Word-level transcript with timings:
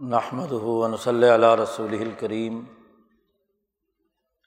نحمد 0.00 0.52
ہُون 0.62 0.96
صلی 0.96 1.28
اللہ 1.28 1.54
رسول 1.60 1.94
الکریم 2.00 2.60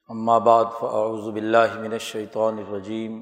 اما 0.09 0.37
بعد 0.37 0.65
فاعوذ 0.79 1.27
باللہ 1.33 1.79
من 1.79 1.93
الشیطان 1.93 2.57
الرجیم 2.57 3.21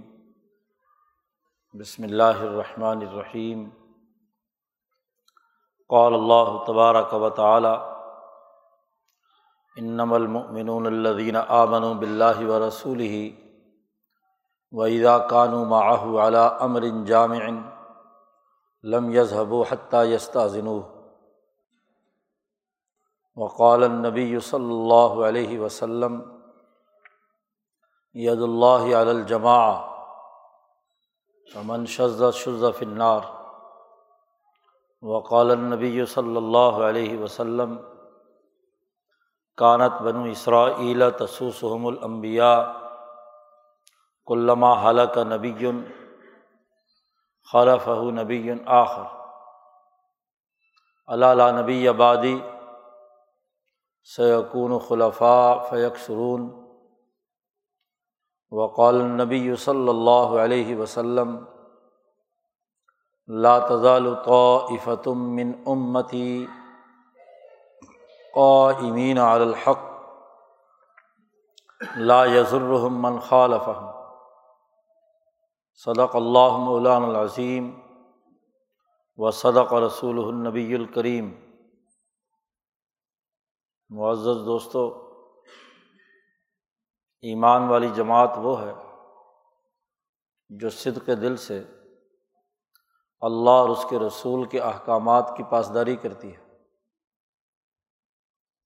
بسم 1.73 2.03
اللہ 2.03 2.43
الرحمن 2.50 3.01
الرحیم 3.07 3.63
قال 5.89 6.13
اللہ 6.13 6.51
تبارک 6.67 7.13
و 7.13 7.29
تعالی 7.39 7.73
انم 9.77 10.14
المؤمنون 10.14 10.88
الذین 10.88 11.36
آمنوا 11.36 11.93
باللہ 11.93 12.46
و 12.46 12.59
رسول 12.68 13.02
و 14.73 14.84
اذا 14.84 15.18
كانوا 15.18 15.66
معه 15.66 16.21
على 16.27 16.46
امر 16.61 16.88
جامع 17.05 17.43
لم 18.84 19.11
يذهبوا 19.11 19.66
حتى 19.66 20.04
يستأذنوه. 20.04 20.98
وقال 23.39 23.83
النبی 23.83 24.39
صلی 24.39 24.71
اللہ 24.71 25.21
علیہ 25.25 25.59
وسلم 25.59 26.19
ید 28.15 28.41
اللہ 28.41 28.87
علی 28.95 29.09
الجماع 29.09 29.65
امن 31.47 31.86
شز 31.86 32.23
شز 32.36 32.64
فنار 32.80 33.22
وقال 35.04 35.52
النبی 35.52 36.05
صلی 36.05 36.36
اللہ 36.38 36.81
علیہ 36.88 37.17
وسلم 37.17 37.78
کانت 39.58 40.02
بنو 40.02 40.23
اسرائیل 40.23 41.09
تسوسحم 41.17 41.88
الانبیاء 41.88 42.58
کلما 44.28 44.73
حلق 44.84 45.17
نبی 45.17 45.72
خلف 47.53 47.88
نبی 48.14 48.52
آخر. 48.66 49.03
اللہ 51.09 51.52
نبی 51.62 51.88
آبادی 51.88 52.40
سیقون 54.16 54.77
خلفاء 54.80 55.54
فیق 55.70 55.98
سرون 56.05 56.50
وقال 58.52 59.02
نبی 59.02 59.56
صلی 59.56 59.89
اللہ 59.89 60.30
علیہ 60.44 60.75
وسلم 60.75 61.36
لاتضال 63.28 64.08
طائفتم 64.25 65.17
من 65.36 65.52
امتی 65.66 66.45
قائمین 68.34 69.17
علی 69.17 69.44
الحق، 69.44 69.84
لا 71.97 72.25
یضرهم 72.25 73.02
من 73.02 73.19
خالفهم 73.19 73.91
صدق 75.86 76.16
اللہ 76.16 76.58
مولان 76.64 77.03
العظیم 77.03 77.69
و 79.17 79.31
صدق 79.31 79.73
رسول 79.73 80.23
النبی 80.23 80.75
الکریم. 80.75 81.30
معزز 83.90 84.45
دوستوں 84.45 84.92
ایمان 87.22 87.68
والی 87.68 87.90
جماعت 87.96 88.30
وہ 88.36 88.62
ہے 88.62 88.73
جو 90.50 90.70
صدق 90.70 91.08
دل 91.08 91.38
سے 91.38 91.64
اللہ 93.22 93.50
اور 93.50 93.70
اس 93.70 93.86
کے 93.90 94.00
رسول 94.00 94.46
کے 94.46 94.59
احکامات 94.59 95.34
کی 95.38 95.44
پاسداری 95.44 95.96
کرتی 95.96 96.36
ہے۔ 96.36 96.44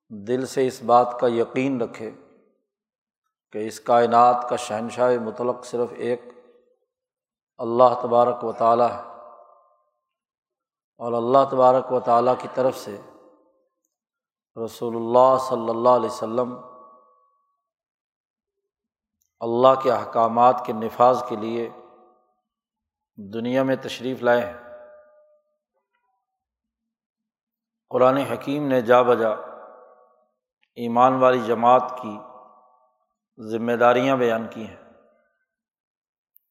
دل 0.09 0.45
سے 0.45 0.67
اس 0.67 0.83
بات 0.83 1.19
کا 1.19 1.27
یقین 1.27 1.81
رکھے 1.81 2.11
کہ 3.51 3.67
اس 3.67 3.79
کائنات 3.79 4.49
کا 4.49 4.55
شہنشاہ 4.55 5.11
مطلق 5.21 5.65
صرف 5.65 5.89
ایک 5.95 6.21
اللہ 7.57 8.01
تبارک 8.01 8.43
و 8.43 8.51
تعالیٰ 8.51 8.89
ہے 8.89 9.01
اور 10.97 11.13
اللہ 11.13 11.49
تبارک 11.51 11.91
و 11.91 11.99
تعالیٰ 11.99 12.33
کی 12.39 12.47
طرف 12.53 12.77
سے 12.77 13.01
رسول 14.55 14.95
اللہ 14.95 15.37
صلی 15.37 15.69
اللہ 15.69 15.89
علیہ 15.89 16.09
وسلم 16.09 16.57
اللہ 19.39 19.81
کے 19.83 19.91
احکامات 19.91 20.63
کے 20.65 20.73
نفاذ 20.73 21.23
کے 21.29 21.35
لیے 21.35 21.69
دنیا 23.33 23.63
میں 23.63 23.75
تشریف 23.75 24.23
لائے 24.23 24.45
ہیں۔ 24.45 24.87
قرآن 27.89 28.17
حکیم 28.17 28.67
نے 28.67 28.81
جا 28.81 29.01
بجا 29.01 29.29
ایمان 30.75 31.13
والی 31.13 31.39
جماعت 31.39 31.93
کی 32.01 32.17
ذمہ 33.39 33.71
داریاں 33.71 34.17
بیان 34.17 34.47
کی 34.47 34.67
ہیں، 34.67 34.75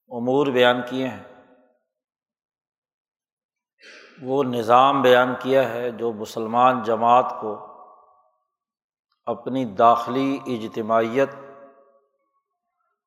امور 0.09 0.47
بیان 0.47 0.77
کیے 0.91 1.09
ہیں۔ 1.09 1.25
وہ 4.23 4.45
نظام 4.45 5.03
بیان 5.03 5.35
کیا 5.43 5.69
ہے 5.69 5.91
جو 5.91 6.13
مسلمان 6.13 6.83
جماعت 6.83 7.35
کو 7.41 7.72
اپنی 9.27 9.65
داخلی 9.65 10.39
اجتماعیت 10.47 11.31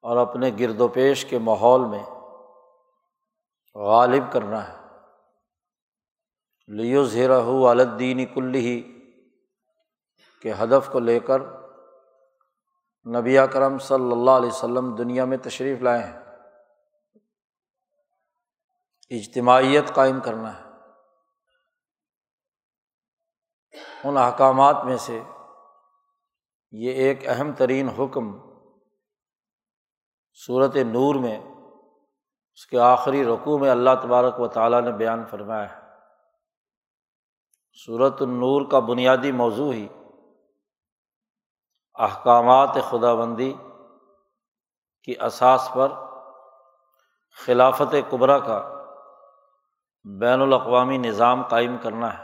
اور 0.02 0.18
اپنے 0.18 0.52
گرد 0.60 0.82
و 0.82 0.88
پیش 0.88 1.26
کے 1.26 1.40
ماحول 1.40 1.86
میں 1.86 2.04
غالب 3.76 4.32
کرنا 4.32 4.68
ہے۔ 4.68 4.86
لیو 6.68 7.06
زیرہ 7.06 7.42
والدین 7.42 8.26
کل 8.26 8.56
ہی 8.56 9.00
کے 10.42 10.54
ہدف 10.54 10.90
کو 10.92 11.00
لے 11.00 11.20
کر 11.20 11.42
نبی 13.06 13.38
کرم 13.54 13.78
صلی 13.78 14.12
اللہ 14.12 14.32
علیہ 14.32 14.50
وسلم 14.50 14.96
دنیا 14.96 15.26
میں 15.26 15.38
تشریف 15.38 15.82
لائے 15.82 16.04
ہیں۔ 16.04 16.20
اجتماعیت 19.10 19.94
قائم 19.94 20.20
کرنا 20.20 20.58
ہے۔ 20.58 20.64
ان 24.04 24.18
احکامات 24.18 24.86
میں 24.86 24.98
سے 24.98 25.22
یہ 26.78 26.92
ایک 26.92 27.28
اہم 27.28 27.52
ترین 27.52 27.90
حکم 27.90 28.40
صورت 30.46 30.76
نور 30.76 31.16
میں، 31.16 31.40
اس 32.54 32.68
کے 32.68 32.80
آخری 32.80 33.26
رقوع 33.26 33.58
میں 33.58 33.70
اللہ 33.70 33.90
تبارک 34.04 34.40
و 34.40 34.48
تعالیٰ 34.48 34.82
نے 34.82 34.92
بیان 34.92 35.26
فرمایا 35.26 35.76
ہے۔ 35.76 35.82
صورت 37.86 38.22
النور 38.22 38.72
کا 38.72 38.80
بنیادی 38.80 39.32
موضوع 39.32 39.74
ہی 39.74 39.88
احکامات 41.96 42.78
خدا 42.90 43.14
بندی 43.14 43.54
کی 45.04 45.14
اساس 45.22 45.70
پر 45.74 45.92
خلافت 47.46 47.96
قبرا 48.10 48.40
کا 48.40 48.86
بین 50.04 50.42
الاقوامی 50.42 50.98
نظام 50.98 51.48
قائم 51.48 51.78
کرنا 51.78 52.18
ہے۔ 52.18 52.24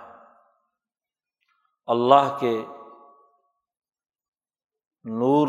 اللہ 1.86 2.38
کے 2.40 2.66
نور 5.06 5.48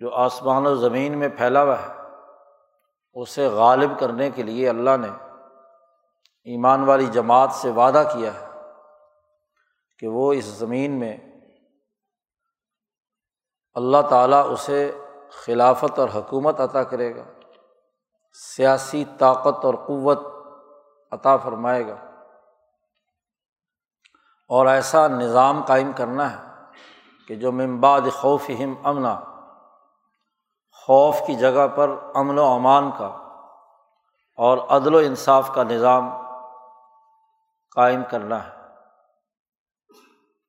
جو 0.00 0.14
آسمان 0.14 0.66
و 0.66 0.74
زمین 0.74 1.18
میں 1.18 1.28
پھیلا 1.28 1.62
ہوا 1.62 1.82
ہے، 1.82 1.88
اسے 3.12 3.46
غالب 3.48 3.98
کرنے 4.00 4.30
کے 4.30 4.42
لیے 4.42 4.68
اللہ 4.68 4.96
نے 4.96 5.08
ایمان 6.46 6.84
والی 6.84 7.06
جماعت 7.06 7.52
سے 7.52 7.70
وعدہ 7.70 8.02
کیا 8.12 8.34
ہے 8.34 8.46
کہ 9.98 10.08
وہ 10.08 10.32
اس 10.32 10.44
زمین 10.44 10.98
میں 11.00 11.16
اللہ 13.74 14.02
تعالیٰ 14.10 14.44
اسے 14.52 14.90
خلافت 15.30 15.98
اور 15.98 16.08
حکومت 16.14 16.60
عطا 16.60 16.82
کرے 16.82 17.14
گا، 17.16 17.24
سیاسی 18.32 19.04
طاقت 19.18 19.64
اور 19.64 19.74
قوت 19.74 20.20
عطا 21.12 21.36
فرمائے 21.36 21.86
گا 21.86 21.96
اور 24.50 24.66
ایسا 24.66 25.08
نظام 25.08 25.62
قائم 25.62 25.92
کرنا 25.92 26.30
ہے 26.32 26.51
کہ 27.32 27.38
جو 27.38 27.52
ممباد 27.52 28.00
خوف 28.12 28.50
ہم 28.50 28.74
امنا، 28.84 29.20
خوف 30.72 31.16
کی 31.26 31.34
جگہ 31.34 31.68
پر 31.68 31.90
امن 32.14 32.38
و 32.38 32.44
امان 32.44 32.90
کا 32.98 33.06
اور 34.36 34.58
عدل 34.58 34.94
و 34.94 34.98
انصاف 34.98 35.54
کا 35.54 35.62
نظام 35.62 36.10
قائم 37.76 38.02
کرنا 38.10 38.46
ہے۔ 38.46 38.50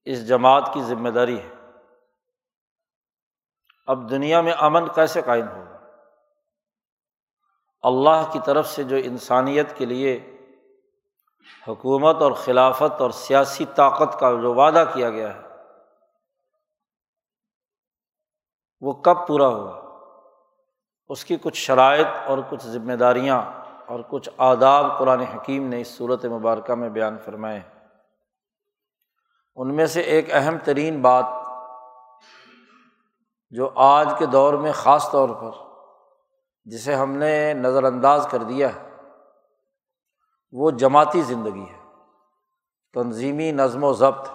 اس 0.06 0.28
جماعت 0.28 0.74
کی 0.74 0.84
ذمہ 0.84 1.10
داری 1.10 1.40
ہے۔ 1.40 1.50
اب 3.88 4.10
دنیا 4.10 4.42
میں 4.42 4.54
امن 4.60 4.88
کیسے 4.88 5.22
قائم 5.22 5.48
ہوگا 5.48 5.78
اللہ 7.82 8.32
کی 8.32 8.40
طرف 8.46 8.68
سے 8.68 8.84
جو 8.84 8.96
انسانیت 9.04 9.78
کے 9.78 9.86
لیے 9.86 10.38
حکومت 11.68 12.22
اور 12.22 12.32
خلافت 12.32 13.02
اور 13.02 13.10
سیاسی 13.10 13.66
طاقت 13.66 14.20
کا 14.20 14.32
جو 14.42 14.54
وعدہ 14.54 14.84
کیا 14.94 15.10
گیا 15.10 15.34
ہے 15.34 15.53
وہ 18.84 18.94
کب 18.94 19.28
پورا 19.28 19.48
ہوا؟ 19.48 19.80
اس 21.10 21.26
کی 21.26 21.38
کچھ 21.42 21.58
شرائط 21.58 22.08
اور 22.28 22.38
کچھ 22.50 22.68
ذمہ 22.68 22.94
داریاں 22.94 23.42
اور 23.88 24.00
کچھ 24.10 24.30
آداب 24.38 25.00
قرآن 25.00 25.20
حکیم 25.20 25.68
نے 25.68 25.82
اس 25.82 25.88
صورت 25.88 26.26
مبارکہ 26.26 26.76
میں 26.76 26.90
بیان 26.90 27.18
فرمائے 27.18 27.62
ان 29.56 29.76
میں 29.76 29.86
سے 29.86 30.02
ایک 30.02 30.26
اہم 30.32 30.58
ترین 30.64 31.02
بات 31.02 31.26
جو 33.52 33.72
آج 33.76 34.14
کے 34.18 34.26
دور 34.26 34.54
میں 34.54 34.72
خاص 34.72 35.12
طور 35.12 35.30
پر 35.30 35.52
جسے 36.66 36.96
ہم 36.96 37.12
نے 37.12 37.54
نظر 37.54 37.84
انداز 37.84 38.28
کر 38.32 38.38
دیا 38.38 38.76
ہے، 38.76 38.90
وہ 40.52 40.72
جماعتی 40.72 41.22
زندگی 41.22 41.66
ہے۔ 41.70 41.80
تنظیمی 42.94 43.52
نظم 43.52 43.84
و 43.84 43.94
ضبط، 43.94 44.30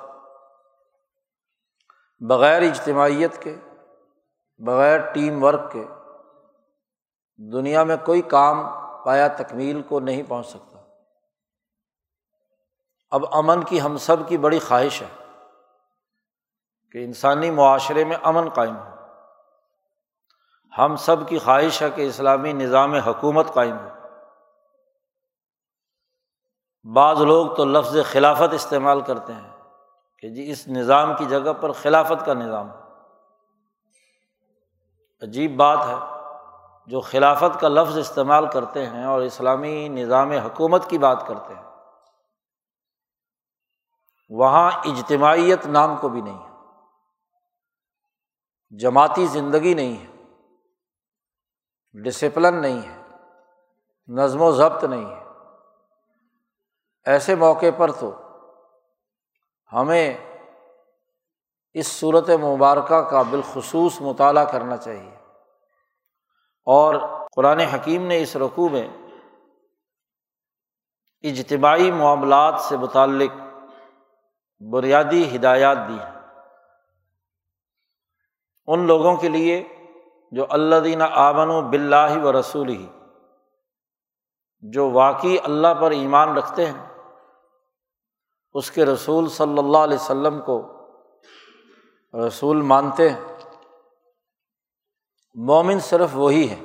بغیر 2.20 2.62
اجتماعیت 2.62 3.42
کے 3.42 3.56
بغیر 4.58 5.12
ٹیم 5.12 5.44
ورک 5.44 5.72
کے 5.72 5.84
دنیا 7.52 7.84
میں 7.84 7.96
کوئی 8.04 8.22
کام 8.22 8.66
پایا 9.04 9.28
تکمیل 9.28 9.82
کو 9.82 10.00
نہیں 10.00 10.22
پہنچ 10.28 10.46
سکتا۔ 10.46 10.78
اب 13.10 13.24
امن 13.32 13.64
کی 13.64 13.80
ہم 13.80 13.96
سب 13.96 14.16
کی 14.28 14.36
بڑی 14.36 14.58
خواہش 14.58 15.02
ہے 15.02 15.24
کہ 16.92 17.04
انسانی 17.04 17.50
معاشرے 17.50 18.04
میں 18.04 18.16
امن 18.22 18.48
قائم 18.48 18.76
ہو۔ 18.76 18.94
ہم 20.78 20.96
سب 20.96 21.16
کی 21.28 21.38
خواہش 21.38 21.82
ہے 21.82 21.90
کہ 21.90 22.06
اسلامی 22.06 22.52
نظام 22.52 22.94
حکومت 22.94 23.46
قائم 23.54 23.76
ہو۔ 23.78 23.88
بعض 26.94 27.20
لوگ 27.20 27.54
تو 27.56 27.64
لفظ 27.64 27.96
خلافت 28.10 28.54
استعمال 28.54 29.00
کرتے 29.00 29.32
ہیں 29.32 29.50
کہ 30.18 30.28
جی 30.28 30.50
اس 30.50 30.68
نظام 30.68 31.16
کی 31.18 31.24
جگہ 31.24 31.52
پر 31.60 31.72
خلافت 31.72 32.26
کا 32.26 32.34
نظام۔ 32.34 32.70
عجیب 35.22 35.56
بات 35.56 35.78
ہے 35.86 35.94
جو 36.86 37.00
خلافت 37.00 37.60
کا 37.60 37.68
لفظ 37.68 37.98
استعمال 37.98 38.50
کرتے 38.50 38.86
ہیں 38.86 39.04
اور 39.04 39.20
اسلامی 39.20 39.88
نظام 39.88 40.30
حکومت 40.30 40.90
کی 40.90 40.98
بات 40.98 41.24
کرتے 41.26 41.54
ہیں۔ 41.54 41.62
وہاں 44.30 44.70
اجتماعیت 44.84 45.66
نام 45.66 45.96
کو 45.96 46.08
بھی 46.08 46.20
نہیں 46.20 46.38
ہے۔ 46.38 46.48
جماعتی 48.78 49.26
زندگی 49.26 49.74
نہیں 49.74 50.06
ہے۔ 50.06 50.22
ڈسپلن 52.02 52.62
نہیں 52.62 52.82
ہے۔ 52.82 53.02
نظم 54.08 54.42
و 54.42 54.52
ضبط 54.52 54.84
نہیں 54.84 55.04
ہے۔ 55.04 55.24
ایسے 57.04 57.34
موقع 57.34 57.66
پر 57.76 57.92
تو 57.92 58.14
ہمیں 59.72 60.27
اس 61.74 61.86
صورت 61.86 62.30
مبارکہ 62.30 63.00
کا 63.00 63.22
بالخصوص 63.22 64.00
مطالعہ 64.00 64.44
کرنا 64.44 64.76
چاہیے۔ 64.76 65.14
اور 66.64 66.94
قرآن 67.36 67.60
حکیم 67.60 68.06
نے 68.06 68.22
اس 68.22 68.36
رقوع 68.36 68.68
میں 68.68 68.88
اجتماعی 71.20 71.90
معاملات 71.90 72.60
سے 72.60 72.76
متعلق 72.76 73.42
بنیادی 74.70 75.36
ہدایات 75.36 75.78
دی 75.88 75.94
ہیں۔ 75.94 76.20
ان 78.66 78.86
لوگوں 78.86 79.16
کے 79.16 79.28
لیے 79.28 79.68
جو 80.32 80.46
اللہ 80.50 80.76
دینہ 80.76 81.04
آمن 81.10 81.50
و 81.50 81.62
بلّہ 81.62 82.24
و 82.24 82.40
رسول 82.40 82.68
ہی 82.68 82.86
جو 84.60 84.90
واقعی 84.90 85.36
اللہ 85.44 85.74
پر 85.80 85.90
ایمان 85.90 86.36
رکھتے 86.36 86.66
ہیں، 86.66 86.88
اس 88.52 88.70
کے 88.70 88.84
رسول 88.84 89.28
صلی 89.28 89.58
اللہ 89.58 89.78
علیہ 89.78 89.98
وسلم 89.98 90.40
کو 90.40 90.77
رسول 92.14 92.62
مانتے 92.62 93.10
ہیں۔ 93.10 93.20
مومن 95.34 95.80
صرف 95.80 96.08
وہی 96.12 96.50
ہے 96.50 96.64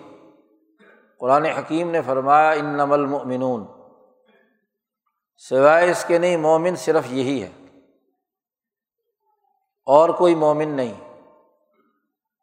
قرآن 1.20 1.46
حکیم 1.46 1.92
نے 1.92 2.02
فرمایا 2.02 2.52
ان 2.52 2.66
نمل 2.66 3.06
مومنون 3.06 3.66
سوائے 5.38 5.92
اس 5.92 6.06
کے 6.08 6.18
نہیں، 6.18 6.38
مومن 6.38 6.76
صرف 6.76 7.04
یہی 7.10 7.44
ہے۔ 7.44 7.52
اور 9.86 10.10
کوئی 10.10 10.36
مومن 10.36 10.70
نہیں۔ 10.70 10.94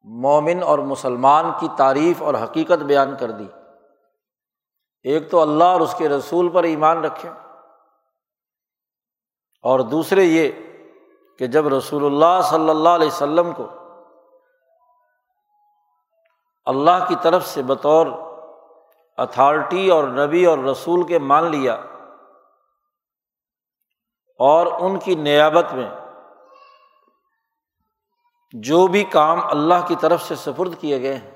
مومن 0.03 0.63
اور 0.63 0.79
مسلمان 0.79 1.45
کی 1.61 1.69
تعریف 1.77 2.23
اور 2.23 2.35
حقیقت 2.35 2.83
بیان 2.83 3.17
کر 3.21 3.31
دی۔ 3.31 3.47
ایک 5.03 5.31
تو 5.31 5.41
اللہ 5.41 5.65
اور 5.65 5.81
اس 5.81 5.95
کے 5.99 6.09
رسول 6.09 6.49
پر 6.49 6.63
ایمان 6.63 7.05
رکھے 7.05 7.29
اور 9.63 9.81
دوسرے 9.81 10.25
یہ 10.25 10.53
کہ 11.41 11.47
جب 11.47 11.69
رسول 11.69 12.05
اللہ 12.05 12.43
صلی 12.43 12.71
اللہ 12.71 12.89
علیہ 12.89 13.07
وسلم 13.07 13.53
کو 13.53 13.67
اللہ 16.65 17.05
کی 17.09 17.15
طرف 17.23 17.47
سے 17.47 17.63
بطور 17.63 18.07
اتھارٹی 19.17 19.91
اور 19.91 20.05
نبی 20.05 20.47
اور 20.47 20.59
رسول 20.59 21.07
کے 21.07 21.19
مان 21.19 21.45
لیا 21.45 21.75
اور 24.39 24.67
ان 24.81 24.99
کی 24.99 25.15
نیابت 25.15 25.75
میں 25.75 25.91
جو 28.53 28.87
بھی 28.87 29.05
کام 29.05 29.41
اللہ 29.45 29.87
کی 29.89 29.97
طرف 30.01 30.23
سے 30.23 30.35
سفرد 30.35 30.81
کیے 30.81 31.03
گئے 31.03 31.17
ہیں، 31.17 31.31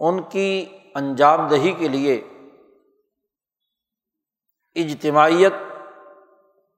ان 0.00 0.22
کی 0.22 0.78
انجام 0.94 1.48
دہی 1.48 1.72
کے 1.72 1.88
لیے 1.88 2.14
اجتماعیت 4.74 5.52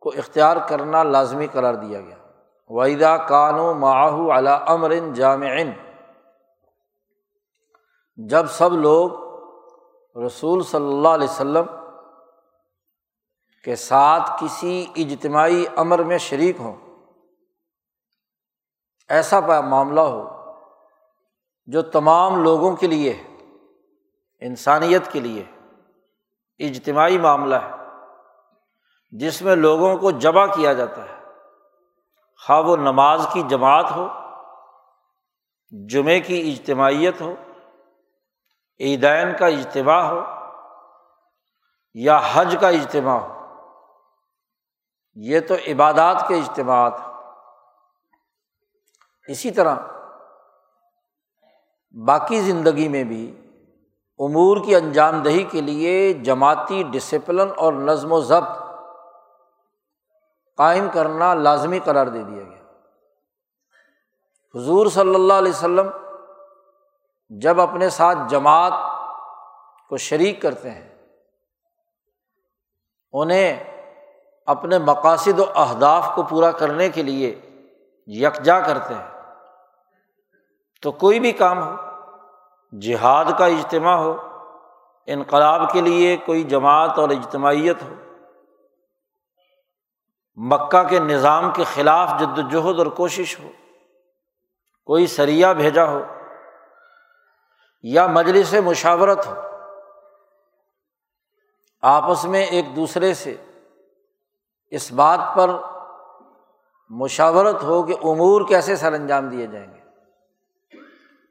کو 0.02 0.12
اختیار 0.19 0.56
کرنا 0.69 1.02
لازمی 1.02 1.46
قرار 1.46 1.75
دیا 1.75 2.00
گیا۔ 2.00 2.16
وحیدہ 2.69 3.16
کانو 3.28 3.75
معاہو 3.75 4.38
علا 4.38 4.54
امر 4.54 4.94
جامع۔ 5.14 5.50
جب 8.16 8.46
سب 8.46 8.72
لوگ 8.72 9.10
رسول 10.26 10.62
صلی 10.62 10.87
اللہ 10.87 11.08
علیہ 11.08 11.28
وسلم 11.28 11.66
کے 13.64 13.76
ساتھ 13.76 14.31
کسی 14.40 14.87
اجتماعی 14.96 15.64
امر 15.76 16.02
میں 16.02 16.19
شریک 16.19 16.56
ہوں، 16.60 16.76
ایسا 19.08 19.60
معاملہ 19.60 20.00
ہو 20.00 20.28
جو 21.66 21.82
تمام 21.82 22.43
لوگوں 22.43 22.76
کے 22.76 22.87
لیے، 22.87 23.22
انسانیت 24.40 25.12
کے 25.12 25.20
لیے 25.20 25.44
اجتماعی 26.58 27.19
معاملہ 27.19 27.54
ہے۔ 27.54 27.81
جس 29.12 29.43
میں 29.43 29.56
لوگوں 29.56 29.97
کو 29.97 30.11
جمع 30.11 30.47
کیا 30.47 30.73
جاتا 30.73 31.03
ہے۔ 31.03 31.25
خواہ 32.47 32.61
و 32.61 32.76
نماز 32.76 33.26
کی 33.32 33.43
جماعت 33.43 33.91
ہو، 33.91 34.09
جمعے 35.88 36.20
کی 36.20 36.53
اجتماعیت 36.53 37.20
ہو، 37.20 37.35
عیدین 38.81 39.37
کا 39.38 39.47
اجتماع 39.47 40.03
ہو، 40.03 40.20
یا 41.94 42.20
حج 42.32 42.56
کا 42.61 42.69
اجتماع 42.69 43.19
ہو، 43.19 43.43
یہ 45.14 45.41
تو 45.41 45.55
عبادات 45.55 46.29
کے 46.29 46.35
اجتماعات 46.35 46.93
اسی 49.29 49.50
طرح 49.50 49.76
باقی 52.06 52.41
زندگی 52.41 52.88
میں 52.88 53.05
بھی 53.05 53.49
امور 54.19 54.56
کی 54.64 54.76
انجام 54.76 55.23
دہی 55.23 55.43
کے 55.43 55.61
لیے 55.61 56.12
جماعتی 56.12 56.82
ڈسپلن 56.82 57.49
اور 57.56 57.73
نظم 57.73 58.12
و 58.12 58.20
ضبط 58.20 58.71
قائم 60.62 60.88
کرنا 60.93 61.35
لازمی 61.35 61.79
قرار 61.79 62.06
دے 62.06 62.23
دیا 62.23 62.43
گیا۔ 62.43 62.61
حضور 64.54 64.87
صلی 64.87 65.14
اللہ 65.14 65.33
علیہ 65.33 65.52
وسلم 65.52 65.88
جب 67.31 67.61
اپنے 67.61 67.88
ساتھ 67.90 68.19
جماعت 68.28 68.73
کو 69.88 69.97
شریک 69.97 70.42
کرتے 70.42 70.71
ہیں، 70.71 70.88
انہیں 73.14 73.64
اپنے 74.49 74.78
مقاصد 74.78 75.40
و 75.40 75.45
اہداف 75.54 76.11
کو 76.14 76.23
پورا 76.23 76.50
کرنے 76.52 76.88
کے 76.88 77.02
لیے 77.02 77.35
یکجا 78.09 78.59
کرتے 78.61 78.95
ہیں، 78.95 79.11
تو 80.83 80.92
کوئی 80.92 81.21
بھی 81.21 81.33
کام 81.33 81.62
ہو، 81.62 81.75
جہاد 82.73 83.25
کا 83.38 83.47
اجتماع 83.47 83.97
ہو، 83.97 84.16
انقلاب 85.09 85.71
کے 85.73 85.81
لیے 85.81 86.16
کوئی 86.16 86.42
جماعت 86.45 86.99
اور 86.99 87.11
اجتماعیت 87.11 87.83
ہو 87.83 87.95
مکہ 90.36 90.82
کے 90.88 90.98
نظام 90.98 91.52
کے 91.52 91.64
خلاف 91.64 92.10
جد 92.20 92.38
وجہد 92.38 92.78
اور 92.78 92.86
کوشش 92.86 93.40
ہو، 93.40 93.50
کوئی 94.84 95.06
سریا 95.06 95.52
بھیجا 95.52 95.84
ہو، 95.84 96.02
یا 97.82 98.06
مجلس 98.06 98.54
مشاورت 98.64 99.26
ہو، 99.26 99.34
آپس 101.82 102.24
میں 102.24 102.44
ایک 102.46 102.76
دوسرے 102.76 103.14
سے 103.14 103.36
اس 104.70 104.92
بات 104.92 105.20
پر 105.36 105.50
مشاورت 106.90 107.62
ہو 107.62 107.82
کہ 107.82 107.94
امور 108.02 108.48
کیسے 108.48 108.76
سر 108.76 108.92
انجام 108.92 109.28
دیے 109.28 109.46
جائیں 109.46 109.74
گے۔ 109.74 109.80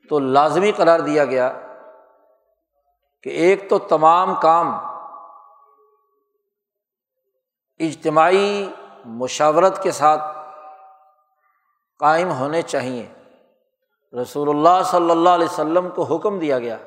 تو 0.09 0.19
لازمی 0.19 0.71
قرار 0.71 0.99
دیا 0.99 1.25
گیا 1.25 1.51
کہ 3.23 3.29
ایک 3.29 3.69
تو 3.69 3.79
تمام 3.79 4.35
کام 4.35 4.73
اجتماعی 7.79 8.69
مشاورت 9.05 9.83
کے 9.83 9.91
ساتھ 9.91 10.21
قائم 11.99 12.31
ہونے 12.31 12.61
چاہیے۔ 12.61 13.09
رسول 14.21 14.49
اللہ 14.49 14.83
صلی 14.83 15.11
اللہ 15.11 15.29
علیہ 15.29 15.45
وسلم 15.45 15.89
کو 15.89 16.03
حکم 16.03 16.39
دیا 16.39 16.59
گیا 16.59 16.77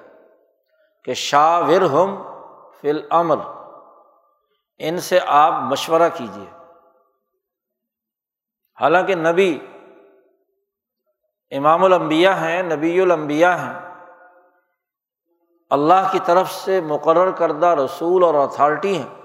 کہ 1.04 1.14
شاور 1.14 1.80
ہم 1.80 2.23
فی 2.80 2.90
العمل 2.90 3.37
ان 4.78 4.99
سے 4.99 5.18
آپ 5.26 5.52
مشورہ 5.52 6.09
کیجیے 6.14 6.47
حالانکہ 8.80 9.14
نبی 9.14 9.66
امام 11.50 11.85
الانبیاء 11.85 12.35
ہیں، 12.35 12.62
نبی 12.62 13.00
الانبیاء 13.00 13.56
ہیں۔ 13.56 13.94
اللہ 15.71 16.09
کی 16.12 16.18
طرف 16.25 16.52
سے 16.52 16.80
مقرر 16.80 17.30
کردہ 17.30 17.66
رسول 17.66 18.23
اور 18.23 18.35
اتھارٹی 18.35 18.99
ہیں۔ 18.99 19.24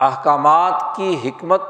احکامات 0.00 0.96
کی 0.96 1.28
حکمت 1.28 1.62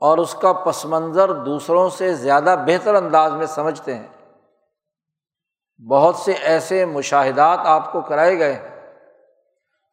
اور 0.00 0.18
اس 0.18 0.34
کا 0.34 0.52
پس 0.52 0.84
منظر 0.84 1.32
دوسروں 1.32 1.88
سے 1.88 2.14
زیادہ 2.14 2.56
بہتر 2.66 2.94
انداز 2.94 3.32
میں 3.32 3.46
سمجھتے 3.46 3.94
ہیں۔ 3.94 4.08
بہت 5.90 6.16
سے 6.16 6.32
ایسے 6.32 6.84
مشاہدات 6.84 7.58
آپ 7.64 7.92
کو 7.92 8.00
کرائے 8.00 8.38
گئے 8.38 8.52
ہیں 8.52 8.94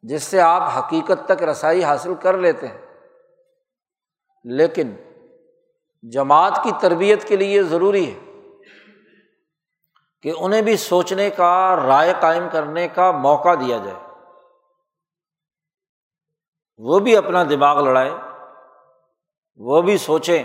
جس 0.01 0.24
سے 0.24 0.41
آپ 0.41 0.62
حقیقت 0.77 1.27
تک 1.27 1.43
رسائی 1.43 1.84
حاصل 1.84 2.13
کر 2.15 2.38
لیتے 2.38 2.67
ہیں۔ 2.67 2.86
لیکن 4.43 4.96
جماعت 6.03 6.60
کی 6.63 6.72
تربیت 6.79 7.27
کے 7.27 7.36
لیے 7.36 7.63
ضروری 7.63 8.13
ہے 8.13 8.19
کہ 10.22 10.34
انہیں 10.39 10.62
بھی 10.62 10.77
سوچنے 10.77 11.29
کا، 11.29 11.75
رائے 11.75 12.13
قائم 12.19 12.48
کرنے 12.51 12.88
کا 12.88 13.12
موقع 13.12 13.53
دیا 13.53 13.77
جائے۔ 13.77 14.08
وہ 16.79 17.00
بھی 17.00 17.17
اپنا 17.17 17.43
دماغ 17.43 17.83
لڑائیں، 17.83 18.17
وہ 19.55 19.81
بھی 19.81 19.98
سوچیں 19.98 20.43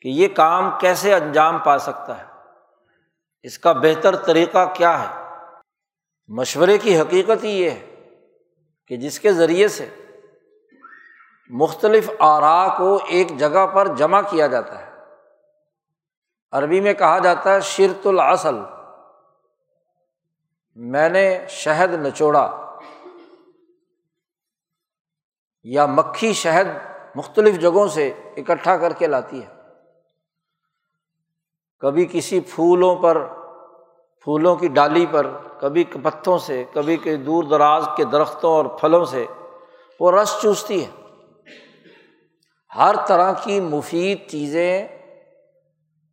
کہ 0.00 0.08
یہ 0.08 0.28
کام 0.28 0.70
کیسے 0.80 1.14
انجام 1.14 1.58
پا 1.58 1.78
سکتا 1.78 2.18
ہے، 2.18 2.24
اس 3.42 3.58
کا 3.58 3.72
بہتر 3.72 4.16
طریقہ 4.16 4.66
کیا 4.74 5.02
ہے۔ 5.02 5.22
مشورے 6.28 6.78
کی 6.78 7.00
حقیقت 7.00 7.44
ہی 7.44 7.50
یہ 7.50 7.70
ہے 7.70 8.10
کہ 8.86 8.96
جس 8.96 9.20
کے 9.20 9.32
ذریعے 9.32 9.68
سے 9.68 9.88
مختلف 11.50 12.10
آرا 12.18 12.78
کو 12.78 12.98
ایک 13.08 13.38
جگہ 13.38 13.66
پر 13.66 13.86
جمع 13.86 14.20
کیا 14.30 14.46
جاتا 14.46 14.86
ہے۔ 14.86 14.92
عربی 16.52 16.80
میں 16.80 16.94
کہا 16.94 17.18
جاتا 17.18 17.54
ہے 17.54 17.60
شرط 17.60 18.06
الاصل 18.06 18.56
میں 20.74 21.08
نے 21.08 21.46
شہد 21.48 21.92
نچوڑا۔ 21.92 22.67
یا 25.70 25.86
مکھی 25.86 26.32
شہد 26.32 26.66
مختلف 27.14 27.60
جگہوں 27.60 27.88
سے 27.88 28.12
اکٹھا 28.36 28.76
کر 28.76 28.92
کے 28.92 29.06
لاتی 29.06 29.42
ہے۔ 29.42 29.48
کبھی 31.78 32.06
کسی 32.12 32.40
پھولوں 32.40 32.96
پر، 32.96 33.26
پھولوں 34.24 34.56
کی 34.56 34.68
ڈالی 34.68 35.06
پر، 35.10 35.26
کبھی 35.60 35.84
پتوں 35.84 36.38
سے، 36.38 36.64
کبھی 36.72 36.96
کہیں 36.96 37.16
دور 37.16 37.44
دراز 37.44 37.88
کے 37.96 38.04
درختوں 38.04 38.52
اور 38.52 38.64
پھلوں 38.64 39.04
سے 39.04 39.26
وہ 40.00 40.12
رس 40.12 40.38
چوستی 40.42 40.84
ہے۔ 40.84 40.90
ہر 42.76 42.94
طرح 43.06 43.32
کی 43.32 43.60
مفید 43.60 44.30
چیزیں 44.30 44.88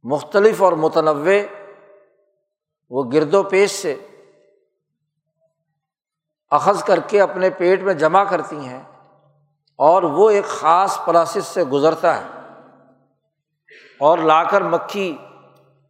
مختلف 0.04 0.64
اور 0.64 0.74
متنوع، 0.74 1.32
وہ 2.90 3.04
گرد 3.14 3.34
و 3.34 3.44
پیش 3.44 3.72
سے 3.72 3.96
اخذ 6.52 6.84
کر 6.84 7.00
کے 7.08 7.22
اپنے 7.22 7.50
پیٹ 7.50 7.82
میں 7.82 7.94
جمع 7.94 8.24
کرتی 8.24 8.58
ہیں۔ 8.58 8.95
اور 9.76 10.04
وہ 10.04 10.30
ایک 10.30 10.46
خاص 10.46 11.00
پروسیس 11.06 11.46
سے 11.46 11.64
گزرتا 11.64 12.20
ہے۔ 12.20 12.26
اور 14.00 14.18
لا 14.18 14.44
کر 14.44 14.62
مکھی 14.62 15.18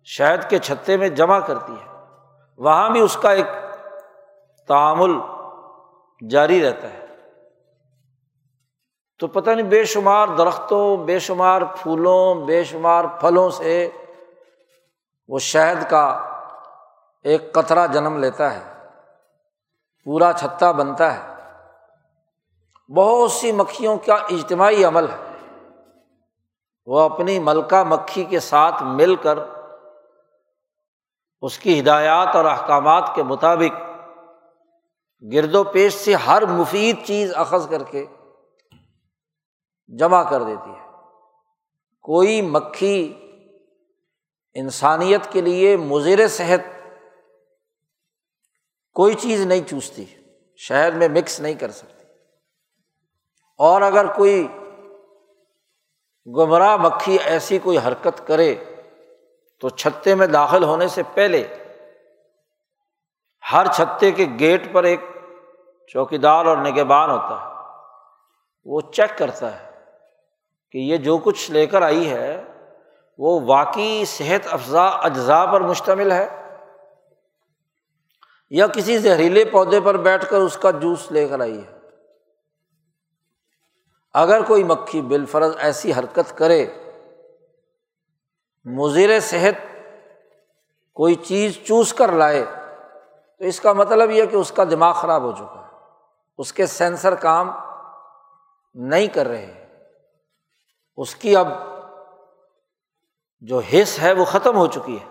شہد 0.03 0.49
کے 0.49 0.57
چھتے 0.57 0.97
میں 0.97 1.09
جمع 1.09 1.39
کرتی 1.39 1.73
ہے۔ 1.73 1.99
وہاں 2.57 2.89
بھی 2.89 2.99
اس 2.99 3.17
کا 3.21 3.31
ایک 3.31 3.45
تعامل 4.67 5.11
جاری 6.29 6.63
رہتا 6.63 6.87
ہے۔ 6.87 7.05
تو 9.19 9.27
پتہ 9.27 9.49
نہیں، 9.49 9.67
بے 9.67 9.85
شمار 9.85 10.27
درختوں، 10.27 10.97
بے 10.97 11.19
شمار 11.19 11.61
پھولوں، 11.61 12.35
بے 12.35 12.63
شمار 12.63 13.05
پھلوں 13.05 13.49
سے 13.49 13.89
وہ 15.27 15.39
شہد 15.39 15.89
کا 15.89 16.21
ایک 17.23 17.53
قطرہ 17.53 17.87
جنم 17.87 18.17
لیتا 18.17 18.53
ہے۔ 18.53 18.87
پورا 20.03 20.31
چھتا 20.33 20.71
بنتا 20.71 21.13
ہے۔ 21.13 21.34
بہت 22.89 23.31
سی 23.31 23.51
مکھیوں 23.51 23.97
کا 23.97 24.13
اجتماعی 24.13 24.83
عمل 24.83 25.05
ہے۔ 25.09 25.17
وہ 26.85 26.99
اپنی 26.99 27.39
ملکہ 27.39 27.83
مکھی 27.83 28.23
کے 28.23 28.39
ساتھ 28.39 28.83
مل 28.83 29.15
کر 29.15 29.39
اس 31.41 31.57
کی 31.59 31.79
ہدایات 31.79 32.35
اور 32.35 32.45
احکامات 32.45 33.11
کے 33.15 33.23
مطابق 33.23 33.79
گرد 35.33 35.55
و 35.55 35.63
پیش 35.63 35.93
سے 35.93 36.13
ہر 36.13 36.45
مفید 36.45 37.05
چیز 37.05 37.33
اخذ 37.35 37.69
کر 37.69 37.83
کے 37.83 38.05
جمع 39.87 40.29
کر 40.29 40.43
دیتی 40.43 40.69
ہے۔ 40.69 40.85
کوئی 42.01 42.41
مکھی 42.41 43.13
انسانیت 44.53 45.31
کے 45.31 45.41
لیے 45.41 45.77
مضر 45.77 46.27
صحت 46.27 46.59
کوئی 48.93 49.13
چیز 49.13 49.45
نہیں 49.45 49.61
چوستی، 49.69 50.05
شہر 50.57 50.91
میں 50.91 51.09
مکس 51.09 51.39
نہیں 51.39 51.53
کر 51.53 51.71
سکتی۔ 51.71 51.94
اور 53.57 53.81
اگر 53.81 54.05
کوئی 54.05 54.47
گمراہ 56.27 56.77
مکھی 56.77 57.17
ایسی 57.25 57.59
کوئی 57.59 57.77
حرکت 57.77 58.27
کرے 58.27 58.55
تو 59.61 59.69
چھتے 59.69 60.15
میں 60.15 60.27
داخل 60.27 60.63
ہونے 60.63 60.87
سے 60.87 61.03
پہلے 61.13 61.47
ہر 63.53 63.65
چھتے 63.71 64.11
کے 64.11 64.25
گیٹ 64.39 64.73
پر 64.73 64.83
ایک 64.83 64.99
چوکیدار 65.87 66.45
اور 66.45 66.57
نگہبان 66.57 67.09
ہوتا 67.09 67.41
ہے۔ 67.41 67.47
وہ 68.65 68.81
چیک 68.81 69.17
کرتا 69.17 69.59
ہے 69.59 69.71
کہ 70.71 70.77
یہ 70.77 70.97
جو 70.97 71.17
کچھ 71.17 71.51
لے 71.51 71.67
کر 71.67 71.81
آئی 71.81 72.09
ہے، 72.09 72.43
وہ 73.17 73.39
واقعی 73.45 74.05
صحت 74.05 74.47
افزا 74.51 74.85
اجزاء 74.85 75.45
پر 75.45 75.61
مشتمل 75.61 76.11
ہے 76.11 76.57
یا 78.49 78.67
کسی 78.67 78.97
زہریلے 78.97 79.45
پودے 79.45 79.81
پر 79.81 79.97
بیٹھ 79.97 80.29
کر 80.29 80.37
اس 80.37 80.57
کا 80.57 80.71
جوس 80.71 81.11
لے 81.11 81.27
کر 81.27 81.39
آئی 81.39 81.65
ہے۔ 81.65 81.74
اگر 84.15 84.41
کوئی 84.41 84.63
مکھی 84.63 85.01
بالفرض 85.01 85.55
ایسی 85.57 85.93
حرکت 85.93 86.37
کرے، 86.37 86.67
مضر 88.65 89.19
صحت 89.19 89.75
کوئی 90.93 91.15
چیز 91.15 91.59
چوس 91.67 91.93
کر 91.93 92.11
لائے، 92.11 92.45
تو 93.39 93.45
اس 93.45 93.59
کا 93.59 93.73
مطلب 93.73 94.11
یہ 94.11 94.25
کہ 94.25 94.35
اس 94.35 94.51
کا 94.51 94.63
دماغ 94.63 94.93
خراب 94.93 95.21
ہو 95.21 95.31
چکا 95.31 95.61
ہے۔ 95.61 95.65
اس 96.37 96.53
کے 96.53 96.65
سینسر 96.65 97.15
کام 97.15 97.51
نہیں 98.73 99.07
کر 99.07 99.27
رہے 99.27 99.67
اس 100.97 101.15
کی 101.15 101.35
اب 101.35 101.47
جو 103.39 103.59
حص 103.59 103.99
ہے 103.99 104.13
وہ 104.13 104.25
ختم 104.25 104.57
ہو 104.57 104.67
چکی 104.67 104.97
ہے۔ 104.99 105.05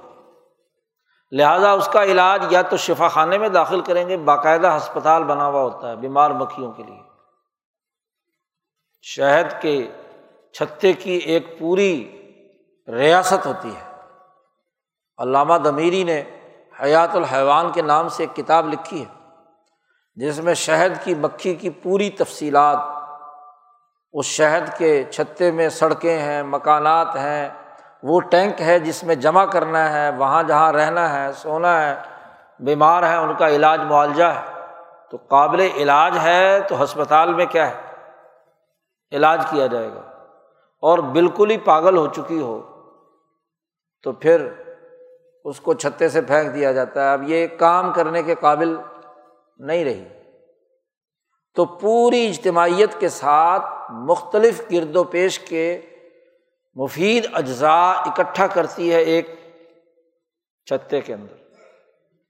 لہٰذا 1.32 1.70
اس 1.70 1.88
کا 1.92 2.04
علاج 2.04 2.44
یا 2.50 2.62
تو 2.62 2.76
شفا 2.76 3.08
خانے 3.08 3.38
میں 3.38 3.48
داخل 3.48 3.80
کریں 3.80 4.08
گے، 4.08 4.16
باقاعدہ 4.16 4.66
ہسپتال 4.76 5.24
بنا 5.24 5.46
ہوا 5.46 5.62
ہوتا 5.62 5.90
ہے، 5.90 5.96
بیمار 5.96 6.30
مکھیوں 6.30 6.72
کے 6.72 6.82
لیے۔ 6.82 7.03
شہد 9.06 9.62
کے 9.62 9.90
چھتے 10.52 10.92
کی 10.92 11.12
ایک 11.12 11.58
پوری 11.58 12.22
ریاست 12.88 13.46
ہوتی 13.46 13.68
ہے۔ 13.68 13.90
علامہ 15.18 15.54
دمیری 15.54 16.04
نے 16.04 16.22
حیات 16.82 17.16
الحیوان 17.16 17.72
کے 17.72 17.82
نام 17.82 18.08
سے 18.08 18.22
ایک 18.22 18.36
کتاب 18.36 18.72
لکھی 18.72 19.04
ہے، 19.04 19.14
جس 20.14 20.38
میں 20.38 20.54
شہد 20.54 21.04
کی 21.04 21.14
مکھی 21.14 21.54
کی 21.54 21.70
پوری 21.70 22.10
تفصیلات، 22.10 22.78
اس 24.12 24.26
شہد 24.26 24.78
کے 24.78 25.04
چھتے 25.10 25.50
میں 25.50 25.68
سڑکیں 25.68 26.18
ہیں، 26.18 26.42
مکانات 26.42 27.16
ہیں، 27.16 27.48
وہ 28.02 28.20
ٹینک 28.20 28.60
ہے 28.60 28.78
جس 28.78 29.04
میں 29.04 29.14
جمع 29.14 29.44
کرنا 29.44 29.92
ہے، 29.92 30.10
وہاں 30.10 30.42
جہاں 30.42 30.72
رہنا 30.72 31.12
ہے، 31.12 31.32
سونا 31.32 31.86
ہے، 31.86 31.94
بیمار 32.60 33.02
ہے 33.02 33.16
ان 33.16 33.34
کا 33.38 33.48
علاج 33.48 33.80
معالجہ 33.80 34.24
ہے۔ 34.24 34.60
تو 35.10 35.16
قابل 35.16 35.68
علاج 35.76 36.18
ہے 36.22 36.60
تو 36.60 36.84
ہسپتال 36.84 37.34
میں 37.34 37.46
کیا 37.46 37.70
ہے؟ 37.70 37.93
علاج 39.14 39.46
کیا 39.50 39.66
جائے 39.66 39.88
گا۔ 39.88 40.10
اور 40.80 40.98
بالکل 40.98 41.50
ہی 41.50 41.58
پاگل 41.58 41.96
ہو 41.96 42.06
چکی 42.06 42.40
ہو، 42.40 42.62
تو 44.02 44.12
پھر 44.12 44.48
اس 45.44 45.60
کو 45.60 45.74
چھتے 45.74 46.08
سے 46.08 46.20
پھینک 46.20 46.54
دیا 46.54 46.72
جاتا 46.72 47.04
ہے۔ 47.04 47.12
اب 47.12 47.22
یہ 47.26 47.46
کام 47.46 47.92
کرنے 47.92 48.22
کے 48.22 48.34
قابل 48.34 48.76
نہیں 49.58 49.84
رہی۔ 49.84 50.04
تو 51.54 51.64
پوری 51.64 52.28
اجتماعیت 52.28 53.00
کے 53.00 53.08
ساتھ 53.08 53.64
مختلف 53.90 54.62
گرد 54.72 54.96
و 54.96 55.04
پیش 55.04 55.38
کے 55.38 55.80
مفید 56.74 57.26
اجزاء 57.32 57.92
اکٹھا 57.92 58.46
کرتی 58.46 58.92
ہے 58.92 59.00
ایک 59.00 59.30
چھتے 60.66 61.00
کے 61.00 61.14
اندر۔ 61.14 61.34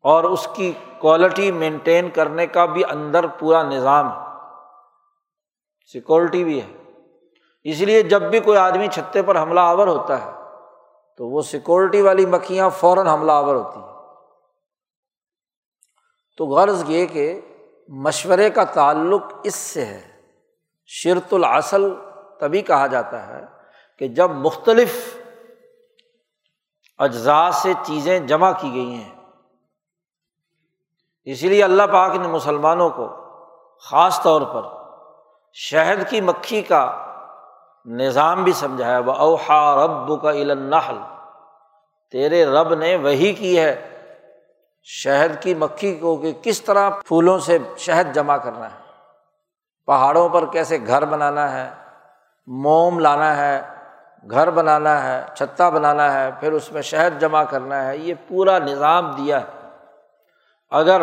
اور 0.03 0.25
اس 0.25 0.49
کی 0.55 0.73
کوالٹی 0.99 1.53
مینٹین 1.53 2.11
کرنے 2.11 2.47
کا 2.47 2.65
بھی 2.65 2.83
اندر 2.85 3.27
پورا 3.27 3.63
نظام 3.63 4.09
ہے۔ 4.09 4.34
سیکورٹی 5.87 6.45
بھی 6.45 6.63
ہے۔ 6.63 6.83
اس 7.65 7.81
لیے 7.81 8.03
جب 8.03 8.23
بھی 8.23 8.41
کوئی 8.41 8.59
آدمی 8.59 8.89
چھتے 8.89 9.23
پر 9.23 9.43
حملہ 9.43 9.61
آور 9.61 9.87
ہوتا 9.87 10.25
ہے، 10.25 10.31
تو 11.17 11.29
وہ 11.29 11.43
سیکورٹی 11.43 12.03
والی 12.03 12.27
مکھیاں 12.27 12.71
فوراً 12.71 13.07
حملہ 13.07 13.33
آور 13.33 13.55
ہوتی 13.55 13.79
ہیں۔ 13.79 13.95
تو 16.39 16.47
غرض 16.47 16.85
یہ 16.87 17.07
کہ 17.07 17.41
مشورے 17.89 18.51
کا 18.51 18.65
تعلق 18.65 19.23
اس 19.45 19.55
سے 19.55 19.85
ہے۔ 19.85 20.11
شرط 20.87 21.35
الاصل 21.35 21.95
تبھی 22.41 22.61
کہا 22.61 22.87
جاتا 22.87 23.27
ہے 23.27 23.41
کہ 23.99 24.09
جب 24.09 24.31
مختلف 24.31 25.19
اجزاء 26.99 27.51
سے 27.51 27.73
چیزیں 27.87 28.21
جمع 28.21 28.51
کی 28.61 28.73
گئی 28.73 28.95
ہیں۔ 28.95 29.15
اسی 31.25 31.49
لیے 31.49 31.65
اللہ 31.65 31.83
پاک 31.93 32.17
نے 32.17 32.29
مسلمانوں 32.29 32.91
کو 32.91 33.09
خاص 33.79 34.23
طور 34.23 34.43
پر 34.43 34.74
شہد 35.57 36.09
کی 36.11 36.21
مکھی 36.21 36.63
کا 36.63 36.85
نظام 37.87 38.45
بھی 38.45 38.53
سمجھایا 38.53 38.99
وہ 38.99 39.13
اوہا 39.13 39.85
رب 39.85 40.23
کا 40.23 40.31
النحل۔ 40.31 40.97
تیرے 42.13 42.45
رب 42.47 42.75
نے 42.75 42.97
وہی 42.97 43.33
کی 43.33 43.59
ہے 43.59 43.75
شہد 44.83 45.43
کی 45.43 45.55
مکھی 45.55 45.95
کو 45.95 46.17
کہ 46.17 46.33
کس 46.43 46.63
طرح 46.63 46.91
پھولوں 46.91 47.39
سے 47.39 47.59
شہد 47.77 48.15
جمع 48.15 48.37
کرنا 48.37 48.67
ہے، 48.67 48.79
پہاڑوں 49.87 50.29
پر 50.29 50.47
کیسے 50.47 50.79
گھر 50.87 51.05
بنانا 51.05 51.51
ہے، 51.53 51.71
موم 52.47 52.99
لانا 52.99 53.37
ہے، 53.37 53.61
گھر 54.31 54.51
بنانا 54.51 55.03
ہے 55.05 55.21
چھتا 55.35 55.69
بنانا 55.71 56.13
ہے، 56.15 56.31
پھر 56.41 56.53
اس 56.53 56.73
میں 56.73 56.83
شہد 56.83 57.21
جمع 57.21 57.43
کرنا 57.43 57.87
ہے، 57.87 57.97
یہ 57.97 58.15
پورا 58.29 58.59
نظام 58.59 59.11
دیا 59.11 59.41
ہے۔ 59.41 59.69
اگر 60.71 61.03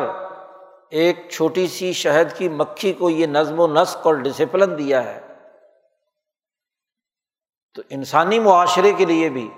ایک 0.91 1.29
چھوٹی 1.29 1.67
سی 1.67 1.93
شہد 1.93 2.38
کی 2.38 2.50
مکھی 2.50 2.93
کو 2.93 3.10
یہ 3.10 3.25
نظم 3.25 3.60
و 3.60 3.67
نسق 3.67 4.07
اور 4.07 4.15
ڈسپلن 4.15 4.77
دیا 4.77 5.03
ہے۔ 5.03 5.21
تو 7.74 7.81
انسانی 7.89 8.39
معاشرے 8.39 8.93
کے 8.93 9.05
لیے 9.05 9.29
بھی 9.29 9.51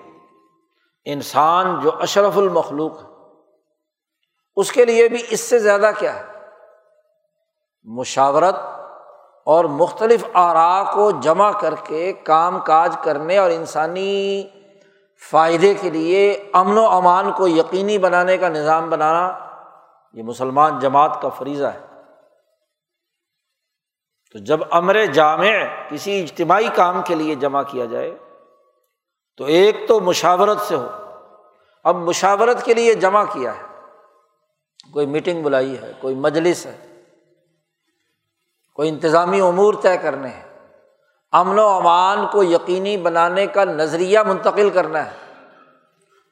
انسان 1.05 1.79
جو 1.79 1.91
اشرف 2.01 2.37
المخلوق 2.37 3.03
ہے، 3.03 3.07
اس 4.55 4.71
کے 4.71 4.85
لیے 4.85 5.07
بھی 5.07 5.23
اس 5.29 5.39
سے 5.39 5.59
زیادہ 5.59 5.91
کیا 5.99 6.19
ہے؟ 6.19 6.25
مشاورت 7.83 8.55
اور 9.45 9.65
مختلف 9.65 10.25
آرا 10.33 10.83
کو 10.93 11.11
جمع 11.11 11.51
کر 11.51 11.73
کے 11.83 12.13
کام 12.13 12.59
کاج 12.59 12.95
کرنے 13.03 13.37
اور 13.37 13.51
انسانی 13.51 14.47
فائدے 15.29 15.73
کے 15.73 15.89
لیے 15.89 16.49
امن 16.53 16.77
و 16.77 16.85
امان 16.85 17.31
کو 17.31 17.47
یقینی 17.47 17.97
بنانے 17.97 18.37
کا 18.37 18.49
نظام 18.49 18.89
بنانا 18.89 19.52
یہ 20.13 20.23
مسلمان 20.23 20.79
جماعت 20.79 21.21
کا 21.21 21.29
فریضہ 21.29 21.65
ہے۔ 21.65 21.79
تو 24.31 24.39
جب 24.39 24.59
امر 24.71 25.05
جامع 25.05 25.47
کسی 25.89 26.23
اجتماعی 26.23 26.67
کام 26.75 27.01
کے 27.05 27.15
لیے 27.15 27.35
جمع 27.35 27.63
کیا 27.63 27.85
جائے، 27.85 28.17
تو 29.37 29.45
ایک 29.45 29.75
تو 29.87 29.99
مشاورت 29.99 30.61
سے 30.61 30.75
ہو۔ 30.75 30.87
اب 31.83 31.95
مشاورت 31.95 32.63
کے 32.63 32.73
لیے 32.73 32.93
جمع 32.93 33.23
کیا 33.23 33.55
ہے۔ 33.55 33.61
کوئی 34.93 35.05
میٹنگ 35.05 35.43
بلائی 35.43 35.81
ہے، 35.81 35.91
کوئی 36.01 36.15
مجلس 36.15 36.65
ہے، 36.65 37.01
کوئی 38.73 38.89
انتظامی 38.89 39.41
امور 39.41 39.73
طے 39.73 39.97
کرنے 39.97 40.27
ہیں۔ 40.27 40.67
امن 41.31 41.59
و 41.59 41.67
امان 41.67 42.27
کو 42.31 42.43
یقینی 42.43 42.97
بنانے 42.97 43.47
کا 43.47 43.63
نظریہ 43.63 44.19
منتقل 44.19 44.69
کرنا 44.69 45.11
ہے۔ 45.11 45.33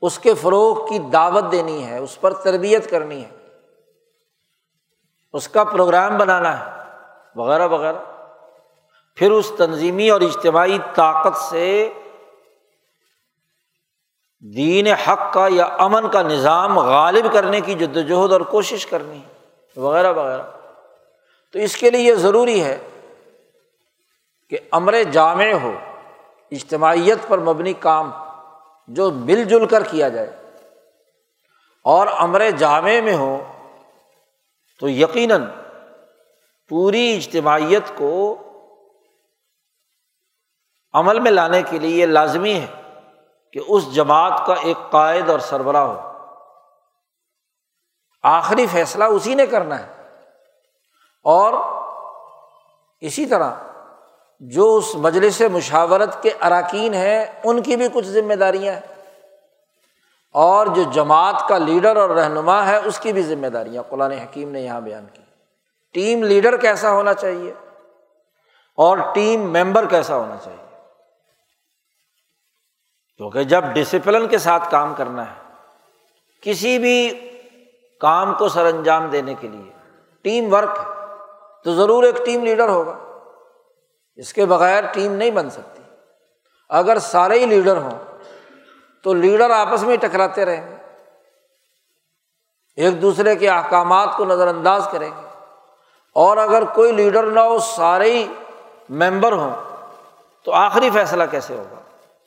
اس 0.02 0.20
کے 0.20 0.34
فروغ 0.34 0.90
کی 0.90 1.00
دعوت 1.00 1.52
دینی 1.52 1.86
ہے، 1.86 1.98
اس 1.98 2.22
پر 2.22 2.34
تربیت 2.34 2.90
کرنی 2.90 3.26
ہے۔ 3.26 3.41
اس 5.34 5.48
کا 5.48 5.64
پروگرام 5.64 6.18
بنانا 6.18 6.60
ہے، 6.60 6.84
وغیرہ 7.36 7.68
وغیرہ۔ 7.68 7.98
پھر 9.16 9.32
اس 9.32 9.52
تنظیمی 9.58 10.10
اور 10.10 10.22
اجتماعی 10.22 10.78
طاقت 10.96 11.38
سے 11.38 11.94
دین 14.56 14.88
حق 14.88 15.34
کا 15.34 15.48
یا 15.50 15.66
امن 15.66 16.10
کا 16.10 16.22
نظام 16.22 16.80
غالب 16.80 17.34
کرنے 17.34 17.62
کی 17.62 17.74
جدوجہد 17.74 18.32
اور 18.32 18.42
کوشش 18.42 18.86
کرنی 18.86 19.18
ہے، 19.18 19.48
وغیرہ 19.80 20.14
وغیرہ۔ 20.14 20.44
تو 21.54 21.60
اس 21.60 21.78
کے 21.78 21.90
لیے 21.90 22.02
یہ 22.02 22.14
ضروری 22.14 22.64
ہے 22.64 22.88
کہ 24.50 24.58
امر 24.72 25.04
جامع 25.12 25.52
ہو، 25.64 25.72
اجتماعیت 26.52 27.18
پر 27.28 27.38
مبنی 27.38 27.74
کام 27.74 28.12
جو 28.88 29.12
مل 29.12 29.44
جل 29.44 29.66
کر 29.66 29.84
کیا 29.84 30.10
جائے۔ 30.10 30.30
اور 31.84 32.08
امر 32.18 32.50
جامع 32.50 32.92
میں 33.04 33.16
ہو 33.16 33.51
تو 34.82 34.90
یقیناً 34.90 35.46
پوری 36.70 37.16
اجتماعیت 37.16 37.92
کو 37.98 38.38
عمل 40.94 41.20
میں 41.20 41.32
لانے 41.32 41.62
کے 41.62 41.80
لیے 41.80 42.02
یہ 42.02 42.06
لازمی 42.06 42.60
ہے 42.60 42.68
کہ 43.54 43.60
اس 43.68 43.96
جماعت 43.96 44.42
کا 44.48 44.54
ایک 44.54 44.78
قائد 44.92 45.30
اور 45.30 45.40
سربراہ 45.40 45.82
ہو۔ 45.82 46.12
آخری 48.24 48.68
فیصلہ 48.68 49.04
اسی 49.04 49.36
نے 49.36 49.46
کرنا 49.46 49.80
ہے۔ 49.80 50.18
اور 51.24 51.54
اسی 53.00 53.26
طرح 53.26 53.56
جو 54.40 54.76
اس 54.76 54.96
مجلس 54.96 55.42
مشاورت 55.52 56.24
کے 56.24 56.30
اراکین 56.42 56.94
ہیں، 56.94 57.26
ان 57.44 57.62
کی 57.62 57.76
بھی 57.76 57.88
کچھ 57.94 58.06
ذمہ 58.06 58.34
داریاں 58.34 58.74
ہیں۔ 58.74 58.91
اور 60.34 60.68
جو 60.68 60.84
جماعت 60.84 61.48
کا 61.50 61.58
لیڈر 61.58 61.96
اور 61.96 62.10
رہنما 62.10 62.68
ہے، 62.68 62.78
اس 62.78 63.00
کی 63.00 63.14
بھی 63.14 63.22
ذمہ 63.22 63.48
داریاں۔ 63.48 63.84
قرآن 63.90 64.12
حکیم 64.12 64.52
نے 64.52 64.62
یہاں 64.62 64.82
بیان 64.82 65.06
کی۔ 65.14 65.22
ٹیم 65.94 66.24
لیڈر 66.24 66.58
کیسا 66.58 66.92
ہونا 66.92 67.14
چاہیے؟ 67.14 67.54
اور 68.76 68.98
ٹیم 69.14 69.54
ممبر 69.54 69.86
کیسا 69.86 70.16
ہونا 70.16 70.38
چاہیے؟ 70.44 70.78
کیونکہ 73.18 73.44
جب 73.44 73.64
ڈسپلن 73.64 74.28
کے 74.28 74.38
ساتھ 74.38 74.72
کام 74.72 74.94
کرنا 74.98 75.32
ہے، 75.32 75.54
کسی 76.42 76.78
بھی 76.78 77.30
کام 78.00 78.34
کو 78.34 78.50
سر 78.50 78.66
انجام 78.66 79.08
دینے 79.08 79.34
کے 79.40 79.48
لیے 79.48 79.72
ٹیم 80.22 80.54
ورک 80.54 80.78
ہے، 80.78 81.16
تو 81.64 81.74
ضرور 81.76 82.04
ایک 82.04 82.26
ٹیم 82.26 82.46
لیڈر 82.46 82.70
ہوگا۔ 82.70 82.98
اس 84.16 84.34
کے 84.34 84.46
بغیر 84.46 84.84
ٹیم 84.94 85.14
نہیں 85.14 85.32
بن 85.32 85.50
سکتی۔ 85.50 85.82
اگر 86.70 87.00
سارے 87.00 87.40
ہی 87.40 87.46
لیڈر 87.46 87.78
ہوں 87.78 88.11
تو 89.04 89.14
لیڈر 89.14 89.50
آپس 89.50 89.84
میں 89.84 89.98
ٹکراتے 89.98 90.46
رہیں 90.46 90.72
گے۔ 90.72 90.76
ایک 92.76 93.02
دوسرے 93.02 93.36
کے 93.36 93.50
احکامات 93.50 94.10
کو 94.18 94.26
نظر 94.26 94.48
انداز 94.48 94.88
کریں 94.92 95.10
گے۔ 95.10 95.28
اور 96.14 96.38
اگر 96.38 96.64
کوئی 96.64 96.92
لیڈر 96.92 97.24
نہ 97.24 97.40
ہو، 97.40 97.60
سارے 97.60 98.14
ہی 98.14 98.28
ممبر 98.90 99.32
ہوں، 99.32 99.52
تو 100.44 100.54
آخری 100.54 100.90
فیصلہ 100.90 101.24
کیسے 101.32 101.56
ہوگا؟ 101.56 101.76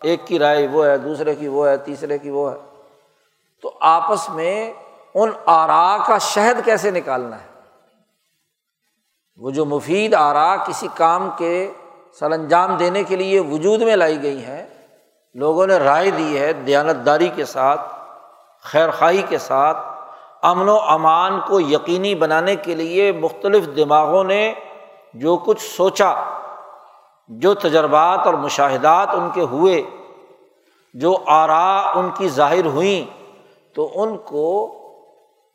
ایک 0.02 0.26
کی 0.26 0.38
رائے 0.38 0.68
وہ 0.68 0.86
ہے، 0.86 0.98
دوسرے 0.98 1.34
کی 1.34 1.48
وہ 1.48 1.68
ہے، 1.68 1.76
تیسرے 1.76 2.18
کی 2.18 2.30
وہ 2.30 2.52
ہے۔ 2.52 2.56
تو 3.62 3.72
آپس 3.80 4.30
میں 4.30 4.72
ان 5.14 5.30
آرا 5.46 6.04
کا 6.06 6.18
شہد 6.18 6.64
کیسے 6.64 6.90
نکالنا 6.90 7.36
ہے؟ 7.36 7.46
وہ 9.36 9.50
جو 9.50 9.64
مفید 9.64 10.14
آرا 10.14 10.56
کسی 10.56 10.88
کام 10.94 11.30
کے 11.38 11.72
سر 12.18 12.30
انجام 12.30 12.76
دینے 12.76 13.02
کے 13.02 13.16
لیے 13.16 13.40
وجود 13.40 13.82
میں 13.82 13.96
لائی 13.96 14.22
گئی 14.22 14.44
ہیں 14.44 14.66
لوگوں 15.34 15.66
نے 15.66 15.76
رائے 15.76 16.10
دی 16.10 16.38
ہے 16.38 16.52
دیانت 16.52 17.06
داری 17.06 17.28
کے 17.28 17.44
ساتھ 17.44 17.80
خیر 18.62 18.90
خواہی 18.90 19.22
کے 19.28 19.38
ساتھ۔ 19.38 19.76
امن 20.42 20.68
و 20.68 20.78
امان 20.80 21.40
کو 21.48 21.60
یقینی 21.60 22.14
بنانے 22.14 22.56
کے 22.56 22.74
لیے 22.74 23.12
مختلف 23.12 23.76
دماغوں 23.76 24.24
نے 24.24 24.54
جو 25.14 25.36
کچھ 25.36 25.62
سوچا، 25.62 26.14
جو 27.28 27.54
تجربات 27.54 28.26
اور 28.26 28.34
مشاہدات 28.34 29.08
ان 29.10 29.30
کے 29.34 29.40
ہوئے، 29.40 29.82
جو 30.94 31.16
آرا 31.26 31.90
ان 31.94 32.10
کی 32.14 32.28
ظاہر 32.28 32.64
ہوئیں، 32.64 33.24
تو 33.74 33.90
ان 33.94 34.16
کو 34.16 34.74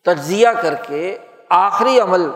تجزیہ 0.06 0.48
کر 0.62 0.76
کے 0.76 1.18
آخری 1.50 2.00
عمل 2.00 2.32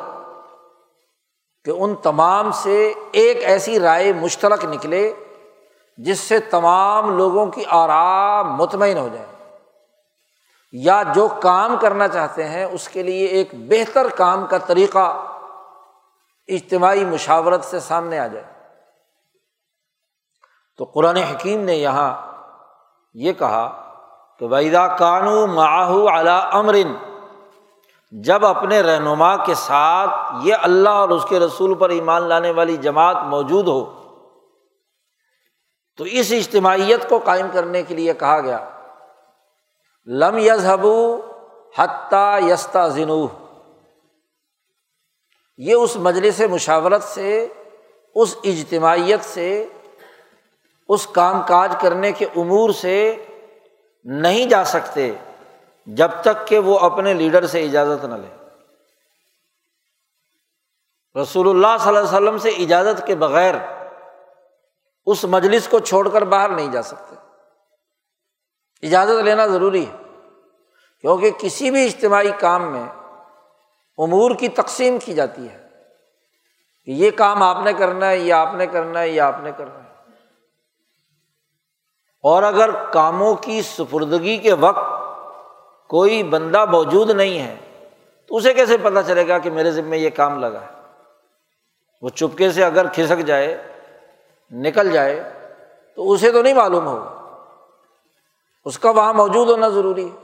کہ 1.66 1.72
ان 1.72 1.96
تمام 1.96 2.52
سے 2.52 2.94
ایک 3.12 3.44
ایسی 3.44 3.80
رائے 3.80 4.14
مشترک 4.14 4.66
نکلے۔ 4.66 5.14
جس 5.98 6.20
سے 6.20 6.40
تمام 6.40 7.18
لوگوں 7.18 7.46
کی 7.46 7.64
آرام 7.70 8.54
مطمئن 8.54 8.98
ہو 8.98 9.10
جائے۔ 9.14 9.58
یا 10.72 11.04
جو 11.16 11.28
کام 11.42 11.78
کرنا 11.78 12.08
چاہتے 12.08 12.50
ہیں، 12.50 12.66
اس 12.66 12.88
کے 12.88 13.04
لیے 13.04 13.26
ایک 13.26 13.50
بہتر 13.54 14.08
کام 14.10 14.46
کا 14.48 14.58
طریقہ 14.58 15.26
اجتماعی 16.48 17.06
مشاورت 17.06 17.64
سے 17.64 17.80
سامنے 17.80 18.20
آ 18.20 18.28
جائے۔ 18.28 18.46
تو 20.78 20.84
قرآن 20.84 21.18
حکیم 21.18 21.60
نے 21.60 21.76
یہاں 21.76 22.34
یہ 23.14 23.34
کہا 23.34 23.94
کہ 24.40 24.46
ویدا 24.46 24.88
کانو 24.88 25.48
ماہو 25.48 26.10
اعلیٰ 26.10 26.42
امرن 26.52 26.96
جب 28.12 28.46
اپنے 28.46 28.82
رہنما 28.82 29.36
کے 29.38 29.54
ساتھ 29.54 30.12
یہ 30.42 30.56
اللہ 30.62 30.90
اور 30.90 31.10
اس 31.10 31.26
کے 31.30 31.40
رسول 31.40 31.74
پر 31.74 31.90
ایمان 31.90 32.24
لانے 32.24 32.52
والی 32.52 32.78
جماعت 32.78 33.16
موجود 33.16 33.68
ہو 33.68 34.03
تو 35.98 36.04
اس 36.04 36.32
اجتماعیت 36.32 37.10
کو 37.10 37.20
قائم 37.20 37.48
کرنے 37.54 37.84
کے 37.84 37.96
لیے 37.96 38.14
کہا 38.14 38.40
گیا، 38.40 38.70
لم 40.06 40.38
یزہبو 40.38 41.22
حتیٰ 41.78 42.50
یستا 42.50 42.88
ذنو 42.88 43.28
یہ 45.58 45.74
اس 45.74 45.96
مجلس 45.96 46.42
مشاورت 46.50 47.04
سے، 47.04 47.48
اس 48.16 48.36
اجتماعیت 48.44 49.26
سے، 49.26 49.68
اس 50.90 51.08
کام 51.08 51.42
کاج 51.48 51.76
کرنے 51.82 52.12
کے 52.12 52.26
امور 52.26 52.70
سے 52.70 53.26
نہیں 54.06 54.46
جا 54.46 54.64
سکتے 54.64 55.12
جب 55.86 56.12
تک 56.22 56.48
کہ 56.48 56.60
وہ 56.60 56.80
اپنے 56.80 57.14
لیڈر 57.14 57.48
سے 57.48 57.64
اجازت 57.64 58.06
نہ 58.06 58.16
لے۔ 58.16 58.28
رسول 61.22 61.50
اللہ 61.50 61.78
صلی 61.80 61.88
اللہ 61.88 62.00
علیہ 62.00 62.18
وسلم 62.18 62.38
سے 62.38 62.50
اجازت 62.50 63.08
کے 63.08 63.16
بغیر 63.16 63.56
اس 65.06 65.26
مجلس 65.26 65.68
کو 65.68 65.80
چھوڑ 65.80 66.10
کر 66.10 66.22
باہر 66.22 66.50
نہیں 66.50 66.72
جا 66.72 66.82
سکتے۔ 66.82 67.16
اجازت 68.88 69.24
لینا 69.24 69.48
ضروری 69.48 69.86
ہے، 69.86 69.96
کیونکہ 71.02 71.32
کسی 71.32 71.72
بھی 71.72 71.86
اجتماعی 71.86 72.32
کام 72.40 72.72
میں 72.72 72.84
امور 73.98 74.32
کی 74.36 74.48
تقسیم 74.48 74.98
کی 75.06 75.14
جاتی 75.14 75.50
ہے۔ 75.50 75.64
کہ 76.86 76.92
یہ 76.92 77.12
کام 77.12 77.44
آپ 77.44 77.58
نے 77.64 77.74
کرنا 77.74 78.10
ہے 78.10 78.18
یا 78.18 78.42
آپ 78.42 78.56
نے 78.56 78.68
کرنا 78.68 79.00
ہے 79.00 79.10
یا 79.10 79.28
آپ 79.28 79.36
نے 79.40 79.52
کرنا 79.58 79.84
ہے۔ 79.84 79.94
اور 82.24 82.44
اگر 82.44 82.70
کاموں 82.92 83.36
کی 83.36 83.62
سپردگی 83.62 84.38
کے 84.38 84.54
وقت 84.54 85.04
کوئی 85.90 86.24
بندہ 86.24 86.66
موجود 86.66 87.10
نہیں 87.10 87.40
ہے، 87.40 87.88
تو 88.28 88.38
اسے 88.38 88.54
کیسے 88.54 88.78
پتہ 88.78 89.00
چلے 89.08 89.28
گا 89.28 89.38
کہ 89.38 89.50
میرے 89.50 89.72
ذمے 89.72 89.98
یہ 89.98 90.10
کام 90.10 90.40
لگا 90.40 90.62
ہے؟ 90.62 90.82
وہ 92.02 92.10
چپکے 92.10 92.52
سے 92.52 92.64
اگر 92.64 92.88
کھسک 92.88 93.20
جائے 93.20 93.73
نکل 94.54 94.92
جائے 94.92 95.32
تو 95.96 96.12
اسے 96.12 96.32
تو 96.32 96.42
نہیں 96.42 96.54
معلوم 96.54 96.88
ہوگا 96.88 97.20
اس 98.66 98.80
کا 98.80 98.90
وہاں 98.90 99.14
موجود 99.14 99.50
ہونا 99.50 99.68
ضروری۔ 99.68 100.10
ہے 100.10 100.24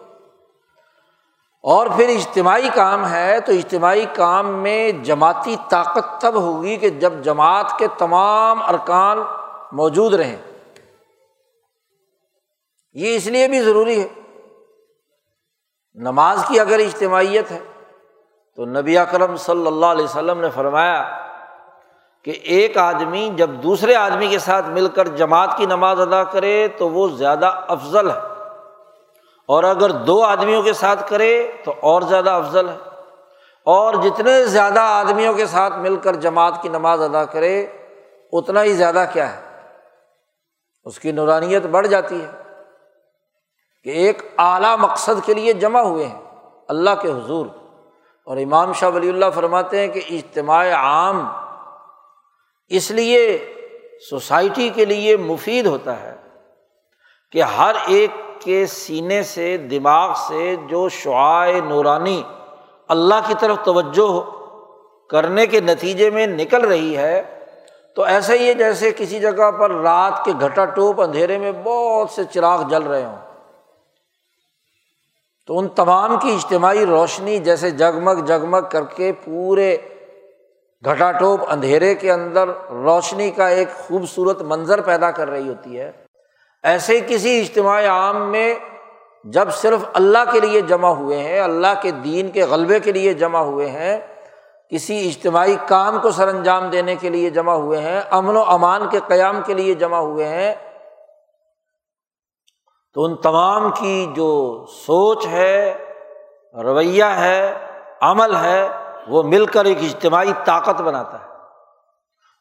اور 1.64 1.88
پھر 1.96 2.10
اجتماعی 2.10 2.70
کام 2.74 3.10
ہے 3.10 3.40
تو 3.40 3.52
اجتماعی 3.52 4.06
کام 4.14 4.48
میں 4.48 4.92
جماعتی 4.92 5.56
طاقت 5.70 6.22
تب 6.22 6.36
ہوگی 6.36 6.78
کہ 6.78 6.90
جب 6.90 7.14
جماعت 7.22 7.66
کے 7.78 7.88
تمام 7.98 8.64
ارکان 8.64 9.18
موجود 9.72 10.14
رہیں۔ 10.14 10.38
یہ 12.94 13.16
اس 13.16 13.28
لیے 13.28 13.48
بھی 13.48 13.62
ضروری 13.62 14.04
ہے۔ 14.04 14.08
نماز 15.94 16.46
کی 16.48 16.60
اگر 16.60 16.80
اجتماعیت 16.80 17.52
ہے 17.52 17.60
تو 18.56 18.66
نبی 18.66 18.98
اکرم 18.98 19.36
صلی 19.36 19.68
اللہ 19.68 19.86
علیہ 19.86 20.06
وسلم 20.06 20.42
نے 20.42 20.50
فرمایا 20.50 21.29
کہ 22.30 22.40
ایک 22.44 22.78
آدمی 22.78 23.30
جب 23.36 23.50
دوسرے 23.50 23.96
آدمی 23.96 24.28
کے 24.28 24.40
ساتھ 24.40 24.66
مل 24.66 24.88
کر 24.88 25.08
جماعت 25.08 25.58
کی 25.58 25.66
نماز 25.66 26.02
ادا 26.02 26.24
کرے 26.24 26.68
تو 26.68 26.90
وہ 26.90 27.08
زیادہ 27.08 27.52
افضل 27.68 28.12
ہے۔ 28.12 28.20
اور 29.48 29.64
اگر 29.64 29.90
دو 29.90 30.24
آدمیوں 30.24 30.64
کے 30.64 30.74
ساتھ 30.74 31.10
کرے 31.10 31.52
تو 31.64 31.74
اور 31.80 32.02
زیادہ 32.02 32.30
افضل 32.30 32.70
ہے۔ 32.70 32.78
اور 33.66 33.94
جتنے 33.94 34.46
زیادہ 34.46 34.80
آدمیوں 34.80 35.34
کے 35.34 35.46
ساتھ 35.46 35.74
مل 35.74 35.96
کر 35.96 36.16
جماعت 36.16 36.62
کی 36.62 36.70
نماز 36.70 37.02
ادا 37.02 37.26
کرے، 37.26 37.66
اتنا 38.32 38.64
ہی 38.64 38.74
زیادہ 38.74 39.06
کیا 39.14 39.36
ہے؟ 39.36 39.42
اس 40.84 41.00
کی 41.00 41.12
نورانیت 41.12 41.66
بڑھ 41.66 41.88
جاتی 41.88 42.22
ہے 42.22 42.44
کہ 43.84 43.90
ایک 43.90 44.22
اعلیٰ 44.38 44.78
مقصد 44.78 45.26
کے 45.26 45.34
لیے 45.34 45.54
جمع 45.54 45.80
ہوئے 45.80 46.06
ہیں 46.06 46.22
اللہ 46.68 46.90
کے 47.02 47.08
حضور۔ 47.08 47.46
اور 48.26 48.38
امام 48.38 48.74
شاہ 48.74 48.90
ولی 48.90 49.10
اللہ 49.10 49.26
فرماتے 49.36 49.80
ہیں 49.80 49.88
کہ 49.88 50.02
اجتماع 50.10 50.72
عام 50.74 51.49
اس 52.70 52.92
لیے 52.92 53.46
سوسائٹی 54.10 54.70
کے 54.70 54.86
لیے 54.86 55.18
مفید 55.18 55.66
ہوتا 55.66 56.04
ہے 56.04 56.16
کہ 57.32 57.42
ہر 57.42 57.76
ایک 57.88 58.12
کے 58.40 58.66
سینے 58.66 59.24
سے، 59.24 59.58
دماغ 59.58 60.14
سے 60.28 60.56
جو 60.70 60.90
شعائے 60.90 61.62
نورانی 61.62 62.24
اللہ 62.88 63.28
کی 63.28 63.34
طرف 63.40 63.58
توجہ 63.64 64.22
کرنے 65.10 65.46
کے 65.46 65.60
نتیجے 65.60 66.10
میں 66.10 66.28
نکل 66.28 66.62
رہی 66.62 66.98
ہے، 66.98 67.46
تو 67.96 68.04
ایسا 68.04 68.34
ہی 68.34 68.48
ہے 68.48 68.54
جیسے 68.54 68.92
کسی 68.98 69.20
جگہ 69.20 69.52
پر 69.52 69.72
رات 69.72 70.26
کے 70.26 70.32
گھٹا 70.42 70.66
ٹوپ 70.66 71.02
اندھیرے 71.02 71.38
میں 71.38 71.52
بہت 71.64 72.10
سے 72.10 72.24
چراغ 72.24 72.70
جل 72.70 72.84
رہے 72.84 73.06
ہوں۔ 73.06 73.18
تو 75.48 75.60
ان 75.60 75.68
تمام 75.68 76.20
کی 76.20 76.32
اجتماعی 76.32 76.86
روشنی 76.86 77.38
جیسے 77.38 77.72
جگمگ 77.72 78.26
جگمگ 78.26 78.66
کر 78.72 78.84
کے 78.84 79.12
پورے 79.12 79.78
گھٹا 80.86 81.12
ٹوپ 81.12 81.42
اندھیرے 81.48 81.96
کے 81.96 82.12
اندر 82.12 82.50
روشنی 82.70 83.32
کا 83.32 83.48
ایک 83.48 83.70
خوبصورت 83.70 84.42
منظر 84.42 84.82
پیدا 84.82 85.12
کر 85.12 85.30
رہی 85.30 85.50
ہوتی 85.50 85.80
ہے۔ 85.80 85.92
ایسے 86.64 87.00
کسی 87.08 87.40
اجتماع 87.40 87.82
عام 87.86 88.32
میں 88.32 88.54
جب 89.24 89.52
صرف 89.52 89.80
اللہ 89.94 90.32
کے 90.32 90.40
لیے 90.40 90.62
جمع 90.62 90.90
ہوئے 90.90 91.18
ہیں، 91.18 91.40
اللہ 91.40 91.82
کے 91.82 91.92
دین 91.92 92.32
کے 92.32 92.44
غلبے 92.44 92.80
کے 92.80 92.92
لیے 92.92 93.14
جمع 93.14 93.40
ہوئے 93.40 93.68
ہیں، 93.70 94.00
کسی 94.70 95.08
اجتماعی 95.08 95.56
کام 95.68 96.00
کو 96.00 96.12
سر 96.12 96.28
انجام 96.28 96.70
دینے 96.70 96.96
کے 96.96 97.10
لیے 97.10 97.30
جمع 97.30 97.54
ہوئے 97.54 97.82
ہیں، 97.82 98.02
امن 98.10 98.36
و 98.36 98.44
امان 98.44 98.90
کے 98.90 99.00
قیام 99.08 99.42
کے 99.46 99.54
لیے 99.54 99.74
جمع 99.74 99.98
ہوئے 99.98 100.26
ہیں، 100.26 100.54
تو 102.94 103.04
ان 103.04 103.16
تمام 103.16 103.72
کی 103.72 104.06
جو 104.16 104.66
سوچ 104.86 105.28
ہے، 105.28 105.74
رویہ 106.56 107.04
ہے، 107.04 107.54
عمل 108.02 108.36
ہے 108.36 108.68
وہ 109.08 109.24
مل 109.24 109.46
کر 109.46 109.66
ایک 109.66 109.78
اجتماعی 109.78 110.32
طاقت 110.46 110.82
بناتا 110.82 111.20
ہے۔ 111.20 111.30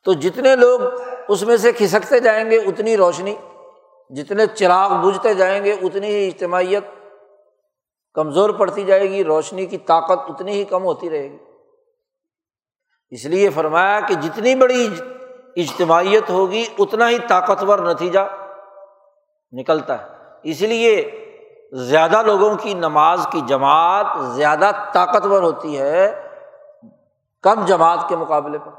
تو 0.05 0.12
جتنے 0.12 0.57
لوگ 0.57 0.81
اس 1.29 1.42
میں 1.42 1.57
سے 1.57 1.73
کھسکتے 1.73 2.21
جائیں 2.21 2.51
گے 2.51 2.57
اتنی 2.57 2.97
روشنی، 2.97 3.37
جتنے 4.11 4.47
چراغ 4.47 5.07
بجھتے 5.07 5.35
جائیں 5.35 5.64
گے 5.64 5.73
اتنی 5.73 6.07
ہی 6.07 6.29
اجتماعیت 6.29 6.85
کمزور 8.14 8.51
پڑتی 8.51 8.85
جائے 8.85 9.11
گی، 9.11 9.25
روشنی 9.25 9.66
کی 9.66 9.79
طاقت 9.79 10.31
اتنی 10.31 10.53
ہی 10.53 10.64
کم 10.64 10.85
ہوتی 10.85 11.11
رہے 11.11 11.31
گی۔ 11.31 11.38
اس 13.11 13.25
لیے 13.25 13.51
فرمایا 13.51 14.01
کہ 14.01 14.14
جتنی 14.14 14.55
بڑی 14.55 14.88
اجتماعیت 15.57 16.31
ہوگی، 16.31 16.64
اتنا 16.79 17.11
ہی 17.11 17.18
طاقتور 17.29 17.79
نتیجہ 17.79 18.21
نکلتا 19.53 20.03
ہے۔ 20.03 20.07
اس 20.42 20.61
لیے 20.61 21.11
زیادہ 21.73 22.23
لوگوں 22.27 22.55
کی 22.57 22.75
نماز 22.75 23.27
کی 23.33 23.40
جماعت 23.47 24.07
زیادہ 24.21 24.71
طاقتور 24.92 25.42
ہوتی 25.42 25.79
ہے۔ 25.79 26.28
کم 27.48 27.64
جماعت 27.64 28.08
کے 28.08 28.16
مقابلے 28.16 28.58
پر۔ 28.58 28.70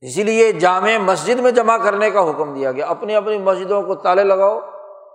اسی 0.00 0.22
لیے 0.22 0.52
جامع 0.52 0.98
مسجد 0.98 1.40
میں 1.40 1.50
جمع 1.50 1.76
کرنے 1.76 2.10
کا 2.10 2.30
حکم 2.30 2.54
دیا 2.54 2.72
گیا۔ 2.72 2.86
اپنی 2.86 3.14
اپنی 3.14 3.38
مسجدوں 3.38 3.82
کو 3.82 3.94
تالے 3.94 4.24
لگاؤ 4.24 4.60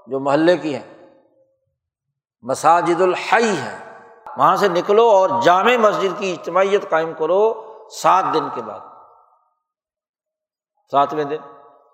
جو 0.07 0.19
محلے 0.19 0.57
کی 0.57 0.75
ہیں۔ 0.75 1.17
مساجد 2.41 3.01
الحی 3.01 3.57
ہے 3.57 3.77
وہاں 4.37 4.55
سے 4.55 4.67
نکلو 4.67 5.09
اور 5.09 5.29
جامع 5.41 5.77
مسجد 5.77 6.19
کی 6.19 6.31
اجتماعیت 6.31 6.89
قائم 6.89 7.13
کرو 7.13 7.73
سات 8.01 8.23
دن 8.33 8.47
کے 8.55 8.61
بعد۔ 8.61 8.79
ساتویں 10.91 11.23
دن۔ 11.23 11.37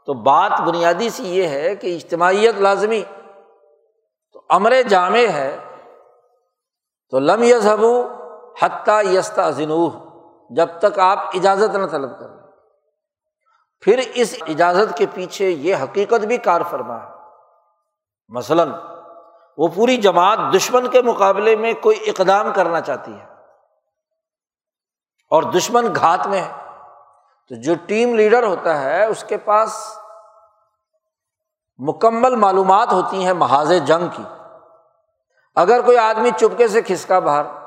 تو 0.06 0.14
بات 0.14 0.62
بنیادی 0.62 1.10
سی 1.10 1.28
یہ 1.28 1.48
ہے 1.48 1.76
کہ 1.76 1.96
اجتماعیت 1.96 2.56
لازمی۔ 2.56 3.04
تو 4.34 4.42
امر 4.50 4.74
جامع 4.90 5.28
ہے۔ 5.34 5.58
تو 7.10 7.20
لم 7.20 7.44
یزبو 7.44 8.08
حتیٰ 8.62 9.06
یستا 9.06 9.50
جنوح 9.50 9.90
جب 10.50 10.68
تک 10.82 11.00
آپ 11.00 11.20
اجازت 11.34 11.76
نہ 11.76 11.86
طلب 11.86 12.20
کریں۔ 12.20 12.36
پھر 13.82 14.02
اس 14.14 14.36
اجازت 14.48 14.98
کے 14.98 15.06
پیچھے 15.14 15.50
یہ 15.50 15.76
حقیقت 15.76 16.26
بھی 16.26 16.38
کار 16.38 16.62
فرما 16.70 17.04
ہے۔ 17.04 17.08
مثلاً، 18.28 18.72
وہ 19.58 19.68
پوری 19.76 19.98
جماعت 19.98 20.40
دشمن 20.56 20.88
کے 20.88 21.02
مقابلے 21.02 21.56
میں 21.56 21.74
کوئی 21.74 22.10
اقدام 22.10 22.54
کرنا 22.56 22.82
چاہتی 22.82 23.14
ہے 23.14 23.26
اور 25.30 25.44
دشمن 25.44 25.96
گھات 25.96 26.28
میں 26.28 26.42
ہے۔ 26.42 26.52
تو 27.50 27.62
جو 27.62 27.74
ٹیم 27.86 28.16
لیڈر 28.16 28.44
ہوتا 28.44 28.82
ہے، 28.82 29.06
اس 29.06 29.24
کے 29.24 29.38
پاس 29.38 29.98
مکمل 31.78 32.36
معلومات 32.36 32.94
ہوتی 32.94 33.26
ہیں 33.26 33.34
محاذ 33.34 33.72
جنگ 33.86 34.08
کی۔ 34.08 34.24
اگر 35.56 35.82
کوئی 35.82 35.98
آدمی 35.98 36.30
چپکے 36.38 36.68
سے 36.68 36.82
کھسکا 36.82 37.20
باہر 37.20 37.65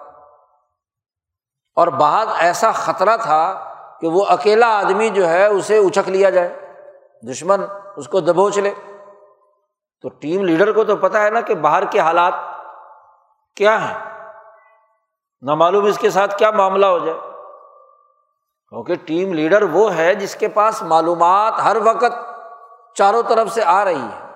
اور 1.79 1.88
بہت 1.88 2.29
ایسا 2.38 2.73
خطرہ 2.73 3.17
تھا 3.17 3.75
کہ 4.01 4.09
وہ 4.09 4.25
اکیلا 4.29 4.79
آدمی 4.79 5.09
جو 5.09 5.29
ہے 5.29 5.47
اسے 5.47 5.79
اچک 5.79 6.09
لیا 6.09 6.31
جائے، 6.31 6.75
دشمن 7.31 7.64
اس 7.97 8.09
کو 8.09 8.21
دبوچ 8.21 8.59
لے۔ 8.59 8.75
تو 10.03 10.09
ٹیم 10.09 10.45
لیڈر 10.45 10.73
کو 10.73 10.85
تو 10.85 10.97
پتا 10.97 11.23
ہے 11.23 11.31
نا 11.31 11.41
کہ 11.41 11.55
باہر 11.55 11.85
کے 11.85 12.01
حالات 12.01 12.35
کیا 13.57 13.88
ہیں۔ 13.88 14.27
نہ 15.41 15.55
معلوم 15.55 15.85
اس 15.85 15.99
کے 15.99 16.11
ساتھ 16.11 16.38
کیا 16.38 16.51
معاملہ 16.51 16.87
ہو 16.87 16.99
جائے۔ 16.99 17.19
کیونکہ 18.69 18.95
ٹیم 18.95 19.33
لیڈر 19.33 19.62
وہ 19.62 19.95
ہے 19.95 20.14
جس 20.14 20.37
کے 20.37 20.49
پاس 20.49 20.83
معلومات 20.83 21.53
ہر 21.64 21.77
وقت 21.85 22.12
چاروں 22.95 23.23
طرف 23.23 23.49
سے 23.53 23.64
آ 23.64 23.85
رہی 23.85 24.03
ہے۔ 24.03 24.33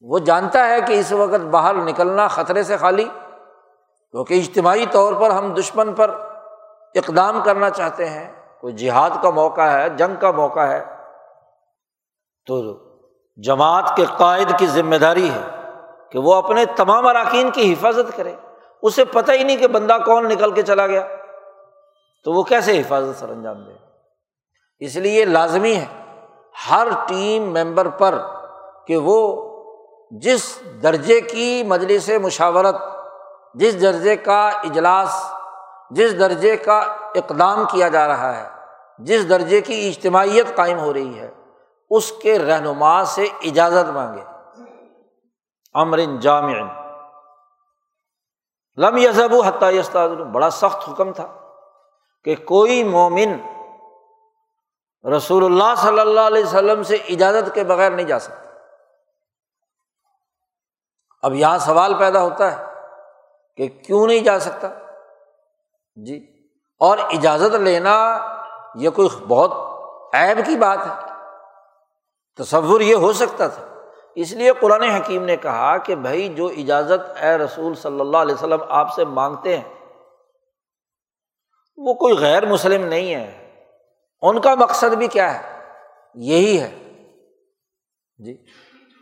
وہ 0.00 0.18
جانتا 0.18 0.68
ہے 0.68 0.80
کہ 0.80 1.00
اس 1.00 1.12
وقت 1.12 1.44
باہر 1.44 1.74
نکلنا 1.74 2.28
خطرے 2.28 2.62
سے 2.62 2.76
خالی۔ 2.76 3.08
کیونکہ 4.12 4.34
اجتماعی 4.34 4.86
طور 4.90 5.12
پر 5.12 5.30
ہم 5.30 5.54
دشمن 5.54 5.94
پر 5.94 6.10
اقدام 6.94 7.42
کرنا 7.44 7.70
چاہتے 7.70 8.08
ہیں، 8.08 8.32
کوئی 8.60 8.72
جہاد 8.72 9.10
کا 9.22 9.30
موقع 9.30 9.60
ہے، 9.60 9.88
جنگ 9.88 10.20
کا 10.20 10.30
موقع 10.30 10.60
ہے، 10.60 10.84
تو 12.46 12.62
جماعت 13.36 13.96
کے 13.96 14.04
قائد 14.16 14.58
کی 14.58 14.66
ذمہ 14.66 14.96
داری 14.96 15.30
ہے 15.30 15.70
کہ 16.12 16.18
وہ 16.18 16.34
اپنے 16.34 16.64
تمام 16.64 17.06
اراکین 17.06 17.50
کی 17.50 17.72
حفاظت 17.72 18.16
کرے۔ 18.16 18.34
اسے 18.82 19.04
پتہ 19.04 19.32
ہی 19.32 19.44
نہیں 19.44 19.56
کہ 19.56 19.66
بندہ 19.66 19.96
کون 20.06 20.28
نکل 20.28 20.50
کے 20.50 20.62
چلا 20.62 20.86
گیا۔ 20.86 21.08
تو 22.24 22.32
وہ 22.32 22.42
کیسے 22.42 22.80
حفاظت 22.80 23.20
سر 23.20 23.28
انجام 23.28 23.64
دے؟ 23.64 23.72
اس 24.78 24.96
لیے 24.96 25.24
لازمی 25.24 25.76
ہے 25.76 25.86
ہر 26.70 26.88
ٹیم 27.08 27.50
ممبر 27.50 27.88
پر 27.88 28.18
کہ 28.86 28.96
وہ 28.96 29.50
جس 30.10 30.58
درجے 30.82 31.20
کی 31.20 31.62
مجلس 31.66 32.10
مشاورت 32.22 32.76
جس 33.54 33.82
درجے 33.82 34.16
کا 34.16 34.48
اجلاس، 34.48 35.32
جس 35.90 36.18
درجے 36.18 36.56
کا 36.56 36.78
اقدام 37.14 37.64
کیا 37.70 37.88
جا 37.88 38.08
رہا 38.08 38.36
ہے، 38.36 38.48
جس 38.98 39.28
درجے 39.28 39.60
کی 39.60 39.88
اجتماعیت 39.88 40.56
قائم 40.56 40.78
ہو 40.78 40.92
رہی 40.92 41.18
ہے، 41.18 41.30
اس 41.90 42.12
کے 42.22 42.38
رہنما 42.38 43.04
سے 43.04 43.24
اجازت 43.42 43.90
مانگے۔ 43.90 44.24
امرن 45.74 46.20
جامع 46.20 46.54
لم 48.76 48.96
یزب 48.96 49.34
حتیٰ 49.46 49.72
یستاد 49.72 50.08
بڑا 50.08 50.50
سخت 50.50 50.88
حکم 50.88 51.12
تھا 51.12 51.26
کہ 52.24 52.34
کوئی 52.34 52.84
مومن 52.84 53.36
رسول 55.16 55.44
اللہ 55.44 55.74
صلی 55.76 56.00
اللہ 56.00 56.20
علیہ 56.20 56.44
وسلم 56.44 56.82
سے 56.82 56.94
اجازت 56.94 57.54
کے 57.54 57.64
بغیر 57.64 57.90
نہیں 57.90 58.06
جا 58.06 58.18
سکتا۔ 58.18 58.50
اب 61.22 61.34
یہاں 61.34 61.58
سوال 61.58 61.94
پیدا 61.98 62.22
ہوتا 62.22 62.58
ہے۔ 62.58 62.69
کہ 63.56 63.68
کیوں 63.68 64.06
نہیں 64.06 64.20
جا 64.20 64.38
سکتا؟ 64.38 64.68
جی 65.96 66.48
اور 66.78 66.98
اجازت 66.98 67.54
لینا 67.54 68.18
یہ 68.74 68.90
کوئی 68.90 69.08
بہت 69.28 69.50
عیب 70.14 70.40
کی 70.46 70.56
بات 70.56 70.78
ہے۔ 70.78 71.14
تصور 72.36 72.80
یہ 72.80 72.94
ہو 72.94 73.12
سکتا 73.12 73.48
تھا۔ 73.48 73.66
اس 74.14 74.32
لیے 74.32 74.52
قرآن 74.60 74.82
حکیم 74.82 75.24
نے 75.24 75.36
کہا 75.36 75.78
کہ 75.78 75.94
بھائی، 75.94 76.34
جو 76.34 76.46
اجازت 76.46 77.24
اے 77.24 77.38
رسول 77.38 77.74
صلی 77.74 78.00
اللہ 78.00 78.16
علیہ 78.16 78.34
وسلم 78.34 78.62
آپ 78.68 78.94
سے 78.94 79.04
مانگتے 79.04 79.58
ہیں، 79.58 79.74
وہ 81.76 81.94
کوئی 81.94 82.14
غیر 82.14 82.46
مسلم 82.46 82.84
نہیں 82.84 83.14
ہے۔ 83.14 83.54
ان 84.22 84.40
کا 84.40 84.54
مقصد 84.54 84.94
بھی 84.94 85.06
کیا 85.06 85.40
ہے؟ 85.40 85.58
یہی 86.14 86.60
ہے۔ 86.60 86.76
جی۔ 88.24 88.44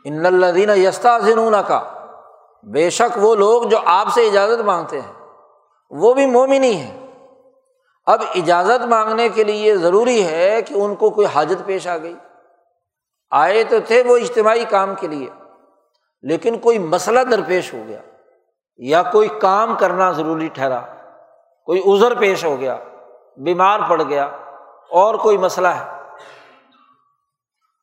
ان 0.04 0.26
الدین 0.26 0.70
یستا 0.76 1.18
ذنون 1.18 1.54
کا 1.66 1.97
بے 2.64 2.88
شک 2.90 3.16
وہ 3.16 3.34
لوگ 3.34 3.62
جو 3.62 3.78
آپ 3.86 4.08
سے 4.14 4.26
اجازت 4.26 4.60
مانگتے 4.60 5.00
ہیں، 5.00 5.12
وہ 5.90 6.14
بھی 6.14 6.26
مومنی 6.26 6.74
ہے 6.76 7.06
اب 8.06 8.22
اجازت 8.34 8.84
مانگنے 8.86 9.28
کے 9.28 9.44
لیے 9.44 9.76
ضروری 9.76 10.22
ہے 10.26 10.62
کہ 10.62 10.74
ان 10.74 10.94
کو 10.94 11.10
کوئی 11.10 11.26
حاجت 11.34 11.66
پیش 11.66 11.86
آ 11.86 11.96
گئی۔ 11.96 12.14
آئے 13.30 13.64
تو 13.64 13.76
تھے 13.86 14.02
وہ 14.06 14.16
اجتماعی 14.16 14.64
کام 14.64 14.94
کے 14.94 15.06
لیے، 15.06 15.28
لیکن 16.24 16.58
کوئی 16.58 16.78
مسئلہ 16.78 17.20
درپیش 17.20 17.72
ہو 17.74 17.82
گیا 17.88 18.00
یا 18.76 19.02
کوئی 19.02 19.28
کام 19.40 19.74
کرنا 19.76 20.10
ضروری 20.12 20.48
ٹھہرا، 20.48 20.80
کوئی 21.68 21.82
ازر 21.86 22.14
پیش 22.14 22.44
ہو 22.44 22.56
گیا، 22.60 22.76
بیمار 23.36 23.80
پڑ 23.88 24.02
گیا 24.02 24.24
اور 24.90 25.14
کوئی 25.14 25.38
مسئلہ 25.38 25.68
ہے۔ 25.68 25.97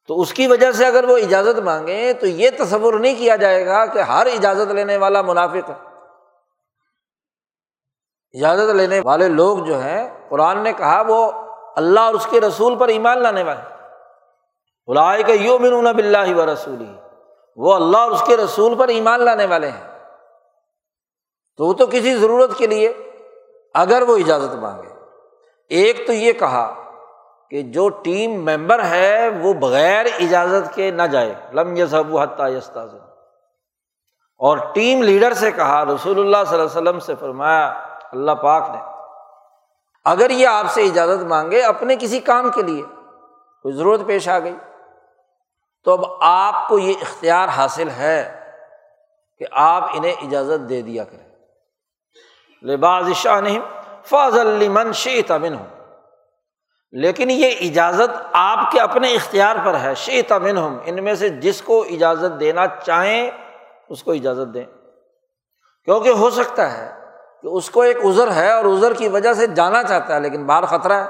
تو 0.08 0.22
اس 0.22 0.34
کی 0.34 0.48
وجہ 0.48 0.72
سے 0.72 0.86
اگر 0.86 1.04
وہ 1.04 1.18
اجازت 1.18 1.60
مانگے 1.60 2.14
تو 2.14 2.28
یہ 2.28 2.50
تصور 2.60 2.94
نہیں 2.94 3.16
کیا 3.16 3.36
جائے 3.36 3.66
گا 3.66 3.86
کہ 3.86 4.00
ہر 4.00 4.26
اجازت 4.26 4.72
لینے 4.72 4.98
والا 4.98 5.22
منافق 5.22 5.70
ہے۔ 5.70 5.96
اجازت 8.34 8.76
لینے 8.76 9.02
والے 9.06 9.28
لوگ 9.28 9.58
جو 9.58 9.80
ہیں، 9.80 10.30
قرآن 10.30 10.58
نے 10.58 10.74
کہا 10.74 11.04
وہ 11.08 11.32
اللہ 11.76 12.00
اور 12.00 12.14
اس 12.14 12.28
کے 12.30 12.42
رسول 12.42 12.78
پر 12.78 12.88
ایمان 12.88 13.22
لانے 13.22 13.44
والے 13.44 13.76
بلائے 14.88 15.24
کہ 15.24 15.32
یو 15.32 15.60
من 15.60 15.96
بلّہ 15.96 16.36
و 16.36 16.54
رسول 16.54 16.82
ہی 16.82 16.96
وہ 17.56 17.74
اللہ 17.74 17.98
اور 17.98 18.12
اس 18.12 18.24
کے 18.28 18.38
رسول 18.38 18.76
پر 18.76 18.88
ایمان 18.88 19.22
لانے 19.22 19.46
والے 19.46 19.70
ہیں۔ 19.70 20.00
تو 21.58 21.66
وہ 21.66 21.74
تو 21.74 21.88
کسی 21.88 22.16
ضرورت 22.16 22.58
کے 22.58 22.68
لیے 22.68 22.94
اگر 23.74 24.02
وہ 24.02 24.18
اجازت 24.18 24.56
مانگے۔ 24.56 24.88
ایک 25.70 26.08
تو 26.08 26.14
یہ 26.14 26.34
کہا 26.34 26.85
کہ 27.50 27.62
جو 27.62 27.90
ٹیم 27.90 28.32
ممبر 28.46 28.84
ہے 28.84 29.30
وہ 29.30 29.54
بغیر 29.54 30.06
اجازت 30.20 30.76
کے 30.76 30.92
نہ 30.92 31.02
جائے۔ 31.02 31.36
لم 31.54 31.78
یسب 31.78 32.18
حتیٰ 32.18 32.50
اور 34.38 34.58
ٹیم 34.58 35.04
لیڈر 35.04 35.34
سے 35.34 35.52
کہا، 35.52 35.86
رسول 35.86 36.20
اللہ 36.20 36.38
صلی 36.50 36.60
اللہ 36.60 36.70
علیہ 36.70 36.82
وسلم 36.82 37.00
سے 37.00 37.16
فرمایا، 37.20 37.68
اللہ 38.12 38.32
پاک 38.32 38.70
نے، 38.70 38.78
اگر 40.06 40.30
یہ 40.30 40.48
آپ 40.48 40.72
سے 40.72 40.84
اجازت 40.84 41.24
مانگے 41.24 41.62
اپنے 41.62 41.96
کسی 42.00 42.20
کام 42.20 42.50
کے 42.50 42.62
لیے، 42.62 42.82
کوئی 43.62 43.76
ضرورت 43.76 44.02
پیش 44.06 44.30
آ 44.30 44.40
گئی، 44.40 44.56
تو 45.84 45.92
اب 45.92 46.06
آپ 46.22 46.68
کو 46.68 46.80
یہ 46.80 46.94
اختیار 47.02 47.48
حاصل 47.48 47.90
ہے 47.90 48.42
کہ 49.40 49.46
آپ 49.52 49.84
انہیں 49.94 50.12
اجازت 50.12 50.70
دے 50.70 50.82
دیا 50.82 51.04
کریں۔ 51.04 51.26
لباس 52.64 53.18
شاہ 53.18 53.42
نہیں 53.42 53.60
فاضل 54.04 54.68
من 54.70 54.92
شی 54.94 55.22
تمن 55.22 55.54
ہوں 55.54 55.75
لیکن 56.92 57.32
یہ 57.32 57.52
اجازت 57.62 58.22
آپ 58.34 58.72
کے 58.72 58.80
اپنے 58.80 59.14
اختیار 59.14 59.56
پر 59.66 59.80
ہے۔ 59.80 59.96
شی 59.96 60.22
تمن 60.22 60.58
ہوں 60.58 60.80
ان 60.86 61.04
میں 61.04 61.16
سے 61.16 61.30
جس 61.30 61.62
کو 61.62 61.82
اجازت 61.82 62.40
دینا 62.40 62.68
چاہیں، 62.68 63.32
اس 63.90 64.04
کو 64.04 64.12
اجازت 64.12 64.54
دیں۔ 64.54 64.66
کیونکہ 65.86 66.10
ہو 66.10 66.30
سکتا 66.30 66.78
ہے 66.78 67.00
کہ 67.42 67.48
اس 67.48 67.70
کو 67.70 67.82
ایک 67.82 67.98
ازر 68.04 68.32
ہے 68.32 68.52
اور 68.52 68.66
ازر 68.66 68.94
کی 68.94 69.08
وجہ 69.08 69.34
سے 69.34 69.48
جانا 69.48 69.84
چاہتا 69.84 70.16
ہے، 70.16 70.20
لیکن 70.20 70.46
باہر 70.46 70.66
خطرہ 70.66 70.94
ہے۔ 70.94 71.10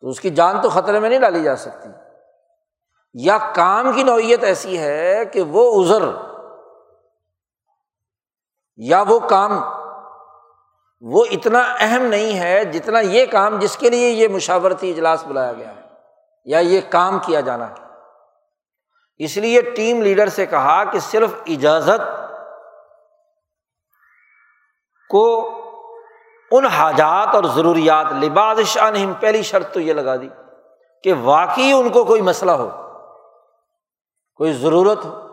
تو 0.00 0.08
اس 0.08 0.20
کی 0.20 0.30
جان 0.30 0.60
تو 0.60 0.68
خطرے 0.68 1.00
میں 1.00 1.08
نہیں 1.08 1.18
ڈالی 1.18 1.42
جا 1.42 1.56
سکتی۔ 1.56 1.88
یا 3.14 3.38
کام 3.54 3.92
کی 3.92 4.02
نوعیت 4.02 4.44
ایسی 4.44 4.78
ہے 4.78 5.24
کہ 5.32 5.42
وہ 5.42 5.84
ازر 5.84 6.02
یا 8.76 9.04
وہ 9.08 9.18
کام 9.18 9.83
وہ 11.06 11.24
اتنا 11.30 11.62
اہم 11.80 12.02
نہیں 12.02 12.38
ہے 12.38 12.64
جتنا 12.64 13.00
یہ 13.00 13.26
کام 13.26 13.58
جس 13.58 13.76
کے 13.76 13.90
لیے 13.90 14.08
یہ 14.08 14.28
مشاورتی 14.28 14.90
اجلاس 14.90 15.24
بلایا 15.24 15.52
گیا 15.52 15.76
ہے 15.76 15.80
یا 16.44 16.58
یہ 16.58 16.80
کام 16.90 17.18
کیا 17.18 17.40
جانا 17.40 17.70
ہے۔ 17.70 17.74
اس 19.18 19.36
لیے 19.36 19.60
ٹیم 19.60 20.02
لیڈر 20.02 20.28
سے 20.28 20.46
کہا 20.46 20.84
کہ 20.84 20.98
صرف 20.98 21.30
اجازت 21.46 22.00
کو 25.10 25.50
ان 26.50 26.66
حاجات 26.66 27.34
اور 27.34 27.44
ضروریات، 27.44 28.06
لباس 28.12 28.58
شاہ 28.58 28.90
پہلی 29.20 29.42
شرط 29.42 29.72
تو 29.72 29.80
یہ 29.80 29.92
لگا 29.92 30.16
دی 30.16 30.28
کہ 31.02 31.12
واقعی 31.22 31.72
ان 31.72 31.88
کو 31.88 32.04
کوئی 32.04 32.20
مسئلہ 32.20 32.52
ہو، 32.52 32.70
کوئی 34.34 34.52
ضرورت 34.52 35.04
ہو، 35.04 35.28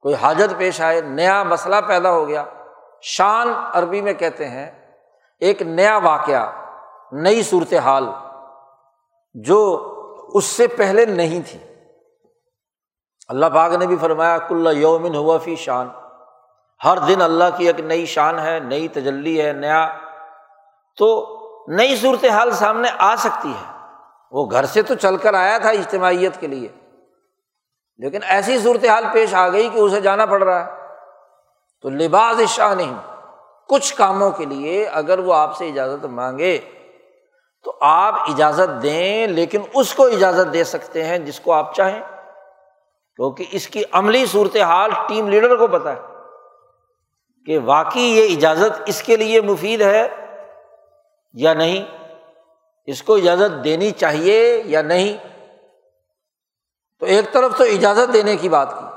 کوئی 0.00 0.14
حاجت 0.14 0.58
پیش 0.58 0.80
آئے، 0.80 1.00
نیا 1.00 1.42
مسئلہ 1.42 1.76
پیدا 1.86 2.10
ہو 2.10 2.28
گیا۔ 2.28 2.44
شان 3.02 3.48
عربی 3.72 4.00
میں 4.00 4.12
کہتے 4.12 4.48
ہیں 4.48 4.75
ایک 5.38 5.62
نیا 5.62 5.96
واقعہ، 5.96 6.52
نئی 7.12 7.42
صورت 7.42 7.74
حال 7.74 8.08
جو 9.34 9.92
اس 10.34 10.44
سے 10.44 10.66
پہلے 10.66 11.04
نہیں 11.04 11.40
تھی۔ 11.50 11.58
اللہ 13.28 13.46
پاک 13.54 13.72
نے 13.72 13.86
بھی 13.86 13.96
فرمایا، 13.96 14.38
کل 14.38 14.68
یومن 14.76 15.14
ہوا 15.14 15.38
فی 15.38 15.56
شان۔ 15.56 15.88
ہر 16.84 16.98
دن 16.98 17.22
اللہ 17.22 17.44
کی 17.56 17.66
ایک 17.66 17.80
نئی 17.80 18.06
شان 18.06 18.38
ہے، 18.38 18.60
نئی 18.60 18.88
تجلی 18.88 19.42
ہے، 19.42 19.52
نیا۔ 19.52 19.98
تو 20.98 21.36
نئی 21.68 21.96
صورت 21.96 22.24
حال 22.24 22.50
سامنے 22.50 22.88
آ 22.98 23.16
سکتی 23.16 23.52
ہے۔ 23.52 23.78
وہ 24.30 24.50
گھر 24.50 24.64
سے 24.64 24.82
تو 24.82 24.94
چل 24.94 25.16
کر 25.16 25.34
آیا 25.34 25.58
تھا 25.58 25.68
اجتماعیت 25.68 26.40
کے 26.40 26.46
لیے۔ 26.46 26.68
لیکن 27.96 28.18
ایسی 28.22 28.58
صورت 28.58 28.84
حال 28.84 29.04
پیش 29.12 29.34
آ 29.34 29.48
گئی 29.48 29.68
کہ 29.68 29.78
اسے 29.78 30.00
جانا 30.00 30.26
پڑ 30.26 30.42
رہا 30.42 30.66
ہے۔ 30.66 30.70
تو 31.80 31.90
لباس 31.90 32.50
شاہ 32.50 32.74
نہیں 32.74 32.94
کچھ 33.68 33.94
کاموں 33.94 34.30
کے 34.30 34.44
لیے 34.44 34.86
اگر 34.86 35.18
وہ 35.18 35.34
آپ 35.34 35.56
سے 35.56 35.68
اجازت 35.68 36.04
مانگے 36.04 36.58
تو 37.64 37.76
آپ 37.80 38.14
اجازت 38.20 38.82
دیں 38.82 39.26
لیکن 39.26 39.60
اس 39.74 39.94
کو 39.94 40.06
اجازت 40.06 40.52
دے 40.52 40.64
سکتے 40.64 41.04
ہیں 41.04 41.18
جس 41.18 41.40
کو 41.40 41.52
آپ 41.52 41.74
چاہیں۔ 41.74 42.02
کیونکہ 43.16 43.44
اس 43.52 43.68
کی 43.68 43.82
عملی 43.92 44.26
صورت 44.26 44.56
حال 44.56 44.90
ٹیم 45.08 45.28
لیڈر 45.28 45.56
کو 45.56 45.66
پتہ 45.66 45.88
ہے 45.88 46.00
کہ 47.46 47.58
واقعی 47.58 48.02
یہ 48.02 48.36
اجازت 48.36 48.82
اس 48.86 49.02
کے 49.02 49.16
لیے 49.16 49.40
مفید 49.40 49.80
ہے 49.80 50.08
یا 51.34 51.54
نہیں۔ 51.54 51.84
اس 52.86 53.02
کو 53.02 53.14
اجازت 53.14 53.64
دینی 53.64 53.90
چاہیے 53.90 54.62
یا 54.66 54.82
نہیں۔ 54.82 55.28
تو 57.00 57.06
ایک 57.06 57.32
طرف 57.32 57.56
تو 57.58 57.64
اجازت 57.64 58.12
دینے 58.12 58.36
کی 58.36 58.48
بات 58.48 58.70
کی۔ 58.70 58.95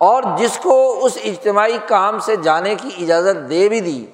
اور 0.00 0.22
جس 0.36 0.58
کو 0.62 1.04
اس 1.04 1.18
اجتماعی 1.24 1.78
کام 1.88 2.18
سے 2.18 2.36
جانے 2.36 2.74
کی 2.74 2.88
اجازت 2.98 3.50
دے 3.50 3.68
بھی 3.68 3.80
دی 3.80 4.06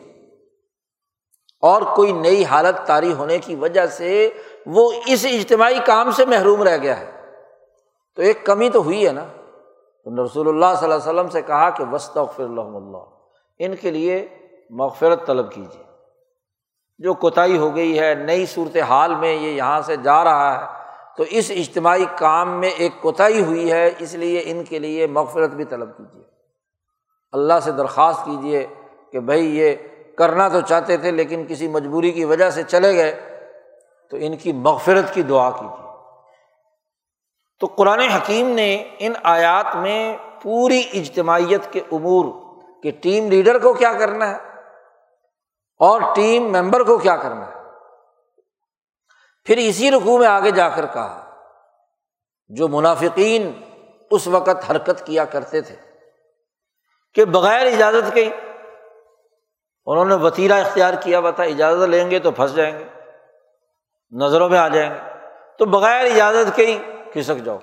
اور 1.60 1.82
کوئی 1.82 2.12
نئی 2.12 2.44
حالت 2.44 2.86
طاری 2.86 3.12
ہونے 3.12 3.38
کی 3.38 3.54
وجہ 3.54 3.86
سے 3.86 4.30
وہ 4.66 4.92
اس 5.06 5.26
اجتماعی 5.32 5.78
کام 5.86 6.10
سے 6.10 6.24
محروم 6.26 6.62
رہ 6.62 6.76
گیا 6.76 7.00
ہے۔ 7.00 7.10
تو 8.16 8.22
ایک 8.22 8.46
کمی 8.46 8.70
تو 8.70 8.82
ہوئی 8.82 9.06
ہے 9.06 9.12
نا۔ 9.12 9.24
تو 10.04 10.24
رسول 10.24 10.48
اللہ 10.48 10.78
صلی 10.80 10.92
اللہ 10.92 10.94
علیہ 10.94 11.12
وسلم 11.12 11.28
سے 11.28 11.42
کہا 11.42 11.70
کہ 11.70 11.84
وسط 11.92 12.18
اللہ 12.38 12.60
اللہ 12.60 12.98
ان 13.58 13.76
کے 13.76 13.90
لیے 13.90 14.28
مغفرت 14.70 15.26
طلب 15.26 15.52
کیجیے 15.52 15.82
جو 16.98 17.14
کوتاہی 17.14 17.58
ہو 17.58 17.76
گئی 17.76 17.98
ہے، 17.98 18.14
نئی 18.14 18.46
صورت 18.46 18.76
حال 18.76 19.14
میں 19.14 19.32
یہ 19.32 19.48
یہاں 19.48 19.82
سے 19.82 19.96
جا 19.96 20.24
رہا 20.24 20.60
ہے۔ 20.60 20.85
تو 21.18 21.24
اس 21.30 21.50
اجتماعی 21.50 22.04
کام 22.18 22.50
میں 22.60 22.70
ایک 22.70 22.92
کوتاہی 23.00 23.42
ہوئی 23.42 23.70
ہے، 23.72 23.90
اس 23.98 24.14
لیے 24.14 24.42
ان 24.46 24.64
کے 24.64 24.78
لیے 24.78 25.06
مغفرت 25.06 25.50
بھی 25.50 25.64
طلب 25.64 25.96
کیجیے 25.96 26.22
اللہ 27.34 27.60
سے 27.64 27.72
درخواست 27.72 28.24
کیجیے 28.24 28.66
کہ 29.12 29.20
بھائی 29.20 29.56
یہ 29.58 29.74
کرنا 30.18 30.48
تو 30.48 30.60
چاہتے 30.60 30.96
تھے 30.96 31.10
لیکن 31.10 31.46
کسی 31.46 31.68
مجبوری 31.68 32.10
کی 32.12 32.24
وجہ 32.24 32.50
سے 32.50 32.62
چلے 32.62 32.94
گئے، 32.96 33.12
تو 34.12 34.16
ان 34.20 34.36
کی 34.36 34.52
مغفرت 34.52 35.12
کی 35.14 35.22
دعا 35.22 35.50
کیجیے 35.50 35.84
تو 37.60 37.66
قرآن 37.76 38.00
حکیم 38.00 38.48
نے 38.54 38.70
ان 38.98 39.12
آیات 39.22 39.76
میں 39.76 40.16
پوری 40.42 40.82
اجتماعیت 40.94 41.72
کے 41.72 41.80
امور 41.92 42.24
کہ 42.82 42.90
ٹیم 43.00 43.30
لیڈر 43.30 43.58
کو 43.58 43.72
کیا 43.74 43.92
کرنا 43.92 44.30
ہے 44.30 44.38
اور 45.80 46.00
ٹیم 46.14 46.50
ممبر 46.52 46.82
کو 46.82 46.98
کیا 46.98 47.16
کرنا 47.16 47.46
ہے؟ 47.46 47.55
پھر 49.46 49.56
اسی 49.56 49.90
رقو 49.90 50.18
میں 50.18 50.26
آگے 50.26 50.50
جا 50.50 50.68
کر 50.68 50.86
کہا، 50.86 51.30
جو 52.48 52.68
منافقین 52.68 53.52
اس 54.10 54.26
وقت 54.26 54.70
حرکت 54.70 55.06
کیا 55.06 55.24
کرتے 55.24 55.60
تھے 55.60 55.76
کہ 57.14 57.24
بغیر 57.24 57.66
اجازت 57.66 58.14
کے 58.14 58.30
انہوں 59.86 60.04
نے 60.04 60.14
وطیرہ 60.14 60.52
اختیار 60.52 60.94
کیا 61.00 61.18
ہوا 61.18 61.30
تھا 61.30 61.44
اجازت 61.44 61.88
لیں 61.88 62.10
گے 62.10 62.18
تو 62.18 62.30
پھنس 62.30 62.54
جائیں 62.54 62.78
گے، 62.78 62.84
نظروں 64.10 64.48
میں 64.48 64.58
آ 64.58 64.68
جائیں 64.68 64.90
گے۔ 64.90 65.00
تو 65.58 65.64
بغیر 65.64 66.04
اجازت 66.04 66.56
کے 66.56 66.66
ہی 66.66 66.78
کھسک 67.12 67.44
جاؤ۔ 67.44 67.58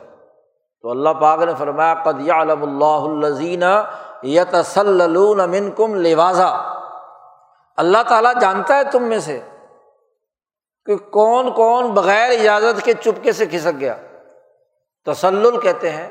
تو 0.82 0.92
اللہ 0.92 1.10
پاک 1.10 1.40
نے 1.40 1.54
فرمایا، 1.58 1.94
قد 1.94 2.30
علم 2.30 2.64
اللہ 2.64 3.26
الزین 3.26 3.64
یتسلون 4.24 5.52
من 5.52 5.72
کم 5.72 5.96
لوازا 5.96 6.50
اللہ 7.78 8.04
تعالیٰ 8.08 8.34
جانتا 8.42 8.78
ہے 8.78 8.84
تم 8.84 9.04
میں 9.04 9.20
سے 9.20 9.40
کہ 10.86 10.96
کون 10.96 11.54
کون 11.54 11.92
بغیر 11.92 12.40
اجازت 12.40 12.86
کے 12.86 12.94
چپکے 12.94 13.32
سے 13.32 13.46
کھسک 13.46 13.80
گیا۔ 13.80 13.98
تسل 15.06 15.60
کہتے 15.60 15.90
ہیں، 15.90 16.10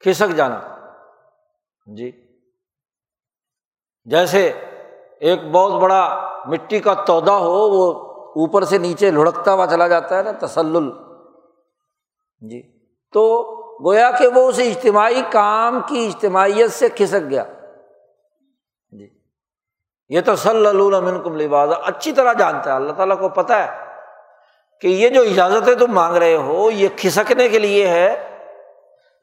کھسک 0.00 0.36
جانا۔ 0.36 0.60
جی۔ 1.96 2.12
جیسے 4.04 4.52
ایک 5.20 5.50
بہت 5.50 5.82
بڑا 5.82 6.28
مٹی 6.46 6.78
کا 6.78 6.94
تودا 6.94 7.36
ہو، 7.36 7.70
وہ 7.70 7.92
اوپر 8.28 8.64
سے 8.64 8.78
نیچے 8.78 9.10
لڑکتا 9.10 9.52
ہوا 9.52 9.66
چلا 9.66 9.88
جاتا 9.88 10.18
ہے 10.18 10.22
نا 10.22 10.46
تسل 10.46 10.90
جی۔ 12.50 12.62
تو 13.12 13.52
گویا 13.84 14.10
کہ 14.10 14.26
وہ 14.26 14.48
اس 14.48 14.58
اجتماعی 14.58 15.22
کام 15.30 15.80
کی 15.86 16.06
اجتماعیت 16.06 16.70
سے 16.70 16.88
کھسک 16.88 17.30
گیا۔ 17.30 17.44
یہ 20.10 20.20
تو 20.20 20.34
صلی 20.36 20.66
اللہ 20.66 21.22
کم 21.24 21.36
لباظ 21.36 21.70
اچھی 21.82 22.12
طرح 22.12 22.32
جانتا 22.32 22.70
ہے، 22.70 22.76
اللہ 22.76 22.92
تعالیٰ 22.92 23.18
کو 23.20 23.28
پتہ 23.28 23.52
ہے 23.52 23.70
کہ 24.82 24.88
یہ 24.88 25.08
جو 25.08 25.22
اجازتیں 25.22 25.74
تم 25.74 25.92
مانگ 25.94 26.16
رہے 26.16 26.34
ہو، 26.36 26.70
یہ 26.70 26.88
کھسکنے 26.96 27.48
کے 27.48 27.58
لیے 27.58 27.86
ہے 27.88 28.28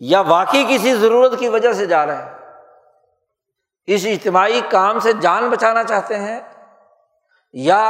یا 0.02 0.22
واقعی 0.22 0.63
کسی 0.70 0.94
ضرورت 0.96 1.39
کی 1.39 1.48
وجہ 1.48 1.74
سے 1.74 1.86
جا 1.86 2.06
رہے 2.06 2.15
ہیں؟ 2.15 2.38
اس 3.88 4.06
اجتماعی 4.06 4.62
کام 4.70 5.00
سے 5.00 5.13
جان 5.22 5.50
بچانا 5.50 5.84
چاہتے 5.84 6.18
ہیں 6.18 6.39
یا 7.54 7.82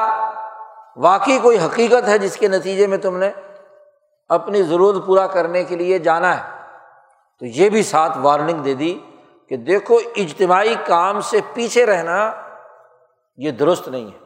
واقعی 0.98 1.38
کوئی 1.40 1.58
حقیقت 1.58 2.08
ہے 2.08 2.18
جس 2.18 2.38
کے 2.38 2.48
نتیجے 2.48 2.88
میں 2.88 2.98
تم 2.98 3.18
نے 3.18 3.30
اپنی 4.30 4.64
ضرورت 4.64 5.06
پورا 5.06 5.28
کرنے 5.28 5.64
کے 5.64 5.76
لیے 5.76 6.00
جانا 6.00 6.36
ہے؟ 6.38 6.44
تو 7.42 7.46
یہ 7.46 7.70
بھی 7.70 7.84
ساتھ 7.84 8.18
وارننگ 8.18 8.64
دے 8.64 8.74
دی 8.74 8.94
کہ 9.52 9.58
دیکھو، 9.58 10.00
اجتماعی 10.16 10.76
کام 10.86 11.20
سے 11.22 11.40
پیچھے 11.54 11.86
رہنا 11.86 12.20
یہ 13.40 13.52
درست 13.52 13.88
نہیں 13.88 14.06
ہے۔ 14.06 14.18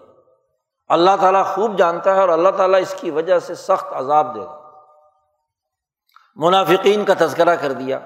اللہ 0.88 1.12
تعالیٰ 1.22 1.46
خوب 1.46 1.78
جانتا 1.78 2.16
ہے 2.16 2.22
اور 2.22 2.30
اللہ 2.30 2.50
تعالیٰ 2.50 2.82
اس 2.82 2.96
کی 2.98 3.12
وجہ 3.12 3.40
سے 3.40 3.56
سخت 3.56 3.94
عذاب 3.94 4.36
دے 4.36 4.40
گا۔ 4.40 4.72
منافقین 6.36 7.06
کا 7.06 7.14
تذکرہ 7.18 7.56
کر 7.56 7.72
دیا۔ 7.72 8.00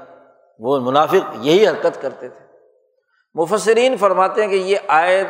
وہ 0.60 0.80
منافق 0.80 1.36
یہی 1.36 1.67
حرکت 1.67 2.02
کرتے 2.02 2.30
تھے۔ 2.30 2.46
مفسرین 3.34 3.98
فرماتے 3.98 4.41
ہیں 4.41 4.50
کہ 4.50 4.56
یہ 4.56 4.78
آیت 4.88 5.28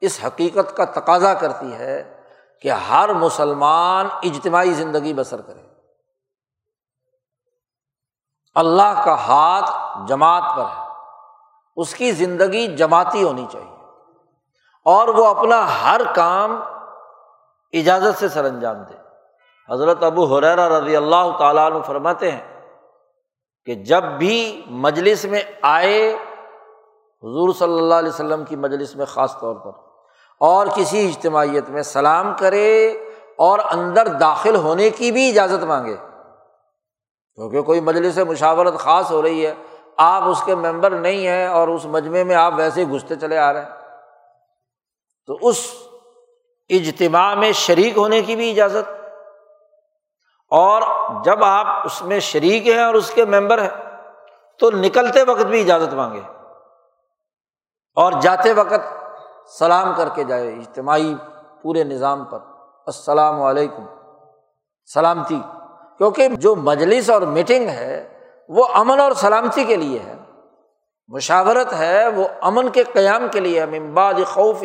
اس 0.00 0.20
حقیقت 0.26 0.76
کا 0.76 0.84
تقاضا 0.84 1.34
کرتی 1.34 1.74
ہے 1.74 2.20
کہ 2.62 2.70
ہر 2.70 3.12
مسلمان 3.12 4.08
اجتماعی 4.22 4.72
زندگی 4.72 5.14
بسر 5.14 5.42
کرے۔ 5.42 5.60
اللہ 8.54 9.02
کا 9.04 9.14
ہاتھ 9.14 9.70
جماعت 10.08 10.56
پر 10.56 10.64
ہے۔ 10.64 10.88
اس 11.76 11.94
کی 11.94 12.12
زندگی 12.12 12.76
جماعتی 12.76 13.22
ہونی 13.22 13.46
چاہیے۔ 13.52 13.75
اور 14.86 15.08
وہ 15.08 15.24
اپنا 15.26 15.64
ہر 15.82 16.00
کام 16.14 16.60
اجازت 17.74 18.18
سے 18.18 18.28
سر 18.28 18.44
انجام 18.44 18.82
دے۔ 18.82 18.94
حضرت 19.68 20.02
ابو 20.04 20.24
حریرا 20.26 20.68
رضی 20.68 20.96
اللہ 20.96 21.36
تعالیٰ 21.38 21.70
عنہ 21.70 21.80
فرماتے 21.86 22.30
ہیں 22.30 22.44
کہ 23.66 23.74
جب 23.84 24.04
بھی 24.18 24.62
مجلس 24.82 25.24
میں 25.24 25.42
آئے، 25.62 26.12
حضور 27.22 27.52
صلی 27.54 27.78
اللہ 27.78 27.94
علیہ 27.94 28.08
وسلم 28.08 28.44
کی 28.44 28.56
مجلس 28.56 28.94
میں 28.96 29.06
خاص 29.06 29.36
طور 29.40 29.54
پر، 29.54 29.70
اور 30.40 30.66
کسی 30.74 31.06
اجتماعیت 31.06 31.70
میں 31.70 31.82
سلام 31.82 32.32
کرے 32.38 32.86
اور 33.38 33.58
اندر 33.70 34.08
داخل 34.20 34.56
ہونے 34.56 34.90
کی 34.90 35.10
بھی 35.12 35.28
اجازت 35.30 35.64
مانگے، 35.64 35.96
کیونکہ 37.38 37.62
کوئی 37.62 37.80
مجلس 37.80 38.18
مشاورت 38.28 38.78
خاص 38.78 39.10
ہو 39.10 39.22
رہی 39.22 39.46
ہے، 39.46 39.54
آپ 39.96 40.22
اس 40.22 40.42
کے 40.42 40.54
ممبر 40.54 40.90
نہیں 40.90 41.26
ہیں 41.26 41.46
اور 41.46 41.68
اس 41.68 41.86
مجمعے 41.86 42.24
میں 42.24 42.36
آپ 42.36 42.52
ویسے 42.56 42.80
ہی 42.80 42.90
گھستے 42.90 43.16
چلے 43.16 43.38
آ 43.38 43.52
رہے 43.52 43.62
ہیں۔ 43.62 43.84
تو 45.26 45.38
اس 45.40 45.56
اجتماع 46.68 47.34
میں 47.34 47.52
شریک 47.52 47.96
ہونے 47.96 48.22
کی 48.22 48.36
بھی 48.36 48.50
اجازت۔ 48.50 48.92
اور 50.50 50.82
جب 51.24 51.44
آپ 51.44 51.66
اس 51.84 52.02
میں 52.02 52.20
شریک 52.20 52.68
ہیں 52.68 52.84
اور 52.84 52.94
اس 52.94 53.10
کے 53.10 53.24
ممبر 53.24 53.62
ہیں، 53.62 54.00
تو 54.58 54.70
نکلتے 54.70 55.22
وقت 55.22 55.42
بھی 55.42 55.60
اجازت 55.60 55.94
مانگے۔ 55.94 56.20
اور 57.94 58.12
جاتے 58.20 58.52
وقت 58.52 59.06
سلام 59.58 59.94
کر 59.96 60.08
کے 60.14 60.24
جائے 60.24 60.48
اجتماعی 60.48 61.14
پورے 61.62 61.84
نظام 61.84 62.24
پر۔ 62.24 62.38
السلام 62.86 63.42
علیکم۔ 63.42 63.86
سلامتی۔ 64.94 65.40
کیونکہ 65.98 66.28
جو 66.28 66.54
مجلس 66.54 67.10
اور 67.10 67.22
میٹنگ 67.22 67.68
ہے، 67.68 68.18
وہ 68.48 68.66
امن 68.74 69.00
اور 69.00 69.12
سلامتی 69.12 69.64
کے 69.64 69.76
لیے 69.76 69.98
ہے۔ 69.98 70.14
مشاورت 71.08 71.72
ہے، 71.72 72.08
وہ 72.08 72.28
امن 72.40 72.68
کے 72.68 72.82
قیام 72.82 73.28
کے 73.32 73.40
لیے 73.40 73.62
امباد 73.62 74.14
خوف 74.26 74.62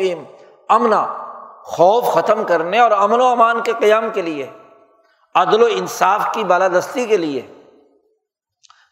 امنا 0.71 1.17
خوف 1.63 2.03
ختم 2.03 2.43
کرنے 2.43 2.79
اور 2.79 2.91
امن 2.91 3.21
و 3.21 3.25
امان 3.25 3.61
کے 3.61 3.73
قیام 3.79 4.09
کے 4.09 4.21
لیے، 4.21 4.49
عدل 5.35 5.63
و 5.63 5.67
انصاف 5.71 6.27
کی 6.33 6.43
بالادستی 6.43 7.05
کے 7.05 7.17
لیے، 7.17 7.41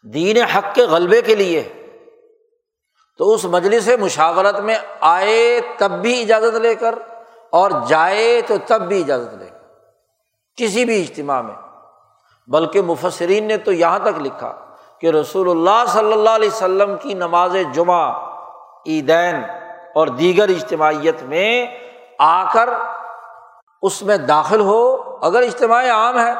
دین 0.02 0.42
حق 0.42 0.74
کے 0.74 0.82
غلبے 0.82 1.22
کے 1.22 1.34
لیے۔ 1.34 1.72
تو 3.18 3.34
اس 3.34 3.44
مجلس 3.44 3.88
مشاورت 4.00 4.60
میں 4.60 4.76
آئے 5.00 5.60
تب 5.78 5.90
بھی 5.90 6.20
اجازت 6.20 6.54
لے 6.54 6.74
کر 6.74 6.94
اور 7.50 7.70
جائے 7.88 8.40
تو 8.46 8.54
تب 8.66 8.80
بھی 8.82 9.00
اجازت 9.00 9.34
لے 9.34 9.46
کر۔ 9.46 9.58
کسی 10.56 10.84
بھی 10.84 11.02
اجتماع 11.02 11.42
میں۔ 11.42 11.54
بلکہ 12.46 12.82
مفسرین 12.82 13.44
نے 13.44 13.56
تو 13.56 13.72
یہاں 13.72 13.98
تک 13.98 14.20
لکھا 14.20 14.56
کہ 15.00 15.06
رسول 15.06 15.50
اللہ 15.50 15.84
صلی 15.88 16.12
اللہ 16.12 16.30
علیہ 16.30 16.48
وسلم 16.48 16.94
کی 17.02 17.14
نماز 17.14 17.56
جمعہ، 17.72 18.14
عیدین 18.86 19.34
اور 19.94 20.06
دیگر 20.06 20.48
اجتماعیت 20.48 21.22
میں 21.22 21.66
آ 22.18 22.52
کر 22.52 22.70
اس 23.82 24.02
میں 24.02 24.16
داخل 24.16 24.60
ہو۔ 24.60 24.96
اگر 25.22 25.42
اجتماع 25.42 25.90
عام 25.90 26.18
ہے 26.18 26.34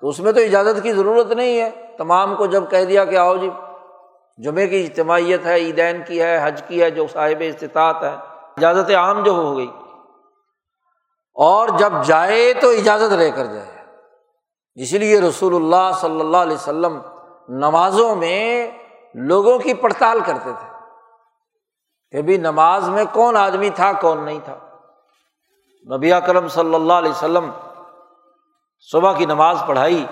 تو 0.00 0.08
اس 0.08 0.20
میں 0.20 0.32
تو 0.32 0.40
اجازت 0.40 0.82
کی 0.82 0.92
ضرورت 0.92 1.26
نہیں 1.26 1.60
ہے۔ 1.60 1.70
تمام 1.98 2.34
کو 2.34 2.46
جب 2.46 2.70
کہہ 2.70 2.84
دیا 2.84 3.04
کہ 3.04 3.16
آؤ 3.16 3.36
جی 3.36 3.50
جمعے 4.36 4.66
کی 4.66 4.84
اجتماعیت 4.84 5.46
ہے، 5.46 5.54
عیدین 5.54 6.02
کی 6.06 6.22
ہے، 6.22 6.40
حج 6.42 6.62
کی 6.68 6.82
ہے، 6.82 6.90
جو 6.90 7.06
صاحب 7.12 7.42
استطاعت 7.46 8.02
ہے، 8.02 8.16
اجازت 8.56 8.90
عام 8.90 9.22
جو 9.22 9.32
ہو 9.32 9.56
گئی۔ 9.56 9.70
اور 11.34 11.68
جب 11.68 11.92
جائے 12.04 12.52
تو 12.52 12.70
اجازت 12.70 13.12
لے 13.12 13.30
کر 13.30 13.44
جائے۔ 13.44 13.84
اسی 14.74 14.98
لیے 14.98 15.20
رسول 15.20 15.54
اللہ 15.54 15.90
صلی 16.00 16.20
اللہ 16.20 16.36
علیہ 16.36 16.56
وسلم 16.56 17.00
نمازوں 17.48 18.16
میں 18.16 18.70
لوگوں 19.14 19.58
کی 19.58 19.74
پڑتال 19.74 20.20
کرتے 20.20 20.50
تھے۔ 20.58 20.69
کہ 22.12 22.22
بھی 22.22 22.36
نماز 22.36 22.88
میں 22.88 23.04
کون 23.12 23.36
آدمی 23.36 23.70
تھا، 23.70 23.92
کون 23.92 24.24
نہیں 24.24 24.38
تھا۔ 24.44 24.58
نبی 25.96 26.10
کرم 26.26 26.48
صلی 26.48 26.74
اللہ 26.74 26.92
علیہ 26.92 27.10
وسلم 27.10 27.50
صبح 28.80 29.12
کی 29.12 29.24
نماز 29.24 29.62
پڑھائی 29.66 30.06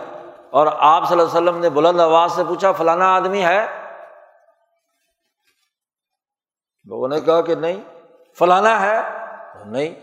اور 0.51 0.67
آپ 0.79 1.09
صلی 1.09 1.21
اللہ 1.21 1.39
علیہ 1.39 1.51
وسلم 1.51 1.61
نے 1.61 1.71
بلند 1.71 2.01
آواز 2.01 2.33
سے 2.33 2.43
پوچھا، 2.49 2.73
فلانا 2.73 3.15
آدمی 3.15 3.45
ہے؟ 3.45 3.67
لوگوں 6.85 7.09
نے 7.09 7.21
کہا 7.21 7.41
کہ 7.41 7.55
نہیں۔ 7.55 7.81
فلانا 8.39 8.81
ہے؟ 8.81 9.01
نہیں۔ 9.65 9.95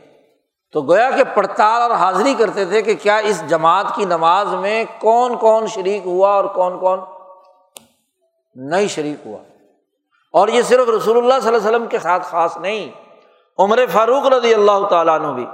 تو 0.71 0.81
گویا 0.81 1.11
کہ 1.11 1.23
پڑتال 1.33 1.81
اور 1.81 1.91
حاضری 1.91 2.33
کرتے 2.33 2.65
تھے 2.65 2.81
کہ 2.81 2.95
کیا 2.95 3.17
اس 3.17 3.49
جماعت 3.49 3.85
کی 3.95 4.05
نماز 4.05 4.47
میں 4.47 4.85
کون 4.99 5.37
کون 5.37 5.67
شریک 5.67 6.05
ہوا 6.05 6.31
اور 6.31 6.45
کون 6.45 6.79
کون 6.79 6.99
نہیں 8.55 8.87
شریک 8.87 9.27
ہوا۔ 9.27 9.54
اور 10.35 10.47
یہ 10.47 10.61
صرف 10.61 10.89
رسول 10.89 11.17
اللہ 11.17 11.39
صلی 11.41 11.47
اللہ 11.47 11.57
علیہ 11.57 11.69
وسلم 11.69 11.85
کے 11.85 11.99
ساتھ 11.99 12.25
خاص 12.25 12.57
نہیں، 12.57 12.91
عمر 13.59 13.79
فاروق 13.91 14.25
رضی 14.25 14.53
اللہ 14.53 14.87
تعالیٰ 14.89 15.19
عنہ 15.19 15.27
بھی۔ 15.27 15.47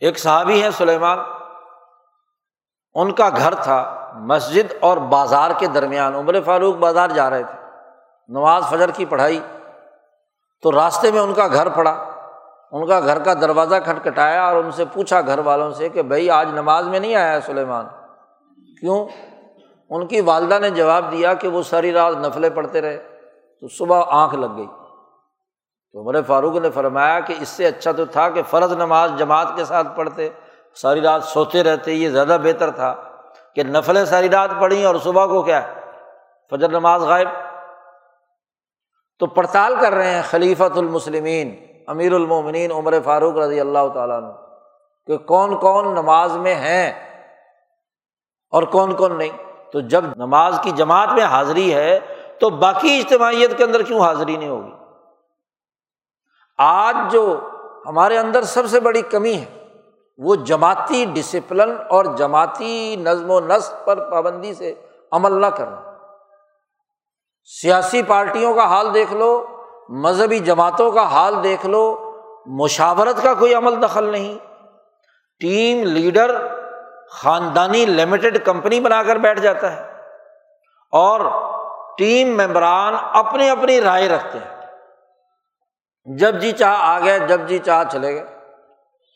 ایک 0.00 0.18
صحابی 0.18 0.62
ہیں 0.62 0.70
سلیمان، 0.70 1.18
ان 2.94 3.12
کا 3.12 3.28
گھر 3.28 3.54
تھا 3.54 4.10
مسجد 4.14 4.72
اور 4.80 4.96
بازار 4.96 5.50
کے 5.58 5.66
درمیان۔ 5.66 6.14
عمر 6.14 6.40
فاروق 6.44 6.74
بازار 6.74 7.08
جا 7.08 7.30
رہے 7.30 7.42
تھے، 7.42 7.58
نماز 8.28 8.64
فجر 8.70 8.90
کی 8.90 9.04
پڑھائی۔ 9.04 9.40
تو 10.62 10.72
راستے 10.72 11.10
میں 11.10 11.20
ان 11.20 11.34
کا 11.34 11.46
گھر 11.46 11.68
پڑا، 11.68 12.04
ان 12.72 12.86
کا 12.86 13.00
گھر 13.00 13.18
کا 13.18 13.34
دروازہ 13.34 13.74
کھٹکھٹایا 13.84 14.44
اور 14.44 14.56
ان 14.56 14.70
سے 14.70 14.84
پوچھا 14.84 15.20
گھر 15.20 15.38
والوں 15.38 15.70
سے 15.70 15.88
کہ 15.88 16.02
بھائی 16.02 16.30
آج 16.30 16.48
نماز 16.52 16.88
میں 16.88 17.00
نہیں 17.00 17.14
آیا 17.14 17.40
سلیمان؟ 17.40 17.86
کیوں؟ 18.80 19.06
ان 19.90 20.06
کی 20.06 20.20
والدہ 20.20 20.58
نے 20.58 20.70
جواب 20.70 21.12
دیا 21.12 21.34
کہ 21.34 21.48
وہ 21.48 21.62
ساری 21.62 21.92
رات 21.92 22.14
نفلیں 22.16 22.50
پڑھتے 22.50 22.80
رہے۔ 22.80 23.11
تو 23.62 23.68
صبح 23.68 24.02
آنکھ 24.10 24.34
لگ 24.34 24.56
گئی۔ 24.56 24.66
تو 24.66 26.00
عمر 26.00 26.22
فاروق 26.22 26.56
نے 26.56 26.70
فرمایا 26.70 27.20
کہ 27.20 27.34
اس 27.40 27.48
سے 27.48 27.66
اچھا 27.66 27.92
تو 27.92 28.04
تھا 28.04 28.28
کہ 28.28 28.42
فرض 28.42 28.72
نماز 28.72 29.12
جماعت 29.18 29.48
کے 29.56 29.64
ساتھ 29.64 29.88
پڑھتے، 29.96 30.28
ساری 30.74 31.00
رات 31.00 31.24
سوتے 31.24 31.62
رہتے، 31.64 31.92
یہ 31.92 32.08
زیادہ 32.08 32.36
بہتر 32.42 32.70
تھا 32.70 32.94
کہ 33.54 33.62
نفلیں 33.62 34.04
ساری 34.04 34.30
رات 34.30 34.50
پڑھیں 34.60 34.84
اور 34.84 34.94
صبح 34.94 35.26
کو 35.26 35.42
کیا 35.42 35.60
فجر 36.52 36.68
نماز 36.68 37.02
غائب۔ 37.02 37.28
تو 39.18 39.26
پڑتال 39.26 39.74
کر 39.80 39.92
رہے 39.92 40.14
ہیں 40.14 40.22
خلیفۃ 40.22 40.76
المسلمین، 40.76 41.54
امیر 41.86 42.12
المومنین 42.12 42.72
عمر 42.72 42.94
فاروق 43.04 43.36
رضی 43.36 43.60
اللہ 43.60 43.88
تعالیٰ 43.94 44.16
عنہ، 44.16 44.32
کہ 45.06 45.16
کون 45.16 45.56
کون 45.58 45.94
نماز 45.94 46.36
میں 46.36 46.54
ہیں 46.54 46.92
اور 48.50 48.62
کون 48.62 48.94
کون 48.96 49.18
نہیں۔ 49.18 49.36
تو 49.72 49.80
جب 49.80 50.04
نماز 50.16 50.58
کی 50.62 50.70
جماعت 50.70 51.08
میں 51.08 51.24
حاضری 51.24 51.74
ہے 51.74 51.98
تو 52.42 52.50
باقی 52.50 52.98
اجتماعیت 52.98 53.58
کے 53.58 53.64
اندر 53.64 53.82
کیوں 53.82 54.00
حاضری 54.00 54.36
نہیں 54.36 54.48
ہوگی؟ 54.48 54.72
آج 56.58 56.96
جو 57.12 57.40
ہمارے 57.86 58.18
اندر 58.18 58.42
سب 58.42 58.62
سے 58.66 58.80
بڑی 58.80 59.02
کمی 59.02 59.34
ہے، 59.34 59.44
وہ 60.18 60.36
جماعتی 60.36 61.04
ڈسپلن 61.04 61.76
اور 61.88 62.04
جماعتی 62.04 62.96
نظم 62.96 63.30
و 63.30 63.40
نسق 63.40 63.84
پر 63.84 64.10
پابندی 64.10 64.54
سے 64.54 64.74
عمل 65.12 65.40
نہ 65.40 65.46
کرنا۔ 65.46 65.96
سیاسی 67.44 68.02
پارٹیوں 68.02 68.54
کا 68.54 68.64
حال 68.64 68.94
دیکھ 68.94 69.12
لو، 69.12 69.46
مذہبی 69.88 70.38
جماعتوں 70.38 70.92
کا 70.92 71.02
حال 71.02 71.44
دیکھ 71.44 71.66
لو، 71.66 72.12
مشاورت 72.46 73.22
کا 73.22 73.34
کوئی 73.34 73.54
عمل 73.54 73.82
دخل 73.82 74.04
نہیں۔ 74.04 74.38
ٹیم 75.40 75.82
لیڈر 75.84 76.46
خاندانی 77.10 77.86
لمیٹڈ 77.86 78.44
کمپنی 78.44 78.80
بنا 78.80 79.02
کر 79.02 79.16
بیٹھ 79.16 79.40
جاتا 79.40 79.76
ہے 79.76 79.92
اور 80.92 81.20
ٹیم 81.98 82.36
ممبران 82.36 82.94
اپنی 82.98 83.50
اپنی 83.50 83.80
رائے 83.80 84.08
رکھتے 84.08 84.38
ہیں۔ 84.38 84.52
جب 86.18 86.40
جی 86.40 86.52
چاہ 86.52 86.76
آ 86.78 86.98
گئے، 86.98 87.18
جب 87.18 87.40
جی 87.48 87.58
چاہ 87.58 87.84
چلے 87.92 88.14
گئے۔ 88.14 88.24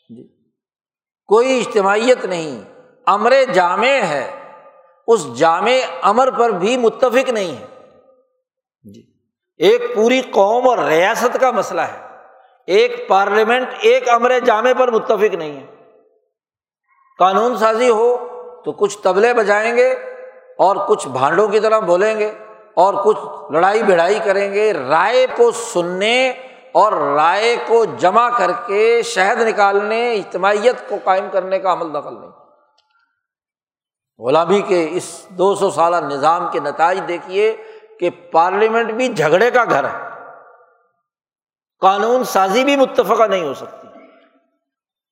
جی۔ 0.09 0.27
کوئی 1.25 1.59
اجتماعیت 1.59 2.25
نہیں، 2.25 2.63
امر 3.05 3.33
جامع 3.53 3.87
ہے۔ 3.87 4.53
اس 5.07 5.37
جامع 5.37 5.71
امر 6.01 6.29
پر 6.31 6.49
بھی 6.49 6.77
متفق 6.77 7.29
نہیں 7.29 7.57
ہے۔ 7.57 7.65
جی۔ 8.93 9.13
ایک 9.57 9.95
پوری 9.95 10.21
قوم 10.21 10.69
اور 10.69 10.77
ریاست 10.77 11.37
کا 11.41 11.51
مسئلہ 11.51 11.81
ہے۔ 11.81 12.07
ایک 12.67 13.07
پارلیمنٹ 13.07 13.67
ایک 13.79 14.09
امر 14.09 14.39
جامع 14.39 14.71
پر 14.79 14.91
متفق 14.91 15.33
نہیں 15.33 15.59
ہے۔ 15.59 15.65
قانون 17.19 17.57
سازی 17.57 17.89
ہو 17.89 18.27
تو 18.65 18.71
کچھ 18.71 18.97
تبلے 18.97 19.33
بجائیں 19.33 19.75
گے 19.75 19.91
اور 20.57 20.75
کچھ 20.87 21.07
بھانڈوں 21.07 21.47
کی 21.47 21.59
طرح 21.59 21.79
بولیں 21.79 22.19
گے۔ 22.19 22.33
اور 22.77 22.93
کچھ 23.05 23.51
لڑائی 23.51 23.83
بڑھائی 23.83 24.19
کریں 24.23 24.53
گے، 24.53 24.73
رائے 24.73 25.27
کو 25.37 25.51
سننے 25.51 26.29
اور 26.71 26.91
رائے 26.91 27.55
کو 27.67 27.85
جمع 27.85 28.29
کر 28.37 28.51
کے 28.67 29.01
شہد 29.01 29.41
نکالنے، 29.41 30.13
اجتماعیت 30.13 30.89
کو 30.89 30.95
قائم 31.03 31.27
کرنے 31.31 31.59
کا 31.59 31.73
عمل 31.73 31.93
دخل 31.93 32.19
نہیں۔ 32.19 32.31
غلامی 34.19 34.61
کے 34.61 34.87
اس 34.91 35.25
دو 35.29 35.55
سو 35.55 35.71
سالہ 35.71 35.95
نظام 35.95 36.51
کے 36.51 36.59
نتائج 36.59 37.01
دیکھیے 37.07 37.57
کہ 37.99 38.09
پارلیمنٹ 38.31 38.91
بھی 38.91 39.07
جھگڑے 39.07 39.51
کا 39.51 39.63
گھر 39.63 39.83
ہے۔ 39.83 40.09
قانون 41.79 42.23
سازی 42.23 42.63
بھی 42.63 42.75
متفقہ 42.75 43.23
نہیں 43.23 43.47
ہو 43.47 43.53
سکتی۔ 43.53 43.87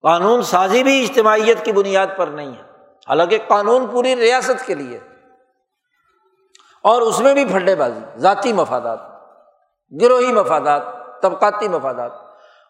قانون 0.01 0.41
سازی 0.41 0.83
بھی 0.83 1.03
اجتماعیت 1.03 1.65
کی 1.65 1.71
بنیاد 1.71 2.07
پر 2.17 2.27
نہیں 2.27 2.51
ہے۔ 2.51 2.61
حالانکہ 3.07 3.37
قانون 3.47 3.87
پوری 3.87 4.15
ریاست 4.15 4.65
کے 4.65 4.73
لیے 4.73 4.99
اور 6.85 7.01
اس 7.01 7.19
میں 7.19 7.33
بھی 7.33 7.45
پھڈے 7.45 7.75
بازی، 7.75 7.99
ذاتی 8.17 8.53
مفادات، 8.53 8.99
گروہی 10.01 10.33
مفادات، 10.33 10.81
طبقاتی 11.21 11.67
مفادات۔ 11.67 12.11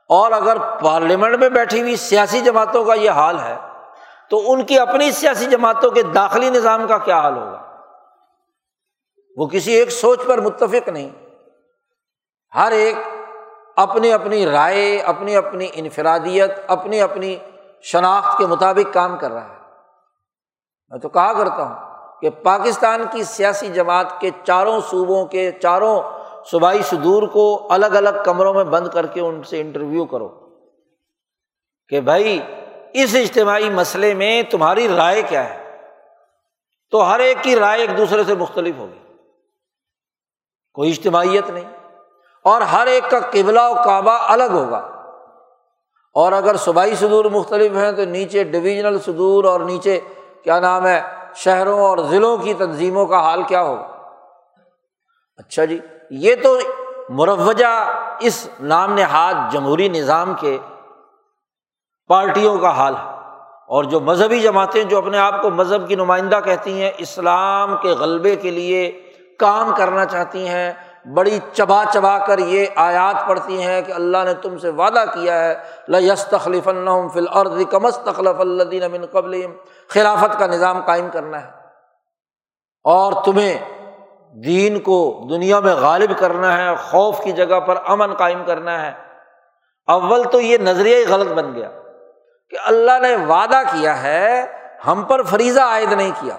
اور 0.10 0.32
اگر 0.32 0.58
پارلیمنٹ 0.84 1.36
میں 1.36 1.50
بیٹھی 1.50 1.82
ہوئی 1.82 1.96
سیاسی 1.96 2.42
جماعتوں 2.42 2.86
کا 2.86 2.94
یہ 2.94 3.12
حال 3.12 3.40
ہے، 3.40 3.56
تو 4.30 4.52
ان 4.52 4.66
کی 4.66 4.80
اپنی 4.80 5.12
سیاسی 5.12 5.46
جماعتوں 5.46 5.92
کے 5.92 6.02
داخلی 6.02 6.50
نظام 6.50 6.88
کا 6.88 6.98
کیا 6.98 7.20
حال 7.20 7.38
ہوگا؟ 7.38 7.80
وہ 9.38 9.48
کسی 9.48 9.72
ایک 9.72 9.90
سوچ 9.90 10.20
پر 10.28 10.42
متفق 10.42 10.90
نہیں۔ 10.90 11.10
ہر 12.56 12.72
ایک 12.72 12.96
اپنی 13.76 14.12
اپنی 14.12 14.46
رائے، 14.46 15.00
اپنی 15.00 15.36
اپنی 15.36 15.68
انفرادیت، 15.74 16.52
اپنی 16.68 17.02
اپنی 17.02 17.36
شناخت 17.82 18.38
کے 18.38 18.46
مطابق 18.46 18.94
کام 18.94 19.18
کر 19.18 19.32
رہا 19.32 19.50
ہے۔ 19.50 19.60
میں 20.90 21.00
تو 21.00 21.10
کہا 21.10 21.34
کرتا 21.34 21.64
ہوں 21.64 21.95
کہ 22.22 22.30
پاکستان 22.30 23.06
کی 23.12 23.24
سیاسی 23.24 23.68
جماعت 23.68 24.20
کے 24.20 24.32
چاروں 24.44 24.82
صوبوں 24.90 25.26
کے 25.26 25.52
چاروں 25.52 26.02
صوبائی 26.52 26.82
صدور 26.82 27.24
کو 27.24 27.68
الگ 27.70 27.86
الگ 27.86 28.10
کمروں 28.26 28.54
میں 28.54 28.64
بند 28.64 28.88
کر 28.88 29.06
کے 29.06 29.22
ان 29.22 29.44
سے 29.44 29.62
انٹرویو 29.62 30.06
کرو 30.06 30.50
کہ 31.88 32.02
بھائی، 32.02 32.40
اس 32.94 33.16
اجتماعی 33.16 33.70
مسئلے 33.70 34.14
میں 34.14 34.44
تمہاری 34.44 34.88
رائے 34.88 35.22
کیا 35.22 35.50
ہے؟ 35.50 35.78
تو 36.92 37.12
ہر 37.12 37.20
ایک 37.20 37.38
کی 37.42 37.56
رائے 37.56 37.82
ایک 37.82 37.98
دوسرے 37.98 38.24
سے 38.24 38.36
مختلف 38.36 38.76
ہوگی۔ 38.78 39.14
کوئی 40.74 40.90
اجتماعیت 40.90 41.50
نہیں۔ 41.50 41.88
اور 42.44 42.62
ہر 42.62 42.88
ایک 42.88 43.04
کا 43.10 43.20
قبلہ 43.20 43.60
و 43.62 43.74
کعبہ 43.86 44.12
الگ 44.12 44.44
ہوگا۔ 44.44 44.78
اور 46.14 46.32
اگر 46.32 46.56
صوبائی 46.56 46.96
صدور 46.96 47.26
مختلف 47.26 47.72
ہیں 47.72 47.92
تو 47.92 48.06
نیچے 48.06 48.44
ڈویژنل 48.44 49.00
صدور 49.00 49.44
اور 49.44 49.60
نیچے 49.60 50.00
کیا 50.44 50.60
نام 50.60 50.88
ہے؟ 50.88 51.02
شہروں 51.36 51.80
اور 51.80 51.98
ضلعوں 51.98 52.38
کی 52.38 52.54
تنظیموں 52.54 53.06
کا 53.06 53.20
حال 53.20 53.44
کیا 53.44 53.62
ہوگا؟ 53.62 53.88
اچھا 55.38 55.66
جی 55.66 55.80
یہ 56.10 56.36
تو 56.44 56.58
مروجہ 57.10 57.92
اس 58.20 58.50
نام 58.60 58.94
نہاد 58.94 59.54
جمہوری 59.54 59.90
نظام 59.90 60.34
کے 60.40 60.58
پارٹیوں 62.08 62.58
کا 62.58 62.70
حال 62.70 62.96
ہے۔ 62.96 63.16
اور 63.68 63.84
جو 63.84 64.00
مذہبی 64.00 64.40
جماعتیں 64.40 64.84
جو 64.84 64.98
اپنے 64.98 65.18
آپ 65.18 65.42
کو 65.42 65.50
مذہب 65.50 65.88
کی 65.88 65.96
نمائندہ 65.96 66.40
کہتی 66.46 66.82
ہیں، 66.82 66.92
اسلام 66.98 67.76
کے 67.82 67.90
غلبے 67.90 68.36
کے 68.36 68.52
لیے 68.52 69.02
کام 69.40 69.76
کرنا 69.78 70.06
چاہتی 70.06 70.48
ہیں 70.48 70.74
بڑی 71.14 71.40
چبا 71.54 71.84
چبا 71.94 72.18
کر 72.18 72.38
یہ 72.40 72.66
آیات 72.76 73.28
پڑھتی 73.28 73.64
ہیں 73.64 73.82
کہ 73.82 73.92
اللہ 73.92 74.18
نے 74.26 74.34
تم 74.34 74.58
سے 74.58 74.70
وعدہ 74.70 75.04
کیا 75.14 75.44
ہے 75.44 75.56
لس 75.88 76.26
تخلیف 76.26 76.64
فل 77.14 77.26
عرض 77.30 77.62
کمس 77.70 77.98
تخلف 77.98 78.40
اللہ 78.40 79.12
قبل 79.12 79.46
خلافت 79.88 80.40
کا 80.40 80.48
نظام 80.48 80.82
قائم 80.86 81.08
کرنا 81.14 81.42
ہے۔ 81.42 81.48
اور 82.84 83.14
تمہیں 83.26 83.60
دین 84.44 84.80
کو 84.80 85.28
دنیا 85.30 85.60
میں 85.60 85.76
غالب 85.76 86.12
کرنا 86.18 86.58
ہے، 86.58 86.76
خوف 86.76 87.24
کی 87.24 87.32
جگہ 87.32 87.60
پر 87.60 87.78
امن 87.88 88.14
قائم 88.14 88.44
کرنا 88.46 88.82
ہے۔ 88.82 88.92
اول 89.88 90.24
تو 90.24 90.42
یہ 90.42 90.58
نظریہ 90.58 90.96
ہی 90.96 91.06
غلط 91.06 91.32
بن 91.34 91.56
گیا 91.56 91.72
کہ 92.50 92.58
اللہ 92.66 93.00
نے 93.02 93.16
وعدہ 93.16 93.62
کیا 93.72 94.04
ہے، 94.04 94.46
ہم 94.88 95.04
پر 95.04 95.24
فریضہ 95.24 95.62
عائد 95.62 95.92
نہیں 95.92 96.12
کیا۔ 96.20 96.38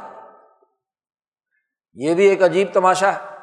یہ 1.95 2.15
بھی 2.15 2.27
ایک 2.27 2.43
عجیب 2.43 2.69
تماشا 2.73 3.13
ہے۔ 3.13 3.36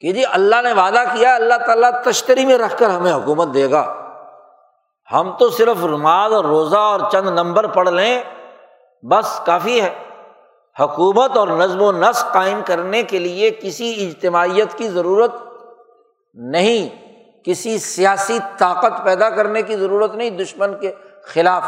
کہ 0.00 0.12
جی 0.12 0.24
اللہ 0.24 0.62
نے 0.62 0.72
وعدہ 0.72 1.04
کیا، 1.14 1.34
اللہ 1.34 1.54
تعالیٰ 1.66 1.90
تشتری 2.04 2.46
میں 2.46 2.58
رکھ 2.58 2.78
کر 2.78 2.90
ہمیں 2.90 3.12
حکومت 3.12 3.54
دے 3.54 3.70
گا۔ 3.70 3.94
ہم 5.12 5.36
تو 5.38 5.50
صرف 5.50 5.84
رماد 5.84 6.30
اور 6.30 6.44
روزہ 6.44 6.76
اور 6.76 7.00
چند 7.12 7.28
نمبر 7.28 7.66
پڑھ 7.66 7.88
لیں، 7.88 8.22
بس 9.02 9.40
کافی 9.46 9.82
ہے۔ 9.82 9.94
حکومت 10.80 11.36
اور 11.36 11.48
نظم 11.48 11.82
و 11.82 11.92
نسق 11.92 12.32
قائم 12.32 12.60
کرنے 12.66 13.02
کے 13.02 13.18
لیے 13.18 13.50
کسی 13.50 14.06
اجتماعیت 14.06 14.78
کی 14.78 14.88
ضرورت 14.88 15.30
نہیں، 16.34 17.06
کسی 17.44 17.78
سیاسی 17.78 18.38
طاقت 18.58 19.04
پیدا 19.04 19.30
کرنے 19.30 19.62
کی 19.62 19.76
ضرورت 19.76 20.14
نہیں، 20.14 20.30
دشمن 20.30 20.78
کے 20.78 20.92
خلاف۔ 21.24 21.62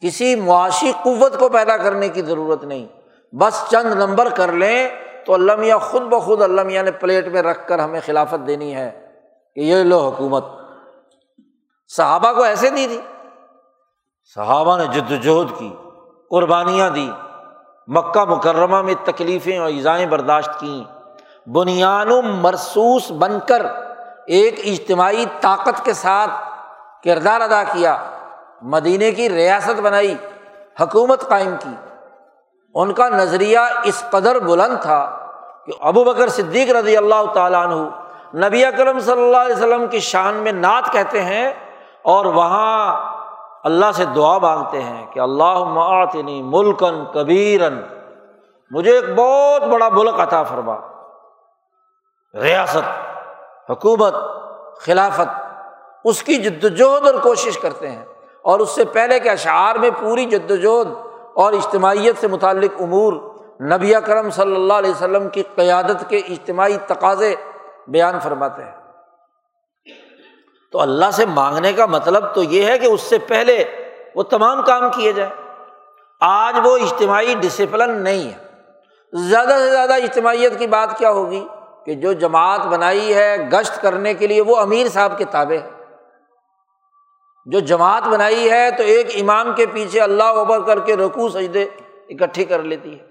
کسی 0.00 0.36
معاشی 0.36 0.92
قوت 1.02 1.38
کو 1.38 1.48
پیدا 1.48 1.76
کرنے 1.76 2.08
کی 2.08 2.22
ضرورت 2.22 2.64
نہیں۔ 2.64 2.86
بس 3.32 3.64
چند 3.70 3.92
نمبر 3.92 4.28
کر 4.28 4.52
لیں 4.52 4.88
تو 5.28 5.34
اللہ 5.34 5.56
میاں 5.56 5.78
خود 5.78 6.02
بخود 6.02 6.42
اللہ 6.42 6.62
میاں 6.62 6.82
نے 6.82 6.90
پلیٹ 6.90 7.28
میں 7.28 7.42
رکھ 7.42 7.68
کر 7.68 7.78
ہمیں 7.78 8.00
خلافت 8.06 8.46
دینی 8.46 8.74
ہے 8.74 9.06
کہ 9.54 9.60
یہ 9.60 9.82
لو 9.82 10.08
حکومت۔ 10.08 10.44
صحابہ 11.88 12.32
کو 12.32 12.42
ایسے 12.42 12.70
دی 12.70 12.86
تھی 12.86 13.00
صحابہ 14.34 14.78
نے 14.78 14.86
جد 14.86 15.12
وجہد 15.12 15.58
کی، 15.58 15.76
قربانیاں 16.30 16.90
دی، 16.90 17.10
مکہ 17.86 18.24
مکرمہ 18.24 18.82
میں 18.82 18.94
تکلیفیں 19.04 19.58
اور 19.58 19.68
ایزائیں 19.68 20.06
برداشت 20.06 20.50
کیں۔ 20.60 20.84
بنیاد 21.48 22.06
مرسوس 22.24 23.10
بن 23.10 23.38
کر 23.46 23.66
ایک 24.26 24.60
اجتماعی 24.64 25.24
طاقت 25.40 25.84
کے 25.84 25.92
ساتھ 25.92 26.30
کردار 27.04 27.40
ادا 27.40 27.62
کیا، 27.62 28.10
مدینے 28.62 29.12
کی 29.12 29.28
ریاست 29.28 29.80
بنائی، 29.80 30.14
حکومت 30.80 31.28
قائم 31.28 31.54
کی۔ 31.60 31.87
ان 32.74 32.92
کا 32.92 33.08
نظریہ 33.08 33.58
اس 33.84 34.04
قدر 34.10 34.38
بلند 34.38 34.82
تھا 34.82 35.18
کہ 35.66 35.72
ابو 35.80 36.04
بکر 36.04 36.28
صدیق 36.28 36.76
رضی 36.76 36.96
اللہ 36.96 37.32
تعالیٰ 37.34 37.66
عنہ 37.66 37.88
نبی 38.46 38.64
اکرم 38.64 38.98
صلی 38.98 39.22
اللہ 39.22 39.36
علیہ 39.36 39.56
وسلم 39.56 39.86
کی 39.86 40.00
شان 40.00 40.34
میں 40.34 40.52
نعت 40.52 40.92
کہتے 40.92 41.22
ہیں 41.22 41.52
اور 42.02 42.24
وہاں 42.24 42.96
اللہ 43.64 43.92
سے 43.94 44.04
دعا 44.04 44.38
مانگتے 44.38 44.82
ہیں 44.82 45.06
کہ 45.06 45.20
اللہ 45.20 45.64
معتنی 45.64 46.42
ملکن 46.42 47.04
کبیرن 47.14 47.80
مجھے 48.70 48.92
ایک 48.92 49.04
بہت 49.16 49.62
بڑا 49.62 49.88
ملک 49.88 50.20
عطا 50.20 50.42
فرما۔ 50.42 50.76
ریاست، 52.34 52.88
حکومت، 53.70 54.14
خلافت، 54.80 55.40
اس 56.04 56.22
کی 56.22 56.36
جد 56.36 56.64
وجہد 56.64 57.06
اور 57.06 57.14
کوشش 57.22 57.58
کرتے 57.58 57.90
ہیں۔ 57.90 58.04
اور 58.42 58.60
اس 58.60 58.70
سے 58.70 58.84
پہلے 58.84 59.20
کے 59.20 59.30
اشعار 59.30 59.76
میں 59.76 59.90
پوری 60.00 60.24
جد 60.24 60.50
وجہد 60.50 61.07
اور 61.38 61.52
اجتماعیت 61.52 62.14
سے 62.20 62.28
متعلق 62.28 62.82
امور 62.82 63.12
نبی 63.62 63.92
کرم 64.04 64.30
صلی 64.30 64.54
اللہ 64.54 64.72
علیہ 64.72 64.90
وسلم 64.90 65.28
کی 65.28 65.42
قیادت 65.54 66.08
کے 66.08 66.16
اجتماعی 66.16 66.76
تقاضے 66.86 67.34
بیان 67.88 68.20
فرماتے 68.20 68.62
ہیں۔ 68.62 68.70
تو 70.72 70.80
اللہ 70.80 71.10
سے 71.12 71.26
مانگنے 71.26 71.72
کا 71.72 71.86
مطلب 71.86 72.34
تو 72.34 72.42
یہ 72.42 72.64
ہے 72.64 72.78
کہ 72.78 72.86
اس 72.86 73.00
سے 73.00 73.18
پہلے 73.18 73.64
وہ 74.14 74.22
تمام 74.22 74.62
کام 74.62 74.90
کیے 74.94 75.12
جائیں۔ 75.12 75.32
آج 76.20 76.56
وہ 76.64 76.76
اجتماعی 76.76 77.34
ڈسپلن 77.40 78.02
نہیں 78.02 78.30
ہے۔ 78.30 78.38
زیادہ 79.12 79.54
سے 79.58 79.70
زیادہ 79.70 79.94
اجتماعیت 79.94 80.58
کی 80.58 80.66
بات 80.66 80.98
کیا 80.98 81.10
ہوگی 81.10 81.44
کہ 81.86 81.94
جو 81.94 82.12
جماعت 82.12 82.60
بنائی 82.60 83.14
ہے 83.14 83.36
گشت 83.52 83.82
کرنے 83.82 84.14
کے 84.14 84.26
لیے 84.26 84.40
وہ 84.40 84.56
امیر 84.56 84.88
صاحب 84.88 85.18
کے 85.18 85.24
تابے 85.24 85.58
ہے 85.58 85.77
جو 87.52 87.60
جماعت 87.60 88.08
بنائی 88.08 88.50
ہے 88.50 88.70
تو 88.70 88.82
ایک 88.82 89.06
امام 89.20 89.52
کے 89.56 89.66
پیچھے 89.66 90.00
اللہ 90.00 90.22
ابر 90.22 90.60
کر 90.60 90.78
کے 90.78 90.96
رکو 90.96 91.28
سجدے 91.28 91.62
اکٹھی 92.08 92.44
کر 92.44 92.62
لیتی 92.62 92.98
ہے۔ 92.98 93.04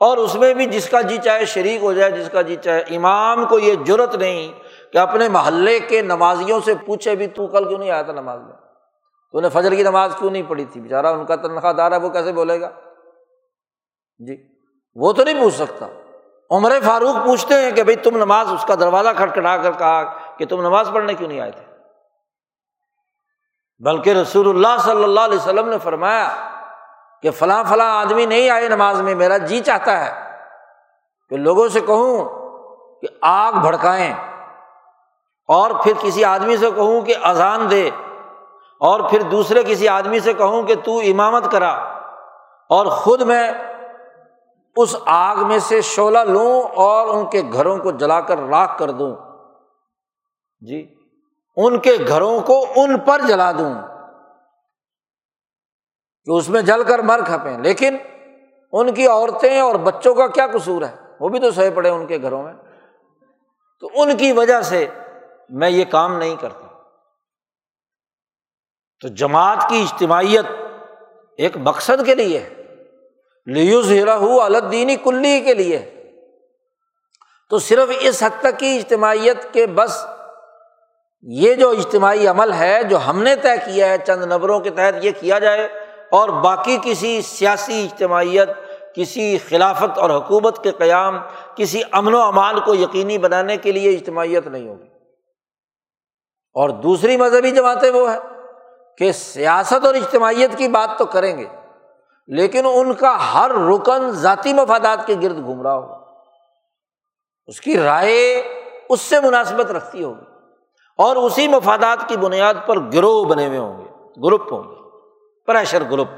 اور 0.00 0.16
اس 0.16 0.34
میں 0.34 0.54
بھی 0.54 0.66
جس 0.66 0.88
کا 0.88 1.00
جی 1.00 1.18
چاہے 1.24 1.44
شریک 1.44 1.82
ہو 1.82 1.92
جائے، 1.92 2.10
جس 2.12 2.30
کا 2.30 2.42
جی 2.42 2.56
چاہے 2.56 2.80
امام 2.80 3.46
کو 3.46 3.58
یہ 3.58 3.74
ضرورت 3.86 4.14
نہیں 4.14 4.52
کہ 4.92 4.98
اپنے 4.98 5.28
محلے 5.28 5.80
کے 5.80 6.02
نمازیوں 6.02 6.60
سے 6.64 6.74
پوچھے 6.86 7.14
بھی 7.14 7.26
تو 7.26 7.46
کل 7.46 7.68
کیوں 7.68 7.78
نہیں 7.78 7.90
آیا 7.90 8.02
تھا 8.02 8.12
نماز 8.12 8.40
میں؟ 8.40 8.52
تو 9.32 9.40
نے 9.40 9.48
فجر 9.48 9.74
کی 9.74 9.82
نماز 9.82 10.16
کیوں 10.18 10.30
نہیں 10.30 10.42
پڑھی 10.48 10.64
تھی؟ 10.64 10.80
بےچارا 10.80 11.10
ان 11.10 11.26
کا 11.26 11.36
تنخواہ 11.36 11.72
دار 11.72 11.92
ہے، 11.92 11.96
وہ 11.96 12.08
کیسے 12.08 12.32
بولے 12.32 12.60
گا؟ 12.60 12.70
جی 14.18 14.36
وہ 14.94 15.12
تو 15.12 15.24
نہیں 15.24 15.40
پوچھ 15.40 15.54
سکتا۔ 15.54 15.86
عمر 16.50 16.72
فاروق 16.84 17.26
پوچھتے 17.26 17.54
ہیں 17.54 17.70
کہ 17.70 17.82
بھائی 17.82 17.96
تم 17.96 18.16
نماز 18.16 18.48
اس 18.52 18.64
کا 18.64 18.74
دروازہ 18.74 19.08
کھٹکھٹا 19.16 19.56
کر 19.56 19.70
کہا 19.72 20.02
کہ 20.36 20.46
تم 20.46 20.60
نماز 20.60 20.90
پڑھنے 20.92 21.14
کیوں 21.14 21.28
نہیں 21.28 21.40
آئے 21.40 21.50
تھے؟ 21.50 21.65
بلکہ 23.78 24.10
رسول 24.10 24.48
اللہ 24.48 24.82
صلی 24.82 25.04
اللہ 25.04 25.20
علیہ 25.20 25.38
وسلم 25.38 25.68
نے 25.68 25.78
فرمایا 25.78 26.28
کہ 27.22 27.30
فلاں 27.30 27.64
فلاں 27.68 28.00
آدمی 28.00 28.26
نہیں 28.26 28.50
آئے 28.50 28.68
نماز 28.68 29.00
میں، 29.00 29.14
میرا 29.14 29.36
جی 29.36 29.60
چاہتا 29.60 30.06
ہے۔ 30.06 30.30
کہ 31.28 31.36
لوگوں 31.36 31.68
سے 31.68 31.80
کہوں 31.80 32.24
کہ 33.00 33.06
آگ 33.22 33.52
بھڑکائیں۔ 33.52 34.14
اور 35.48 35.70
پھر 35.84 35.92
کسی 36.00 36.24
آدمی 36.24 36.56
سے 36.56 36.70
کہوں 36.70 37.00
کہ 37.00 37.14
اذان 37.22 37.70
دے۔ 37.70 37.90
اور 38.80 39.00
پھر 39.10 39.22
دوسرے 39.22 39.62
کسی 39.62 39.88
آدمی 39.88 40.20
سے 40.20 40.32
کہوں 40.32 40.62
کہ 40.62 40.74
تو 40.74 40.98
امامت 40.98 41.52
کرا۔ 41.52 41.72
اور 42.68 42.86
خود 42.86 43.22
میں 43.22 43.50
اس 44.76 44.96
آگ 45.06 45.36
میں 45.36 45.58
سے 45.58 45.80
شعلہ 45.80 46.18
لوں 46.18 46.62
اور 46.62 47.06
ان 47.06 47.26
کے 47.26 47.42
گھروں 47.52 47.78
کو 47.78 47.90
جلا 47.90 48.20
کر 48.20 48.38
راکھ 48.38 48.78
کر 48.78 48.90
دوں۔ 48.90 49.16
جی۔ 50.60 50.95
ان 51.56 51.78
کے 51.78 51.96
گھروں 52.08 52.40
کو 52.40 52.66
ان 52.76 52.98
پر 52.98 53.20
جلا 53.28 53.52
دوں۔ 53.52 53.74
کہ 56.24 56.30
اس 56.30 56.48
میں 56.48 56.62
جل 56.62 56.82
کر 56.82 56.98
مر 56.98 57.20
کھپیں۔ 57.26 57.58
لیکن 57.58 57.96
ان 58.72 58.94
کی 58.94 59.06
عورتیں 59.06 59.60
اور 59.60 59.74
بچوں 59.74 60.14
کا 60.14 60.26
کیا 60.26 60.46
قصور 60.46 60.82
ہے؟ 60.82 60.96
وہ 61.20 61.28
بھی 61.28 61.40
تو 61.40 61.50
سہے 61.50 61.70
پڑے 61.70 61.88
ان 61.88 62.06
کے 62.06 62.18
گھروں 62.22 62.42
میں۔ 62.42 62.52
تو 63.80 63.88
ان 63.94 64.16
کی 64.16 64.32
وجہ 64.32 64.60
سے 64.60 64.86
میں 65.48 65.70
یہ 65.70 65.84
کام 65.84 66.18
نہیں 66.18 66.36
کرتا۔ 66.36 66.66
تو 69.00 69.08
جماعت 69.08 69.58
کی 69.68 69.82
اجتماعیت 69.82 70.44
ایک 71.36 71.56
مقصد 71.56 72.06
کے 72.06 72.14
لیے 72.14 72.38
ہے۔ 72.38 72.54
لیوز 73.46 73.90
ہیرا 73.90 74.16
ہو 74.16 74.40
الدینی 74.40 74.96
کلی 74.96 75.40
کے 75.40 75.54
لیے۔ 75.54 75.92
تو 77.50 77.58
صرف 77.58 77.88
اس 78.00 78.22
حد 78.22 78.40
تک 78.40 78.58
کی 78.58 78.76
اجتماعیت 78.76 79.52
کے 79.52 79.66
بس 79.66 80.06
یہ 81.28 81.54
جو 81.54 81.70
اجتماعی 81.70 82.26
عمل 82.26 82.52
ہے 82.52 82.82
جو 82.82 82.98
ہم 83.06 83.22
نے 83.22 83.36
طے 83.36 83.56
کیا 83.64 83.88
ہے، 83.88 83.98
چند 83.98 84.32
نبروں 84.32 84.60
کے 84.60 84.70
تحت 84.70 85.04
یہ 85.04 85.10
کیا 85.20 85.38
جائے 85.38 85.68
اور 86.10 86.28
باقی 86.28 86.78
کسی 86.84 87.22
سیاسی 87.22 87.84
اجتماعیت، 87.84 88.48
کسی 88.94 89.38
خلافت 89.38 89.98
اور 89.98 90.10
حکومت 90.10 90.62
کے 90.62 90.70
قیام، 90.70 91.18
کسی 91.56 91.82
امن 91.92 92.14
و 92.14 92.20
امان 92.20 92.60
کو 92.60 92.74
یقینی 92.74 93.18
بنانے 93.18 93.56
کے 93.56 93.72
لیے 93.72 93.94
اجتماعیت 93.94 94.46
نہیں 94.46 94.68
ہوگی۔ 94.68 94.88
اور 96.54 96.68
دوسری 96.68 97.16
مذہبی 97.16 97.50
جماعتیں 97.50 97.90
وہ 97.90 98.12
ہے 98.12 98.18
کہ 98.98 99.12
سیاست 99.12 99.86
اور 99.86 99.94
اجتماعیت 99.94 100.58
کی 100.58 100.68
بات 100.68 100.98
تو 100.98 101.04
کریں 101.04 101.38
گے، 101.38 101.46
لیکن 102.26 102.66
ان 102.74 102.94
کا 102.94 103.34
ہر 103.34 103.50
رکن 103.50 104.10
ذاتی 104.10 104.52
مفادات 104.52 105.06
کے 105.06 105.14
گرد 105.22 105.44
گھوم 105.44 105.62
رہا 105.62 105.74
ہوگا۔ 105.74 105.98
اس 107.46 107.60
کی 107.60 107.78
رائے 107.78 108.42
اس 108.88 109.00
سے 109.00 109.20
مناسبت 109.20 109.70
رکھتی 109.70 110.04
ہوگی۔ 110.04 110.35
اور 110.98 111.16
اسی 111.16 111.48
مفادات 111.48 112.08
کی 112.08 112.16
بنیاد 112.16 112.54
پر 112.66 112.78
گروہ 112.78 113.24
بنے 113.24 113.46
ہوئے 113.46 113.58
ہوں 113.58 113.78
گے، 113.78 113.90
گروپ 114.22 114.52
ہوں 114.52 114.62
گے، 114.62 114.74
پریشر 115.46 115.82
گروپ۔ 115.90 116.08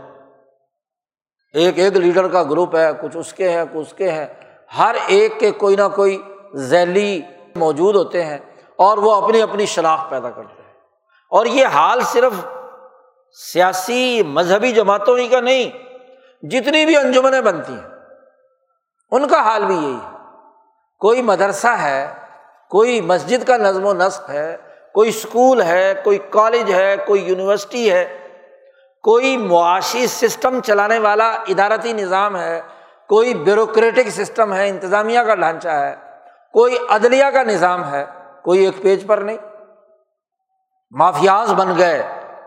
ایک 1.55 1.79
ایک 1.79 1.97
لیڈر 1.97 2.29
کا 2.29 2.43
گروپ 2.43 2.77
ہے، 2.77 2.91
کچھ 3.03 3.17
اس 3.17 3.33
کے 3.33 3.51
ہیں، 3.51 3.65
کچھ 3.65 3.77
اس 3.77 3.93
کے 3.93 4.11
ہیں۔ 4.13 4.27
ہر 4.79 4.97
ایک 5.07 5.41
کے 5.41 5.51
کوئی 5.51 5.77
نہ 5.77 5.89
کوئی 5.97 6.23
ذیلی 6.55 7.23
موجود 7.57 7.97
ہوتے 7.97 8.25
ہیں 8.25 8.39
اور 8.77 8.99
وہ 8.99 9.15
اپنی 9.15 9.43
اپنی 9.43 9.67
شناخت 9.67 10.11
پیدا 10.11 10.31
کرتے 10.31 10.63
ہیں۔ 10.63 10.73
اور 11.31 11.47
یہ 11.47 11.67
حال 11.67 12.01
صرف 12.01 12.33
سیاسی 13.53 14.23
مذہبی 14.23 14.73
جماعتوں 14.73 15.19
ہی 15.19 15.29
کا 15.29 15.41
نہیں، 15.41 15.71
جتنی 16.47 16.87
بھی 16.87 16.97
انجمنیں 16.97 17.41
بنتی 17.41 17.73
ہیں، 17.73 17.89
ان 19.11 19.29
کا 19.29 19.41
حال 19.41 19.65
بھی 19.65 19.75
یہی 19.75 19.95
ہے۔ 19.95 20.17
کوئی 20.99 21.23
مدرسہ 21.23 21.67
ہے، 21.67 22.15
کوئی 22.71 23.01
مسجد 23.01 23.47
کا 23.47 23.57
نظم 23.57 23.87
و 23.87 23.93
نسق 23.93 24.31
ہے 24.31 24.57
کوئی 24.99 25.09
اسکول 25.09 25.63
ہے، 25.63 25.95
کوئی 26.05 26.19
کالج 26.31 26.73
ہے، 26.73 26.97
کوئی 27.07 27.25
یونیورسٹی 27.25 27.93
ہے، 27.93 28.19
کوئی 29.03 29.37
معاشی 29.37 30.07
سسٹم 30.07 30.61
چلانے 30.61 30.99
والا 30.99 31.31
ادارتی 31.31 31.93
نظام 31.93 32.37
ہے، 32.37 32.61
کوئی 33.09 33.35
بیوروکریٹک 33.35 34.09
سسٹم 34.09 34.55
ہے، 34.55 34.69
انتظامیہ 34.69 35.21
کا 35.21 35.35
ڈھانچہ 35.35 35.69
ہے، 35.69 35.95
کوئی 36.53 36.77
عدلیہ 36.89 37.25
کا 37.33 37.43
نظام 37.43 37.93
ہے، 37.93 38.05
کوئی 38.45 38.65
ایک 38.65 38.83
پیج 38.83 39.07
پر 39.07 39.19
نہیں۔ 39.19 39.37
مافیاز 40.91 41.53
بن 41.53 41.79
گئے، 41.79 42.03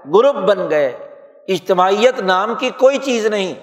گروپ 0.06 0.36
بن 0.36 0.70
گئے، 0.70 0.88
اجتماعیت 1.47 2.20
نام 2.20 2.56
کی 2.56 2.70
کوئی 2.70 2.97
چیز 2.97 3.26
نہیں۔ 3.26 3.54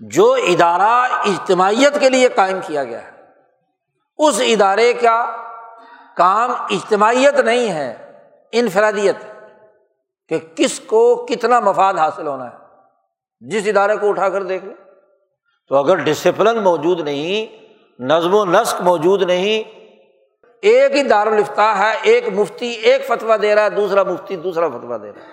جو 0.00 0.32
ادارہ 0.32 1.12
اجتماعیت 1.24 2.00
کے 2.00 2.10
لیے 2.10 2.28
قائم 2.28 2.58
کیا 2.66 2.84
گیا 2.84 3.02
ہے، 3.02 3.10
اس 4.18 4.40
ادارے 4.46 4.92
کا 4.92 5.46
کام 6.20 6.50
اجتماعیت 6.50 7.40
نہیں 7.40 7.72
ہے، 7.72 8.12
انفرادیت، 8.52 9.16
کہ 10.28 10.38
کس 10.56 10.80
کو 10.80 11.26
کتنا 11.28 11.60
مفاد 11.60 11.94
حاصل 11.94 12.26
ہونا 12.26 12.50
ہے۔ 12.50 12.56
جس 13.40 13.62
ادارے 13.66 13.96
کو 13.96 14.10
اٹھا 14.10 14.28
کر 14.28 14.42
دیکھ 14.42 14.64
لیں 14.64 14.74
تو 15.68 15.76
اگر 15.76 15.94
ڈسپلن 15.94 16.62
موجود 16.62 17.00
نہیں، 17.00 17.64
نظم 18.02 18.34
و 18.34 18.44
نسق 18.44 18.80
موجود 18.80 19.22
نہیں، 19.22 19.78
ایک 20.62 20.96
ہی 20.96 21.02
دارالفتا 21.02 21.78
ہے، 21.78 21.98
ایک 22.02 22.24
مفتی 22.28 22.66
ایک 22.66 23.06
فتویٰ 23.06 23.36
دے 23.42 23.54
رہا 23.54 23.62
ہے، 23.62 23.70
دوسرا 23.70 24.02
مفتی 24.02 24.36
دوسرا 24.36 24.68
فتویٰ 24.68 25.02
دے 25.02 25.12
رہا 25.12 25.22
ہے۔ 25.22 25.28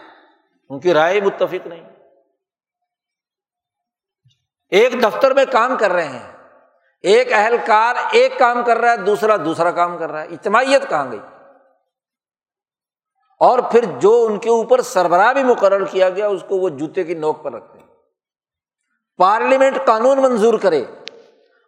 ان 0.70 0.80
کی 0.80 0.94
رائے 0.94 1.22
متفق 1.22 1.68
نہیں۔ 1.68 1.84
ایک 4.70 5.04
دفتر 5.04 5.34
میں 5.34 5.46
کام 5.52 5.78
کر 5.80 5.92
رہے 5.92 6.08
ہیں۔ 6.08 6.37
ایک 7.02 7.34
اہلکار 7.34 7.96
ایک 8.12 8.40
کام 8.40 8.64
کر 8.66 8.78
رہا 8.78 8.92
ہے، 8.92 8.98
دوسرا 8.98 9.36
دوسرا 9.46 9.72
کام 9.72 9.98
کر 9.98 10.12
رہا 10.12 10.22
ہے۔ 10.22 10.28
اجتماعیت 10.28 10.90
کہاں 10.90 11.12
گئی؟ 11.12 11.20
اور 13.40 13.60
پھر 13.60 13.86
جو 14.00 14.26
ان 14.30 14.40
کے 14.40 14.50
اوپر 14.50 14.82
سربراہ 14.82 15.34
بھی 15.34 15.44
مقرر 15.44 15.86
کیا 15.86 16.10
گیا، 16.10 16.28
اس 16.28 16.44
کو 16.48 16.58
وہ 16.58 16.70
جوتے 16.70 17.04
کی 17.04 17.14
نوک 17.14 17.44
پر 17.44 17.54
رکھتے 17.54 17.80
ہیں۔ 17.80 17.88
پارلیمنٹ 19.18 19.86
قانون 19.86 20.22
منظور 20.22 20.54
کرے 20.54 20.86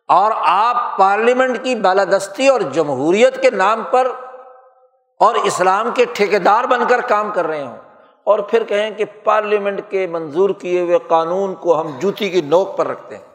اور 0.07 0.31
آپ 0.35 0.97
پارلیمنٹ 0.99 1.63
کی 1.63 1.75
بالادستی 1.75 2.47
اور 2.47 2.61
جمہوریت 2.61 3.41
کے 3.41 3.49
نام 3.49 3.83
پر 3.91 4.11
اور 5.19 5.35
اسلام 5.35 5.91
کے 5.93 6.05
ٹھیکیدار 6.13 6.63
بن 6.63 6.87
کر 6.89 7.01
کام 7.01 7.31
کر 7.31 7.47
رہے 7.47 7.63
ہوں۔ 7.63 7.77
اور 8.23 8.39
پھر 8.39 8.63
کہیں 8.63 8.91
کہ 8.91 9.05
پارلیمنٹ 9.23 9.81
کے 9.89 10.07
منظور 10.07 10.49
کیے 10.49 10.81
ہوئے 10.81 10.97
قانون 11.07 11.55
کو 11.55 11.81
ہم 11.81 11.99
جوتی 11.99 12.29
کی 12.29 12.41
نوک 12.41 12.77
پر 12.77 12.87
رکھتے 12.87 13.17
ہیں۔ 13.17 13.28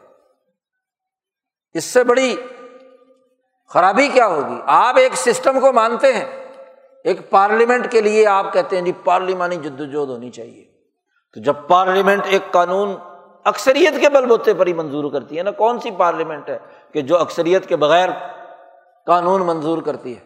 اس 1.75 1.83
سے 1.83 2.03
بڑی 2.03 2.35
خرابی 3.69 4.07
کیا 4.07 4.27
ہوگی؟ 4.27 4.61
آپ 4.65 4.97
ایک 4.97 5.13
سسٹم 5.13 5.59
کو 5.59 5.71
مانتے 5.71 6.13
ہیں، 6.13 6.45
ایک 7.03 7.29
پارلیمنٹ 7.29 7.91
کے 7.91 8.01
لیے 8.01 8.27
آپ 8.27 8.53
کہتے 8.53 8.77
ہیں 8.77 8.85
جی 8.85 8.91
پارلیمانی 9.03 9.55
جدوجہد 9.55 10.09
ہونی 10.09 10.29
چاہیے۔ 10.29 10.65
تو 11.33 11.41
جب 11.41 11.53
پارلیمنٹ 11.67 12.21
ایک 12.25 12.51
قانون 12.51 12.95
اکثریت 13.43 14.01
کے 14.01 14.09
بل 14.09 14.25
بوتے 14.25 14.53
پر 14.53 14.67
ہی 14.67 14.73
منظور 14.73 15.11
کرتی 15.11 15.37
ہے 15.37 15.43
نا، 15.43 15.51
کون 15.51 15.79
سی 15.79 15.91
پارلیمنٹ 15.91 16.49
ہے 16.49 16.57
کہ 16.93 17.01
جو 17.01 17.17
اکثریت 17.17 17.65
کے 17.65 17.75
بغیر 17.75 18.09
قانون 19.05 19.45
منظور 19.45 19.81
کرتی 19.81 20.17
ہے؟ 20.17 20.25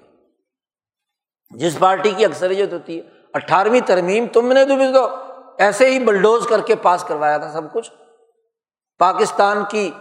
جس 1.50 1.80
پارٹی 1.80 2.12
کی 2.12 2.26
اکثریت 2.26 2.74
ہوتی 2.74 2.98
ہے۔ 2.98 3.02
اٹھارہویں 3.34 3.82
ترمیم 3.86 4.26
تم 4.34 4.52
نے 4.52 4.66
تو 4.66 4.76
بھی 4.76 4.94
تو 4.94 5.08
ایسے 5.58 5.92
ہی 5.92 6.00
بلڈوز 6.00 6.48
کر 6.48 6.62
کے 6.62 6.76
پاس 6.76 7.04
کروایا 7.04 7.38
تھا 7.38 7.52
سب 7.52 7.74
کچھ۔ 7.74 7.92
پاکستان 9.00 9.64
کی 9.70 9.92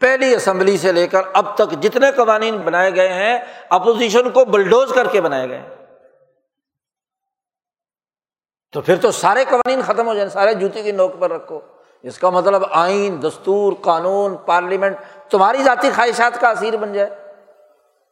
پہلی 0.00 0.34
اسمبلی 0.34 0.78
سے 0.78 0.92
لے 0.92 1.06
کر 1.06 1.22
اب 1.32 1.54
تک 1.54 1.72
جتنے 1.82 2.10
قوانین 2.16 2.58
بنائے 2.58 2.94
گئے 2.94 3.08
ہیں، 3.08 3.38
اپوزیشن 3.68 4.30
کو 4.30 4.44
بلڈوز 4.44 4.92
کر 4.92 5.06
کے 5.06 5.20
بنائے 5.20 5.48
گئے 5.48 5.62
تو 8.72 8.80
پھر 8.80 8.96
تو 8.96 9.10
سارے 9.10 9.44
قوانین 9.44 9.82
ختم 9.82 10.06
ہو 10.06 10.14
جائیں، 10.14 10.28
سارے 10.30 10.54
جوتی 10.54 10.82
کی 10.82 10.92
نوک 10.92 11.12
پر 11.18 11.30
رکھو۔ 11.30 11.60
اس 12.02 12.18
کا 12.18 12.30
مطلب 12.30 12.64
آئین، 12.70 13.22
دستور، 13.22 13.72
قانون، 13.80 14.36
پارلیمنٹ، 14.36 14.96
تمہاری 15.30 15.62
ذاتی 15.62 15.90
خواہشات 15.94 16.40
کا 16.40 16.48
اثیر 16.48 16.76
بن 16.76 16.92
جائے۔ 16.92 17.10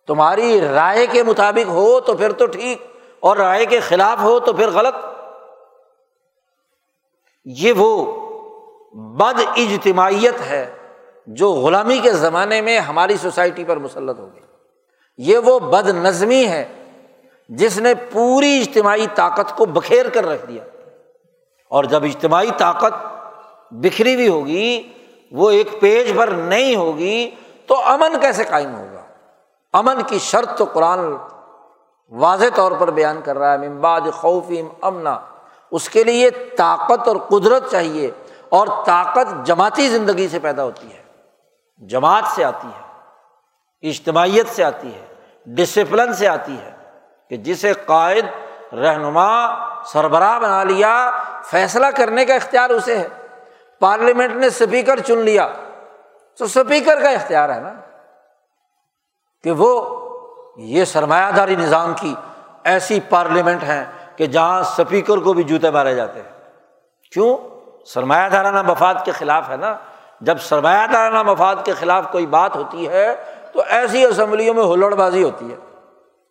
تمہاری 0.06 0.60
رائے 0.60 1.06
کے 1.06 1.22
مطابق 1.22 1.68
ہو 1.68 2.00
تو 2.00 2.14
پھر 2.14 2.32
تو 2.32 2.46
ٹھیک، 2.46 2.82
اور 3.20 3.36
رائے 3.36 3.66
کے 3.66 3.80
خلاف 3.80 4.18
ہو 4.20 4.40
تو 4.40 4.52
پھر 4.52 4.70
غلط۔ 4.70 4.94
یہ 7.44 7.72
وہ 7.76 7.90
بد 8.92 9.40
اجتماعیت 9.56 10.40
ہے۔ 10.40 10.75
جو 11.26 11.52
غلامی 11.52 11.98
کے 11.98 12.12
زمانے 12.12 12.60
میں 12.60 12.78
ہماری 12.78 13.16
سوسائٹی 13.16 13.64
پر 13.64 13.76
مسلط 13.76 14.18
ہو 14.18 14.28
گئی۔ 14.34 14.42
یہ 15.18 15.38
وہ 15.38 15.58
بد 15.58 15.88
نظمی 15.88 16.46
ہے 16.46 16.64
جس 17.48 17.78
نے 17.78 17.94
پوری 17.94 18.60
اجتماعی 18.60 19.06
طاقت 19.14 19.56
کو 19.56 19.66
بکھیر 19.66 20.08
کر 20.08 20.26
رکھ 20.26 20.46
دیا۔ 20.46 20.64
اور 21.70 21.84
جب 21.84 22.04
اجتماعی 22.04 22.50
طاقت 22.56 22.94
بکھری 23.70 24.14
ہوئی 24.14 24.28
ہوگی، 24.28 24.92
وہ 25.32 25.50
ایک 25.50 25.80
پیج 25.80 26.12
پر 26.16 26.28
نہیں 26.28 26.76
ہوگی 26.76 27.30
تو 27.66 27.84
امن 27.84 28.20
کیسے 28.20 28.44
قائم 28.44 28.74
ہوگا؟ 28.74 29.02
امن 29.72 30.02
کی 30.06 30.18
شرط 30.18 30.58
تو 30.58 30.64
قرآن 30.64 30.98
واضح 32.10 32.44
طور 32.54 32.72
پر 32.72 32.90
بیان 32.90 33.20
کر 33.24 33.38
رہا 33.38 33.52
ہے 33.52 33.68
ممباد 33.68 34.00
خوفیم 34.12 34.68
امنا۔ 34.82 35.18
اس 35.70 35.88
کے 35.88 36.04
لیے 36.04 36.30
طاقت 36.30 37.08
اور 37.08 37.16
قدرت 37.16 37.70
چاہیے 37.70 38.10
اور 38.48 38.66
طاقت 38.86 39.46
جماعتی 39.46 39.88
زندگی 39.88 40.28
سے 40.28 40.38
پیدا 40.38 40.64
ہوتی 40.64 40.92
ہے۔ 40.92 41.05
جماعت 41.78 42.24
سے 42.34 42.44
آتی 42.44 42.68
ہے، 42.68 42.86
اجتماعیت 43.88 44.48
سے 44.48 44.64
آتی 44.64 44.94
ہے 44.94 45.06
ڈسپلن 45.46 46.14
سے 46.14 46.28
آتی 46.28 46.60
ہے 46.60 46.70
کہ 47.30 47.36
جسے 47.36 47.72
قائد، 47.72 48.24
رہنما، 48.74 49.56
سربراہ 49.84 50.38
بنا 50.38 50.64
لیا، 50.64 51.10
فیصلہ 51.44 51.86
کرنے 51.96 52.24
کا 52.24 52.34
اختیار 52.34 52.70
اسے 52.70 52.98
ہے۔ 52.98 53.08
پارلیمنٹ 53.80 54.34
نے 54.34 54.46
اسپیکر 54.46 54.98
چن 54.98 55.18
لیا، 55.18 55.48
تو 56.38 56.44
اسپیکر 56.44 57.02
کا 57.02 57.08
اختیار 57.08 57.48
ہے 57.48 57.60
نا 57.60 57.72
کہ 59.42 59.50
وہ 59.50 59.96
یہ 60.56 60.84
سرمایہ 60.84 61.30
داری 61.30 61.56
نظام 61.56 61.94
کی 62.00 62.14
ایسی 62.64 63.00
پارلیمنٹ 63.00 63.62
ہے 63.62 63.84
کہ 64.16 64.26
جہاں 64.26 64.60
اسپیکر 64.60 65.16
کو 65.16 65.32
بھی 65.32 65.42
جوتے 65.42 65.70
مارے 65.70 65.94
جاتے 65.94 66.22
ہیں۔ 66.22 66.30
کیوں؟ 67.12 67.36
سرمایہ 67.86 68.28
دارانہ 68.28 68.62
مفاد 68.62 68.94
کے 69.04 69.12
خلاف 69.12 69.50
ہے 69.50 69.56
نا۔ 69.56 69.76
جب 70.20 70.38
سرمایہ 70.38 70.86
دارانہ 70.92 71.22
مفاد 71.22 71.56
کے 71.64 71.72
خلاف 71.72 72.06
کوئی 72.12 72.26
بات 72.26 72.56
ہوتی 72.56 72.88
ہے، 72.88 73.14
تو 73.52 73.62
ایسی 73.68 74.04
اسمبلیوں 74.04 74.54
میں 74.54 74.64
ہلڑ 74.64 74.94
بازی 74.94 75.22
ہوتی 75.22 75.50
ہے۔ 75.50 75.56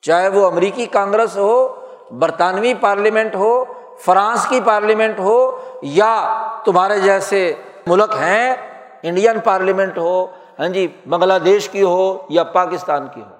چاہے 0.01 0.27
وہ 0.27 0.47
امریکی 0.47 0.85
کانگریس 0.85 1.37
ہو، 1.37 1.67
برطانوی 2.11 2.73
پارلیمنٹ 2.73 3.35
ہو، 3.35 3.65
فرانس 3.99 4.45
کی 4.49 4.59
پارلیمنٹ 4.65 5.19
ہو، 5.19 5.61
یا 5.81 6.43
تمہارے 6.65 6.99
جیسے 6.99 7.53
ملک 7.87 8.13
ہیں، 8.19 8.55
انڈین 9.03 9.39
پارلیمنٹ 9.39 9.97
ہو 9.97 10.27
ہاں 10.59 10.67
جی 10.67 10.87
بنگلہ 11.09 11.33
دیش 11.45 11.69
کی 11.69 11.83
ہو 11.83 12.17
یا 12.29 12.43
پاکستان 12.43 13.07
کی 13.13 13.21
ہو۔ 13.21 13.35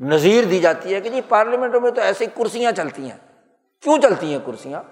نظیر 0.00 0.44
دی 0.44 0.58
جاتی 0.58 0.94
ہے 0.94 1.00
کہ 1.00 1.08
جی 1.08 1.20
پارلیمنٹوں 1.28 1.80
میں 1.80 1.90
تو 1.90 2.00
ایسی 2.00 2.26
کرسیاں 2.26 2.72
چلتی 2.72 3.10
ہیں۔ 3.10 3.18
کیوں 3.82 3.98
چلتی 3.98 4.32
ہیں 4.32 4.38
کرسیاں؟ 4.46 4.82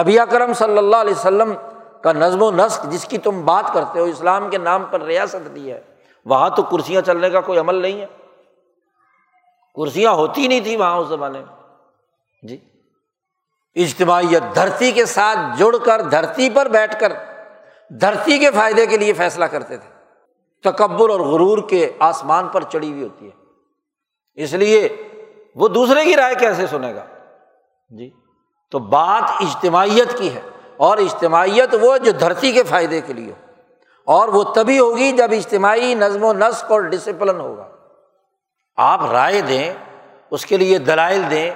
نبی 0.00 0.16
کرم 0.30 0.52
صلی 0.52 0.78
اللہ 0.78 0.96
علیہ 0.96 1.14
وسلم 1.14 1.54
کا 2.02 2.12
نظم 2.12 2.42
و 2.42 2.50
نسق 2.50 2.84
جس 2.84 3.04
کی 3.04 3.18
تم 3.18 3.44
بات 3.44 3.74
کرتے 3.74 4.00
ہو، 4.00 4.04
اسلام 4.04 4.50
کے 4.50 4.58
نام 4.58 4.84
پر 4.84 5.00
ریاست 5.00 5.54
دی 5.54 5.72
ہے۔ 5.72 5.80
وہاں 6.24 6.50
تو 6.50 6.62
کرسیاں 6.62 7.02
چلنے 7.02 7.30
کا 7.30 7.40
کوئی 7.40 7.58
عمل 7.58 7.74
نہیں 7.74 8.00
ہے۔ 8.00 8.06
کرسیاں 9.74 10.12
ہوتی 10.12 10.48
نہیں 10.48 10.60
تھی 10.60 10.76
وہاں 10.76 10.96
اس 10.96 11.08
زمانے 11.08 11.38
میں۔ 11.38 11.62
جی۔ 12.42 12.58
اجتماعیت 13.74 14.54
دھرتی 14.54 14.92
کے 14.92 15.06
ساتھ 15.06 15.38
جڑ 15.58 15.76
کر، 15.84 16.00
دھرتی 16.00 16.50
پر 16.50 16.68
بیٹھ 16.68 17.00
کر، 17.00 17.12
دھرتی 17.88 18.38
کے 18.38 18.50
فائدے 18.50 18.86
کے 18.86 18.96
لیے 18.96 19.12
فیصلہ 19.12 19.44
کرتے 19.44 19.76
تھے۔ 19.76 20.04
تکبر 20.62 21.10
اور 21.10 21.20
غرور 21.20 21.68
کے 21.68 21.92
آسمان 21.98 22.48
پر 22.48 22.62
چڑھی 22.62 22.90
ہوئی 22.90 23.02
ہوتی 23.02 23.26
ہے۔ 23.26 23.44
اس 24.34 24.52
لیے 24.52 24.88
وہ 25.54 25.68
دوسرے 25.68 26.04
کی 26.04 26.16
رائے 26.16 26.34
کیسے 26.34 26.66
سنے 26.66 26.94
گا؟ 26.94 27.04
جی۔ 27.90 28.10
تو 28.70 28.78
بات 28.78 29.30
اجتماعیت 29.40 30.18
کی 30.18 30.34
ہے۔ 30.34 30.40
اور 30.78 30.98
اجتماعیت 30.98 31.74
وہ 31.80 31.98
جو 31.98 32.10
دھرتی 32.10 32.52
کے 32.52 32.62
فائدے 32.62 33.00
کے 33.00 33.12
لیے 33.12 33.32
ہو۔ 33.32 33.52
اور 34.04 34.28
وہ 34.28 34.44
تبھی 34.44 34.78
ہوگی 34.78 35.12
جب 35.12 35.28
اجتماعی 35.32 35.94
نظم 35.94 36.24
و 36.24 36.32
نسق 36.32 36.72
اور 36.72 36.80
ڈسپلن 36.80 37.40
ہوگا۔ 37.40 37.68
آپ 38.76 39.10
رائے 39.12 39.40
دیں، 39.40 39.74
اس 40.30 40.46
کے 40.46 40.56
لیے 40.56 40.78
دلائل 40.78 41.22
دیں، 41.30 41.50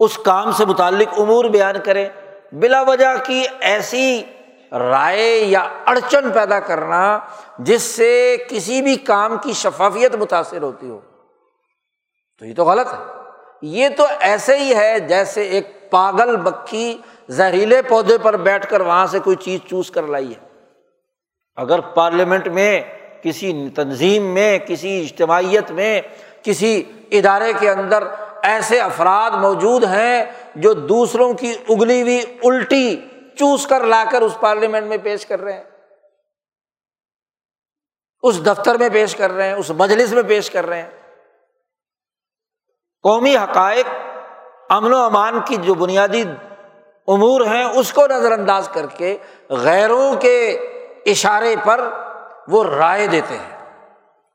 اس 0.00 0.18
کام 0.18 0.52
سے 0.52 0.64
متعلق 0.64 1.20
امور 1.20 1.44
بیان 1.44 1.74
کریں۔ 1.84 2.08
بلا 2.52 2.82
وجہ 2.82 3.24
کی 3.26 3.46
ایسی 3.60 4.22
رائے 4.72 5.38
یا 5.38 5.68
اڑچن 5.86 6.30
پیدا 6.32 6.60
کرنا 6.60 7.18
جس 7.58 7.82
سے 7.82 8.36
کسی 8.48 8.82
بھی 8.82 8.96
کام 8.96 9.36
کی 9.42 9.52
شفافیت 9.52 10.14
متاثر 10.14 10.62
ہوتی 10.62 10.90
ہو۔ 10.90 11.00
تو 12.38 12.46
یہ 12.46 12.54
تو 12.54 12.64
غلط 12.64 12.86
ہے۔ 12.86 13.12
یہ 13.62 13.88
تو 13.96 14.06
ایسے 14.20 14.56
ہی 14.56 14.74
ہے 14.76 15.00
جیسے 15.00 15.42
ایک 15.42 15.90
پاگل 15.90 16.36
بکی 16.36 16.98
زہریلے 17.28 17.82
پودے 17.82 18.18
پر 18.18 18.36
بیٹھ 18.36 18.66
کر 18.66 18.80
وہاں 18.80 19.06
سے 19.06 19.18
کوئی 19.18 19.36
چیز 19.36 19.60
چوز 19.68 19.90
کر 19.90 20.02
لائی 20.02 20.34
ہے۔ 20.34 20.48
اگر 21.56 21.80
پارلیمنٹ 21.80 22.48
میں، 22.48 22.82
کسی 23.22 23.68
تنظیم 23.74 24.34
میں، 24.34 24.58
کسی 24.58 25.00
اجتماعیت 25.00 25.70
میں، 25.70 26.00
کسی 26.42 26.82
ادارے 27.10 27.52
کے 27.60 27.70
اندر 27.70 28.04
ایسے 28.42 28.80
افراد 28.80 29.30
موجود 29.30 29.84
ہیں 29.84 30.24
جو 30.54 30.72
دوسروں 30.72 31.34
کی 31.34 31.54
اگلی 31.68 32.02
ہوئی 32.02 32.20
الٹی 32.44 32.96
چوس 33.38 33.66
کر 33.66 33.84
لا 33.84 34.04
کر 34.10 34.22
اس 34.22 34.36
پارلیمنٹ 34.40 34.86
میں 34.86 34.98
پیش 35.02 35.26
کر 35.26 35.40
رہے 35.40 35.52
ہیں۔ 35.52 35.64
اس 38.22 38.46
دفتر 38.46 38.78
میں 38.78 38.88
پیش 38.88 39.16
کر 39.16 39.30
رہے 39.30 39.46
ہیں، 39.46 39.54
اس 39.54 39.70
مجلس 39.70 40.12
میں 40.12 40.22
پیش 40.22 40.50
کر 40.50 40.66
رہے 40.66 40.82
ہیں۔ 40.82 40.90
قومی 43.02 43.36
حقائق 43.36 43.86
امن 44.68 44.92
و 44.92 44.96
امان 44.96 45.40
کی 45.44 45.56
جو 45.56 45.74
بنیادی 45.74 46.24
امور 47.06 47.40
ہیں، 47.40 47.64
اس 47.64 47.92
کو 47.92 48.06
نظر 48.06 48.32
انداز 48.32 48.68
کر 48.68 48.86
کے 48.86 49.18
غیروں 49.48 50.14
کے 50.14 50.50
اشارے 51.06 51.54
پر 51.64 51.88
وہ 52.48 52.64
رائے 52.64 53.06
دیتے 53.06 53.36
ہیں۔ 53.36 53.52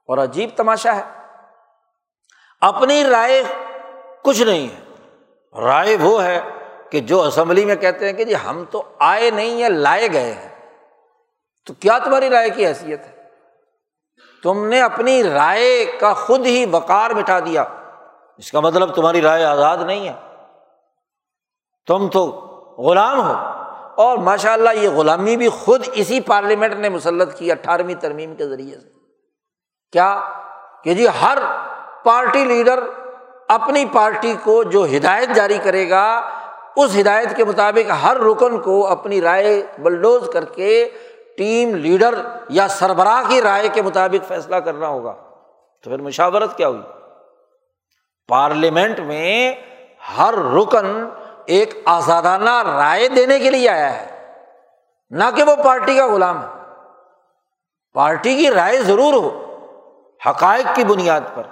اور 0.08 0.18
عجیب 0.18 0.50
تماشا 0.56 0.96
ہے۔ 0.96 1.02
اپنی 2.62 3.04
رائے 3.04 3.44
کچھ 4.24 4.42
نہیں 4.42 4.68
ہے۔ 4.68 4.80
رائے 5.62 5.98
وہ 6.02 6.24
ہے 6.24 6.42
کہ 6.90 7.00
جو 7.00 7.22
اسمبلی 7.22 7.66
میں 7.66 7.76
کہتے 7.76 8.06
ہیں 8.06 8.14
کہ 8.14 8.24
جی 8.24 8.34
ہم 8.36 8.64
تو 8.72 8.84
آئے 9.00 9.32
نہیں 9.32 9.62
ہیں، 9.62 9.70
لائے 9.70 10.08
گئے 10.14 10.34
ہیں۔ 10.34 10.50
تو 11.66 11.74
کیا 11.74 12.00
تمہاری 12.00 12.30
رائے 12.30 12.50
کی 12.50 12.68
حیثیت 12.68 13.00
ہے؟ 13.02 13.24
تم 14.44 14.66
نے 14.66 14.82
اپنی 14.82 15.24
رائے 15.24 15.86
کا 15.86 16.14
خود 16.14 16.46
ہی 16.46 16.66
وقار 16.72 17.10
مٹا 17.10 17.40
دیا۔ 17.40 17.64
اس 18.38 18.52
کا 18.52 18.60
مطلب 18.60 18.96
تمہاری 18.96 19.22
رائے 19.22 19.44
آزاد 19.44 19.78
نہیں 19.78 20.10
ہے۔ 20.10 20.14
تم 21.88 22.08
تو 22.08 22.44
غلام 22.78 23.20
ہو۔ 23.20 23.34
اور 23.96 24.18
ماشاء 24.18 24.54
اللہ 24.54 24.70
یہ 24.74 24.90
غلامی 24.90 25.38
بھی 25.38 25.50
خود 25.50 25.88
اسی 25.94 26.22
پارلیمنٹ 26.22 26.74
نے 26.74 26.90
مسلط 26.90 27.36
کی 27.36 27.52
اٹھارہویں 27.52 27.96
ترمیم 27.96 28.36
کے 28.36 28.48
ذریعے 28.48 28.80
سے۔ 28.80 28.90
کیا 29.92 30.22
کہ 30.84 30.94
جی 30.94 31.08
ہر 31.22 31.38
پارٹی 32.04 32.46
لیڈر 32.46 32.80
اپنی 33.48 33.86
پارٹی 33.94 34.36
کو 34.44 34.64
جو 34.64 34.86
ہدایت 34.86 35.30
جاری 35.30 35.58
کرے 35.64 35.90
گا، 35.90 36.30
اس 36.76 36.98
ہدایت 37.00 37.36
کے 37.36 37.46
مطابق 37.46 37.92
ہر 38.04 38.18
رکن 38.18 38.62
کو 38.62 38.88
اپنی 38.88 39.22
رائے 39.22 39.66
بلڈوز 39.80 40.30
کر 40.34 40.46
کے 40.46 40.90
ٹیم 41.38 41.76
لیڈر 41.76 42.16
یا 42.50 42.68
سربراہ 42.68 43.24
کی 43.28 43.42
رائے 43.42 43.68
کے 43.68 43.82
مطابق 43.82 44.28
فیصلہ 44.28 44.56
کرنا 44.56 44.88
ہوگا۔ 44.88 45.14
تو 45.84 45.90
پھر 45.90 46.02
مشاورت 46.02 46.58
کیا 46.58 46.68
ہوئی؟ 46.68 46.82
پارلیمنٹ 48.28 49.00
میں 49.00 49.56
ہر 50.18 50.34
رکن 50.34 51.10
ایک 51.48 51.70
آزادانہ 51.86 52.64
رائے 52.64 53.08
دینے 53.08 53.40
کے 53.40 53.52
لیے 53.52 53.70
آیا 53.70 54.02
ہے۔ 54.02 54.34
نہ 55.10 55.24
کہ 55.36 55.44
وہ 55.44 55.56
پارٹی 55.64 55.98
کا 55.98 56.08
غلام 56.08 56.44
ہے۔ 56.44 56.64
پارٹی 57.94 58.36
کی 58.36 58.52
رائے 58.52 58.78
ضرور 58.78 59.14
ہو، 59.14 59.44
حقائق 60.26 60.76
کی 60.76 60.84
بنیاد 60.84 61.22
پر۔ 61.36 61.44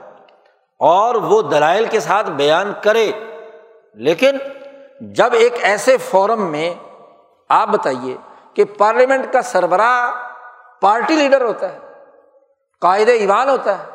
اور 0.80 1.16
وہ 1.16 1.42
دلائل 1.42 1.86
کے 1.86 2.00
ساتھ 2.00 2.32
بیان 2.32 2.74
کرے۔ 2.84 3.12
لیکن 3.94 4.38
جب 5.02 5.34
ایک 5.34 5.54
ایسے 5.62 5.98
فورم 5.98 6.42
میں 6.42 6.74
آپ 7.50 7.68
بتائیے 7.68 8.18
کہ 8.54 8.66
پارلیمنٹ 8.78 9.34
کا 9.34 9.42
سربراہ 9.42 10.28
پارٹی 10.82 11.16
لیڈر 11.16 11.42
ہوتا 11.42 11.74
ہے، 11.74 11.80
قائد 12.82 13.10
ایوان 13.10 13.50
ہوتا 13.50 13.78
ہے، 13.80 13.86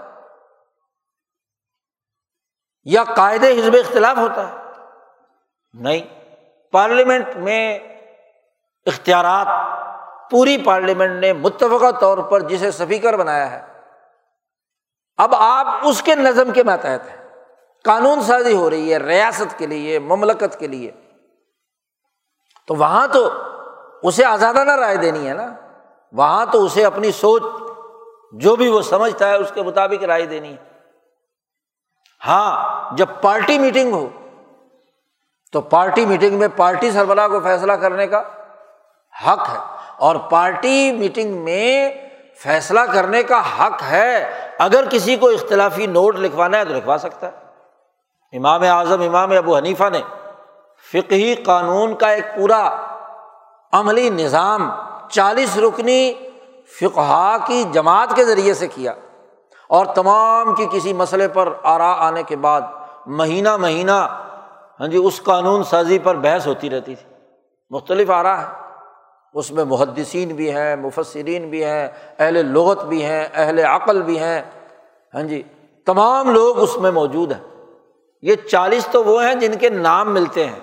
یا 2.85 3.05
قائد 3.05 3.45
حزب 3.45 3.75
اختلاف 3.75 4.17
ہوتا 4.17 4.49
ہے 4.49 4.70
نہیں۔ 5.73 6.21
پارلیمنٹ 6.73 7.37
میں 7.37 7.79
اختیارات، 8.87 9.47
پوری 10.31 10.59
پارلیمنٹ 10.59 11.21
نے 11.21 11.33
متفقہ 11.33 11.91
طور 12.01 12.19
پر 12.19 12.41
جسے 12.41 12.69
اسپیکر 12.69 13.17
بنایا 13.17 13.51
ہے، 13.51 13.67
اب 15.17 15.35
آپ 15.35 15.67
اس 15.83 16.03
کے 16.03 16.15
نظم 16.15 16.53
کے 16.53 16.63
ماتحت 16.63 17.11
ہیں۔ 17.11 17.29
قانون 17.85 18.23
سازی 18.23 18.55
ہو 18.55 18.71
رہی 18.71 18.93
ہے، 18.93 18.99
ریاست 18.99 19.59
کے 19.59 19.67
لیے، 19.67 19.99
مملکت 19.99 20.59
کے 20.59 20.67
لیے۔ 20.67 20.91
تو 22.67 22.75
وہاں 22.75 23.07
تو 23.13 23.31
اسے 24.03 24.25
آزادانہ 24.25 24.71
رائے 24.71 24.97
دینی 24.97 25.29
ہے 25.29 25.35
نا۔ 25.35 25.55
وہاں 26.13 26.47
تو 26.53 26.65
اسے 26.65 26.85
اپنی 26.85 27.13
سوچ، 27.13 27.43
جو 28.33 28.57
بھی 28.57 28.69
وہ 28.69 28.83
سمجھتا 28.83 29.29
ہے، 29.29 29.37
اس 29.37 29.53
کے 29.55 29.63
مطابق 29.63 30.05
رائے 30.05 30.27
دینی 30.27 30.53
ہے۔ 30.53 30.71
ہاں 32.27 32.85
جب 32.97 33.07
پارٹی 33.23 33.59
میٹنگ 33.59 33.93
ہو 33.93 34.09
تو 35.53 35.61
پارٹی 35.61 36.07
میٹنگ 36.07 36.39
میں 36.39 36.49
پارٹی 36.57 36.91
سربراہ 36.91 37.29
کو 37.29 37.41
فیصلہ 37.41 37.73
کرنے 37.73 38.07
کا 38.07 38.23
حق 39.27 39.49
ہے 39.49 39.59
اور 39.99 40.17
پارٹی 40.17 40.93
میٹنگ 40.93 41.45
میں 41.45 41.91
فیصلہ 42.39 42.81
کرنے 42.81 43.23
کا 43.23 43.41
حق 43.41 43.83
ہے۔ 43.83 44.31
اگر 44.59 44.85
کسی 44.91 45.17
کو 45.17 45.29
اختلافی 45.29 45.87
نوٹ 45.87 46.17
لکھوانا 46.17 46.59
ہے 46.59 46.65
تو 46.65 46.75
لکھوا 46.75 46.99
سکتا 46.99 47.27
ہے۔ 47.27 47.51
امام 48.37 48.63
اعظم، 48.63 49.03
امام 49.03 49.33
ابو 49.33 49.57
حنیفہ 49.57 49.85
نے 49.93 50.01
فقہی 50.93 51.35
قانون 51.35 51.95
کا 51.95 52.09
ایک 52.09 52.25
پورا 52.37 52.77
عملی 53.73 54.11
نظام 54.11 54.71
چالیس 55.11 55.59
رکنی 55.59 56.15
فقہ 56.81 57.37
کی 57.47 57.65
جماعت 57.73 58.17
کے 58.17 58.25
ذریعے 58.25 58.55
سے 58.55 58.69
کیا 58.69 58.93
اور 59.69 59.87
تمام 59.87 60.55
کی 60.55 60.67
کسی 60.73 60.93
مسئلے 60.93 61.29
پر 61.29 61.53
آرا 61.63 61.93
آنے 61.99 62.23
کے 62.23 62.37
بعد 62.37 62.61
مہینہ 63.07 63.57
مہینہ 63.57 64.25
ہاں 64.81 64.89
جی 64.89 64.97
اس 64.97 65.23
قانون 65.23 65.65
سازی 65.65 65.99
پر 65.99 66.15
بحث 66.15 66.47
ہوتی 66.47 66.71
رہتی 66.71 66.95
تھی۔ 66.95 67.15
مختلف 67.71 68.11
آ 68.11 68.23
رہا 68.23 68.41
ہے 68.41 68.47
اس 69.35 69.51
میں 69.51 69.65
محدثین 69.65 70.29
بھی 70.29 70.53
ہیں، 70.53 70.77
مفسرین 70.77 71.51
بھی 71.51 71.65
ہیں، 71.65 71.89
اہل 72.19 72.47
لغت 72.47 72.85
بھی 72.85 73.05
ہیں، 73.05 73.29
اہل 73.35 73.59
عقل 73.59 74.03
بھی 74.03 74.19
ہیں۔ 74.19 74.43
ہاں 75.15 75.23
جی 75.23 75.43
تمام 75.87 76.31
لوگ 76.31 76.59
اس 76.59 76.77
میں 76.77 76.91
موجود 76.91 77.33
ہیں۔ 77.33 77.65
یہ 78.23 78.35
چالیس 78.35 78.87
تو 78.87 79.05
وہ 79.05 79.25
ہیں 79.25 79.35
جن 79.35 79.59
کے 79.59 79.69
نام 79.69 80.15
ملتے 80.15 80.47
ہیں۔ 80.47 80.61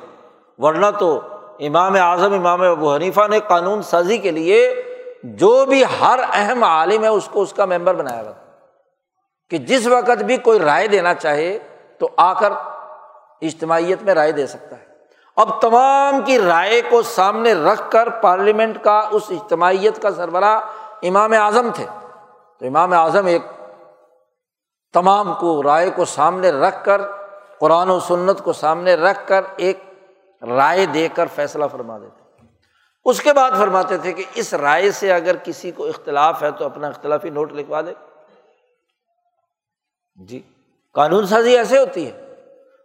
ورنہ 0.57 0.85
تو 0.99 1.21
امام 1.59 1.95
اعظم، 1.95 2.33
امام 2.33 2.61
ابو 2.61 2.95
حنیفہ 2.95 3.27
نے 3.29 3.39
قانون 3.47 3.81
سازی 3.81 4.17
کے 4.17 4.31
لیے 4.31 4.83
جو 5.23 5.65
بھی 5.65 5.83
ہر 5.83 6.19
اہم 6.33 6.63
عالم 6.63 7.03
ہے، 7.03 7.07
اس 7.07 7.29
کو 7.31 7.41
اس 7.41 7.53
کا 7.53 7.65
ممبر 7.65 7.93
بنایا 7.93 8.21
ہوا 8.21 8.31
کہ 9.49 9.57
جس 9.57 9.87
وقت 9.87 10.23
بھی 10.23 10.37
کوئی 10.37 10.59
رائے 10.59 10.87
دینا 10.87 11.13
چاہے 11.13 11.59
تو 11.97 12.09
آ 12.17 12.33
کر 12.33 12.53
اجتماعیت 13.41 14.01
میں 14.01 14.13
رائے 14.13 14.31
دے 14.31 14.47
سکتا 14.47 14.79
ہے۔ 14.79 14.85
اب 15.35 15.61
تمام 15.61 16.21
کی 16.21 16.39
رائے 16.39 16.81
کو 16.89 17.01
سامنے 17.01 17.53
رکھ 17.53 17.91
کر 17.91 18.09
پارلیمنٹ 18.09 18.83
کا 18.83 19.09
اس 19.11 19.23
اجتماعیت 19.29 20.01
کا 20.01 20.11
سربراہ 20.11 20.61
امام 21.03 21.33
اعظم 21.33 21.69
تھے۔ 21.75 21.85
تو 22.59 22.67
امام 22.67 22.93
اعظم 22.93 23.25
ایک 23.25 23.41
تمام 24.93 25.33
کو 25.39 25.63
رائے 25.63 25.89
کو 25.89 26.05
سامنے 26.05 26.51
رکھ 26.51 26.85
کر، 26.85 27.01
قرآن 27.59 27.89
و 27.89 27.99
سنت 27.99 28.43
کو 28.43 28.53
سامنے 28.53 28.93
رکھ 28.93 29.27
کر 29.27 29.41
ایک 29.57 29.83
رائے 30.41 30.85
دے 30.85 31.07
کر 31.13 31.25
فیصلہ 31.35 31.65
فرما 31.71 31.97
دیتے۔ 31.97 32.45
اس 33.05 33.21
کے 33.21 33.33
بعد 33.33 33.51
فرماتے 33.51 33.97
تھے 33.97 34.13
کہ 34.13 34.23
اس 34.33 34.53
رائے 34.53 34.91
سے 34.91 35.13
اگر 35.13 35.35
کسی 35.43 35.71
کو 35.71 35.85
اختلاف 35.85 36.43
ہے 36.43 36.51
تو 36.51 36.65
اپنا 36.65 36.87
اختلافی 36.87 37.29
نوٹ 37.29 37.53
لکھوا 37.53 37.81
دے۔ 37.81 37.93
جی 40.15 40.41
قانون 40.93 41.27
سازی 41.27 41.57
ایسے 41.57 41.77
ہوتی 41.77 42.11
ہے۔ 42.11 42.26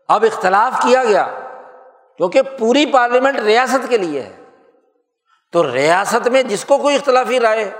اب 0.09 0.25
اختلاف 0.33 0.83
کیا 0.83 1.05
گیا 1.05 1.27
کیونکہ 2.17 2.43
پوری 2.59 2.87
پارلیمنٹ 2.87 3.39
ریاست 3.39 3.89
کے 3.89 3.99
لیے 3.99 4.21
ہے۔ 4.21 4.33
تو 5.53 5.75
ریاست 5.75 6.29
میں 6.29 6.43
جس 6.43 6.65
کو 6.65 6.79
کوئی 6.79 6.97
اختلافی 6.97 7.41
رائے 7.41 7.71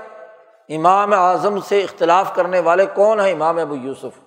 امام 0.69 1.13
اعظم 1.13 1.59
سے 1.59 1.83
اختلاف 1.83 2.35
کرنے 2.35 2.59
والے 2.59 2.85
کون 2.85 3.19
ہیں؟ 3.19 3.31
امام 3.31 3.59
ابو 3.59 3.75
یوسف۔ 3.75 4.19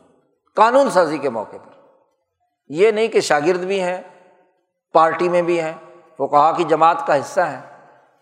قانون 0.55 0.91
سازی 0.91 1.19
کے 1.19 1.31
موقع 1.31 1.57
پر۔ 1.57 1.77
یہ 2.69 2.91
نہیں 2.91 3.09
کہ 3.09 3.21
شاگرد 3.21 3.61
بھی 3.61 3.81
ہیں، 3.81 4.03
پارٹی 4.93 5.29
میں 5.29 5.43
بھی 5.43 5.61
ہیں 5.61 5.73
وہ 6.19 6.27
کہا 6.27 6.53
کہ 6.53 6.65
جماعت 6.65 7.07
کا 7.07 7.17
حصہ 7.17 7.41
ہیں، 7.41 7.61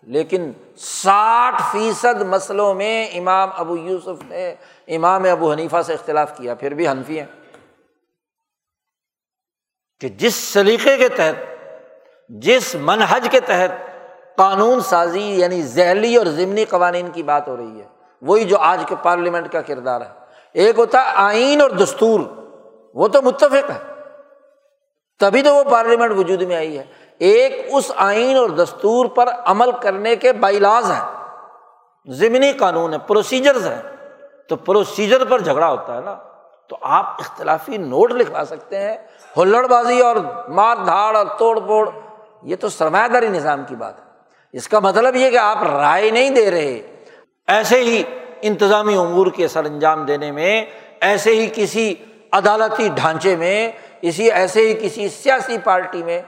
لیکن 0.01 0.51
ساٹھ 0.77 1.61
فیصد 1.71 2.21
مسئلوں 2.21 2.73
میں 2.73 3.07
امام 3.07 3.49
ابو 3.57 3.77
یوسف 3.77 4.23
نے 4.27 4.55
امام 4.87 5.23
ابو 5.31 5.51
حنیفہ 5.51 5.81
سے 5.81 5.93
اختلاف 5.93 6.37
کیا، 6.37 6.55
پھر 6.55 6.73
بھی 6.73 6.87
حنفی 6.87 7.19
ہیں۔ 7.19 7.44
کہ 10.05 10.09
جس 10.09 10.35
سلیقے 10.35 10.97
کے 10.97 11.09
تحت، 11.09 11.35
جس 12.29 12.75
منہج 12.75 13.27
کے 13.31 13.39
تحت 13.39 13.69
قانون 14.37 14.81
سازی 14.81 15.39
یعنی 15.39 15.61
ذیلی 15.61 16.15
اور 16.15 16.25
ضمنی 16.25 16.65
قوانین 16.65 17.09
کی 17.09 17.23
بات 17.23 17.47
ہو 17.47 17.57
رہی 17.57 17.81
ہے، 17.81 17.87
وہی 18.21 18.43
جو 18.43 18.57
آج 18.57 18.83
کے 18.87 18.95
پارلیمنٹ 19.03 19.51
کا 19.51 19.61
کردار 19.61 20.01
ہے۔ 20.01 20.09
ایک 20.53 20.79
ہوتا 20.79 20.97
ہے 20.97 21.03
آئین 21.15 21.61
اور 21.61 21.69
دستور، 21.69 22.19
وہ 22.93 23.07
تو 23.07 23.21
متفق 23.21 23.71
ہے۔ 23.71 23.93
تبھی 25.19 25.41
تو 25.41 25.55
وہ 25.55 25.63
پارلیمنٹ 25.63 26.11
وجود 26.11 26.41
میں 26.41 26.55
آئی 26.55 26.77
ہے۔ 26.77 26.85
ایک 27.19 27.69
اس 27.73 27.91
آئین 27.95 28.37
اور 28.37 28.49
دستور 28.49 29.05
پر 29.05 29.29
عمل 29.45 29.71
کرنے 29.71 30.15
کے 30.15 30.33
بائیلاز 30.33 30.91
ہیں۔ 30.91 31.27
ضمنی 32.11 32.51
قانون 32.51 32.93
ہے 32.93 32.97
پروسیجرز 33.07 33.67
ہیں۔ 33.67 33.81
تو 34.49 34.55
پروسیجر 34.55 35.25
پر 35.25 35.39
جھگڑا 35.39 35.69
ہوتا 35.69 35.95
ہے 35.95 36.01
نا، 36.01 36.15
تو 36.69 36.77
آپ 36.81 37.05
اختلافی 37.19 37.77
نوٹ 37.77 38.11
لکھوا 38.11 38.45
سکتے 38.45 38.81
ہیں۔ 38.81 38.97
ہلڑ 39.37 39.67
بازی 39.67 39.99
اور 39.99 40.15
مار 40.47 40.75
دھاڑ 40.85 41.15
اور 41.15 41.25
توڑ 41.25 41.59
پھوڑ، 41.59 41.89
یہ 42.43 42.55
تو 42.55 42.69
سرمایہ 42.69 43.07
داری 43.07 43.27
نظام 43.27 43.63
کی 43.67 43.75
بات 43.75 43.99
ہے۔ 43.99 44.03
اس 44.53 44.67
کا 44.67 44.79
مطلب 44.79 45.15
یہ 45.15 45.29
کہ 45.29 45.37
آپ 45.37 45.63
رائے 45.63 46.11
نہیں 46.11 46.29
دے 46.29 46.51
رہے۔ 46.51 47.03
ایسے 47.47 47.79
ہی 47.79 48.03
انتظامی 48.41 48.95
امور 48.95 49.27
کے 49.27 49.47
سر 49.47 49.65
انجام 49.65 50.05
دینے 50.05 50.31
میں، 50.31 50.65
ایسے 51.01 51.29
ہی 51.31 51.49
کسی 51.55 51.95
عدالتی 52.31 52.89
ڈھانچے 52.95 53.35
میں، 53.35 53.71
اسی 54.01 54.31
ایسے 54.31 54.61
ہی 54.61 54.73
کسی 54.81 55.09
سیاسی 55.09 55.57
پارٹی 55.57 56.03
میں 56.03 56.21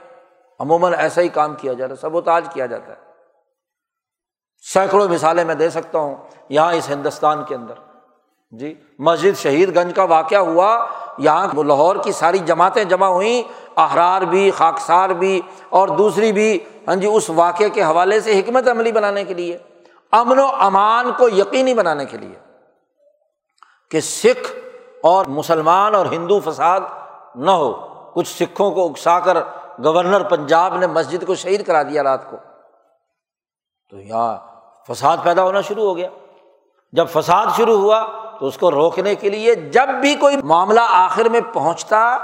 عموماً 0.60 0.94
ایسا 0.98 1.22
ہی 1.22 1.28
کام 1.28 1.56
کیا 1.56 1.74
جاتا 1.74 1.94
ہے، 1.94 2.00
سب 2.02 2.16
و 2.16 2.22
تاج 2.22 2.46
کیا 2.54 2.66
جاتا 2.66 2.88
ہے۔ 2.88 3.08
سینکڑوں 4.74 5.10
مثالیں 5.10 5.46
میں 5.46 5.56
دے 5.56 5.70
سکتا 5.70 6.00
ہوں 6.00 6.16
یہاں 6.50 6.74
اس 6.74 6.90
ہندوستان 6.90 7.44
کے 7.44 7.56
اندر۔ 7.56 7.87
جی 8.52 8.76
مسجد 9.00 9.38
شہید 9.38 9.76
گنج 9.76 9.96
کا 9.96 10.04
واقعہ 10.04 10.38
ہوا۔ 10.38 10.86
یہاں 11.18 11.64
لاہور 11.64 11.96
کی 12.04 12.12
ساری 12.12 12.40
جماعتیں 12.40 12.84
جمع 12.84 13.06
ہوئیں، 13.06 13.44
احرار 13.78 14.22
بھی، 14.22 14.52
خاکسار 14.52 15.10
بھی، 15.10 15.42
اور 15.70 15.88
دوسری 15.88 16.32
بھی 16.32 16.60
ہاں 16.88 16.96
جی 16.96 17.08
اس 17.08 17.30
واقعے 17.30 17.70
کے 17.70 17.84
حوالے 17.84 18.20
سے 18.20 18.40
حکمت 18.40 18.68
عملی 18.68 18.92
بنانے 18.92 19.24
کے 19.24 19.34
لیے، 19.34 19.58
امن 20.12 20.40
و 20.40 20.48
امان 20.60 21.12
کو 21.18 21.30
یقینی 21.30 21.74
بنانے 21.74 22.06
کے 22.06 22.18
لیے 22.18 22.36
کہ 23.92 24.00
سکھ 24.00 24.56
اور 25.04 25.26
مسلمان 25.26 25.96
اور 25.96 26.06
ہندو 26.06 26.40
فساد 26.40 26.80
نہ 27.36 27.52
ہو۔ 27.52 27.74
کچھ 28.14 28.28
سکھوں 28.28 28.72
کو 28.72 28.86
اکسا 28.86 29.20
کر 29.20 29.38
گورنر 29.84 30.24
پنجاب 30.24 30.78
نے 30.78 30.88
مسجد 30.88 31.26
کو 31.26 31.36
شہید 31.36 31.66
کرا 31.66 31.84
دیا 31.84 32.04
رات 32.04 32.32
کو۔ 32.32 32.38
تو 33.90 34.00
یہاں 34.00 34.38
فساد 34.90 35.18
پیدا 35.24 35.44
ہونا 35.44 35.62
شروع 35.62 35.84
ہو 35.84 35.98
گیا۔ 35.98 36.10
جب 36.92 37.06
فساد 37.10 37.46
شروع 37.58 37.78
ہوا 37.78 38.08
تو 38.40 38.48
اس 38.48 38.58
کو 38.58 38.72
روکنے 38.72 39.14
کے 39.16 39.30
لیے 39.30 39.56
جب 39.56 39.90
بھی 40.02 40.14
کوئی 40.16 40.38
معاملہ 40.44 40.80
آخر 40.90 41.30
میں 41.30 41.40
پہنچتا، 41.54 42.18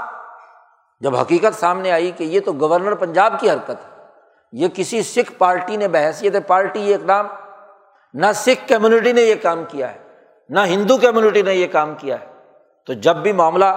جب 1.02 1.16
حقیقت 1.16 1.58
سامنے 1.60 1.90
آئی 1.92 2.10
کہ 2.10 2.24
یہ 2.24 2.40
تو 2.40 2.52
گورنر 2.52 2.94
پنجاب 2.94 3.40
کی 3.40 3.50
حرکت 3.50 3.70
ہے، 3.70 3.92
یہ 4.52 4.68
کسی 4.74 5.02
سکھ 5.02 5.32
پارٹی 5.38 5.76
نے 5.76 5.88
بحثیت 5.88 6.36
پارٹی 6.46 6.80
یہ 6.80 6.94
اقدام 6.94 7.26
نہ 8.14 8.26
سکھ 8.34 8.68
کمیونٹی 8.68 9.12
نے 9.12 9.22
یہ 9.22 9.34
کام 9.42 9.64
کیا 9.68 9.92
ہے، 9.92 9.98
نہ 10.50 10.60
ہندو 10.66 10.96
کمیونٹی 10.98 11.42
نے 11.42 11.54
یہ 11.54 11.66
کام 11.72 11.94
کیا 11.98 12.20
ہے۔ 12.20 12.32
تو 12.88 12.92
جب 12.92 13.16
بھی 13.16 13.32
معاملہ 13.32 13.74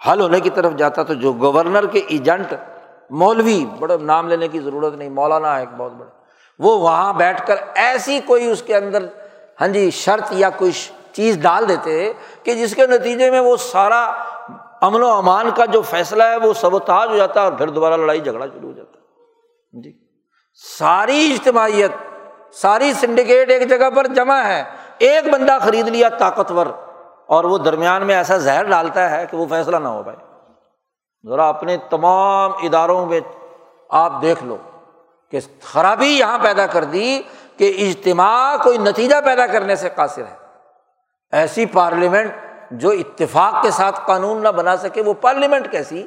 حل 0.00 0.20
ہونے 0.20 0.40
کی 0.40 0.50
طرف 0.50 0.74
جاتا 0.76 1.02
تو 1.02 1.14
جو 1.14 1.32
گورنر 1.32 1.86
کے 1.86 1.98
ایجنٹ، 2.08 2.52
مولوی 3.10 3.64
بڑے 3.78 3.96
نام 3.98 4.28
لینے 4.28 4.48
کی 4.48 4.60
ضرورت 4.60 4.94
نہیں، 4.94 5.10
مولانا 5.10 5.54
ہے 5.54 5.60
ایک 5.60 5.76
بہت 5.76 5.92
بڑے 5.92 6.10
وہ 6.60 6.78
وہاں 6.78 7.12
بیٹھ 7.14 7.46
کر 7.46 7.56
ایسی 7.74 8.18
کوئی 8.26 8.50
اس 8.50 8.62
کے 8.62 8.76
اندر 8.76 9.06
ہاں 9.60 9.68
جی 9.68 9.90
شرط 9.90 10.32
یا 10.32 10.50
کوئی 10.50 10.70
چیز 11.18 11.38
ڈال 11.38 11.68
دیتے 11.68 12.12
کہ 12.42 12.54
جس 12.54 12.74
کے 12.74 12.86
نتیجے 12.86 13.30
میں 13.30 13.40
وہ 13.40 13.56
سارا 13.56 14.04
امن 14.80 15.02
و 15.02 15.06
امان 15.06 15.50
کا 15.56 15.64
جو 15.64 15.82
فیصلہ 15.82 16.22
ہے 16.22 16.36
وہ 16.36 16.54
سب 16.54 16.74
و 16.74 16.78
تاج 16.78 17.08
ہو 17.08 17.16
جاتا 17.16 17.40
ہے 17.40 17.44
اور 17.44 17.52
پھر 17.52 17.68
دوبارہ 17.68 17.94
لڑائی 17.94 18.20
جھگڑا 18.20 18.46
شروع 18.46 18.68
ہو 18.68 18.76
جاتا۔ 18.76 18.98
ہے 18.98 19.82
جی۔ 19.82 19.92
ساری 20.78 21.32
اجتماعیت، 21.32 21.90
ساری 22.54 22.92
سنڈیکیٹ 22.92 23.50
ایک 23.50 23.68
جگہ 23.68 23.90
پر 23.90 24.06
جمع 24.06 24.42
ہے۔ 24.42 24.64
ایک 24.98 25.28
بندہ 25.28 25.58
خرید 25.62 25.88
لیا 25.88 26.08
طاقتور 26.08 26.66
اور 27.26 27.44
وہ 27.44 27.58
درمیان 27.58 28.06
میں 28.06 28.14
ایسا 28.14 28.36
زہر 28.36 28.64
ڈالتا 28.64 29.10
ہے 29.10 29.26
کہ 29.30 29.36
وہ 29.36 29.46
فیصلہ 29.50 29.76
نہ 29.76 29.88
ہو 29.88 30.02
پائے۔ 30.02 30.16
ذرا 31.28 31.48
اپنے 31.48 31.76
تمام 31.90 32.52
اداروں 32.62 33.06
میں 33.06 33.20
آپ 33.90 34.22
دیکھ 34.22 34.44
لو 34.44 34.56
کہ 35.30 35.38
خرابی 35.62 36.18
یہاں 36.18 36.38
پیدا 36.38 36.66
کر 36.66 36.84
دی 36.84 37.22
کہ 37.56 37.76
اجتماع 37.78 38.56
کوئی 38.56 38.78
نتیجہ 38.78 39.16
پیدا 39.24 39.46
کرنے 39.46 39.76
سے 39.76 39.88
قاصر 39.94 40.22
ہے۔ 40.22 40.47
ایسی 41.32 41.66
پارلیمنٹ 41.66 42.32
جو 42.70 42.90
اتفاق 42.90 43.62
کے 43.62 43.70
ساتھ 43.70 44.00
قانون 44.06 44.42
نہ 44.42 44.48
بنا 44.48 44.76
سکے، 44.76 45.02
وہ 45.02 45.14
پارلیمنٹ 45.14 45.70
کیسی؟ 45.70 46.06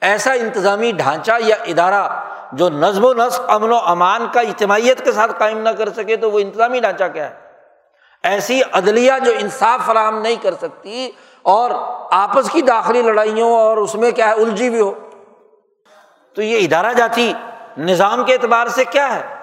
ایسا 0.00 0.32
انتظامی 0.32 0.92
ڈھانچہ 0.92 1.32
یا 1.38 1.56
ادارہ 1.66 2.24
جو 2.52 2.68
نظم 2.68 3.04
و 3.04 3.14
نسق، 3.14 3.40
امن 3.48 3.72
و 3.72 3.76
امان 3.76 4.26
کا 4.32 4.40
اجتماعیت 4.40 5.04
کے 5.04 5.12
ساتھ 5.12 5.32
قائم 5.38 5.58
نہ 5.58 5.68
کر 5.68 5.92
سکے، 5.92 6.16
تو 6.16 6.30
وہ 6.30 6.38
انتظامی 6.38 6.80
ڈھانچہ 6.80 7.04
کیا 7.12 7.30
ہے؟ 7.30 7.34
ایسی 8.22 8.60
عدلیہ 8.72 9.12
جو 9.24 9.32
انصاف 9.38 9.86
فراہم 9.86 10.18
نہیں 10.18 10.36
کر 10.42 10.54
سکتی 10.54 11.10
اور 11.42 11.70
آپس 12.10 12.50
کی 12.50 12.62
داخلی 12.62 13.02
لڑائیوں 13.02 13.52
اور 13.52 13.76
اس 13.76 13.94
میں 13.94 14.10
کیا 14.10 14.28
ہے، 14.28 14.32
الجھی 14.32 14.70
بھی 14.70 14.80
ہو۔ 14.80 15.08
تو 16.34 16.42
یہ 16.42 16.58
ادارہ 16.58 16.92
جاتی 16.92 17.32
نظام 17.78 18.24
کے 18.24 18.32
اعتبار 18.34 18.66
سے 18.66 18.84
کیا 18.84 19.16
ہے؟ 19.16 19.41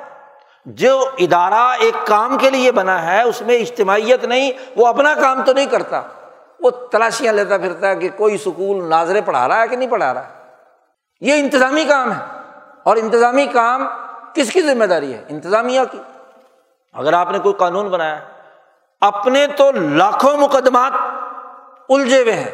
جو 0.66 1.10
ادارہ 1.18 1.78
ایک 1.80 2.08
کام 2.08 2.38
کے 2.38 2.50
لیے 2.50 2.72
بنا 2.72 3.06
ہے، 3.06 3.22
اس 3.22 3.42
میں 3.42 3.56
اجتماعیت 3.56 4.26
نہیں، 4.26 4.52
وہ 4.76 4.88
اپنا 4.88 5.14
کام 5.22 5.44
تو 5.46 5.54
نہیں 5.54 5.66
کرتا۔ 5.66 6.02
وہ 6.60 6.70
تلاشیاں 6.70 7.34
لیتا 7.34 7.58
پھرتا 7.58 7.88
ہے 7.88 7.96
کہ 7.96 8.10
کوئی 8.18 8.38
سکول 8.38 8.90
ناظرے 8.90 9.22
پڑھا 9.22 9.48
رہا 9.48 9.62
ہے 9.62 9.68
کہ 9.68 9.76
نہیں 9.76 9.90
پڑھا 9.90 10.14
رہا 10.14 10.28
ہے۔ 10.28 10.34
یہ 11.22 11.34
انتظامی 11.34 11.84
کام 11.84 12.12
ہے۔ 12.12 12.40
اور 12.84 12.98
انتظامی 12.98 13.46
کام 13.46 13.88
کس 14.34 14.52
کی 14.52 14.62
ذمہ 14.62 14.86
داری 14.86 15.14
ہے؟ 15.14 15.24
انتظامیہ 15.30 15.82
کی۔ 15.92 15.98
اگر 16.94 17.14
آپ 17.14 17.32
نے 17.32 17.40
کوئی 17.40 17.56
قانون 17.56 17.88
بنایا، 17.88 18.20
اپنے 19.02 19.48
تو 19.48 19.72
لاکھوں 19.72 20.38
مقدمات 20.38 20.92
الجھے 21.90 22.22
ہوئے 22.22 22.34
ہیں، 22.34 22.52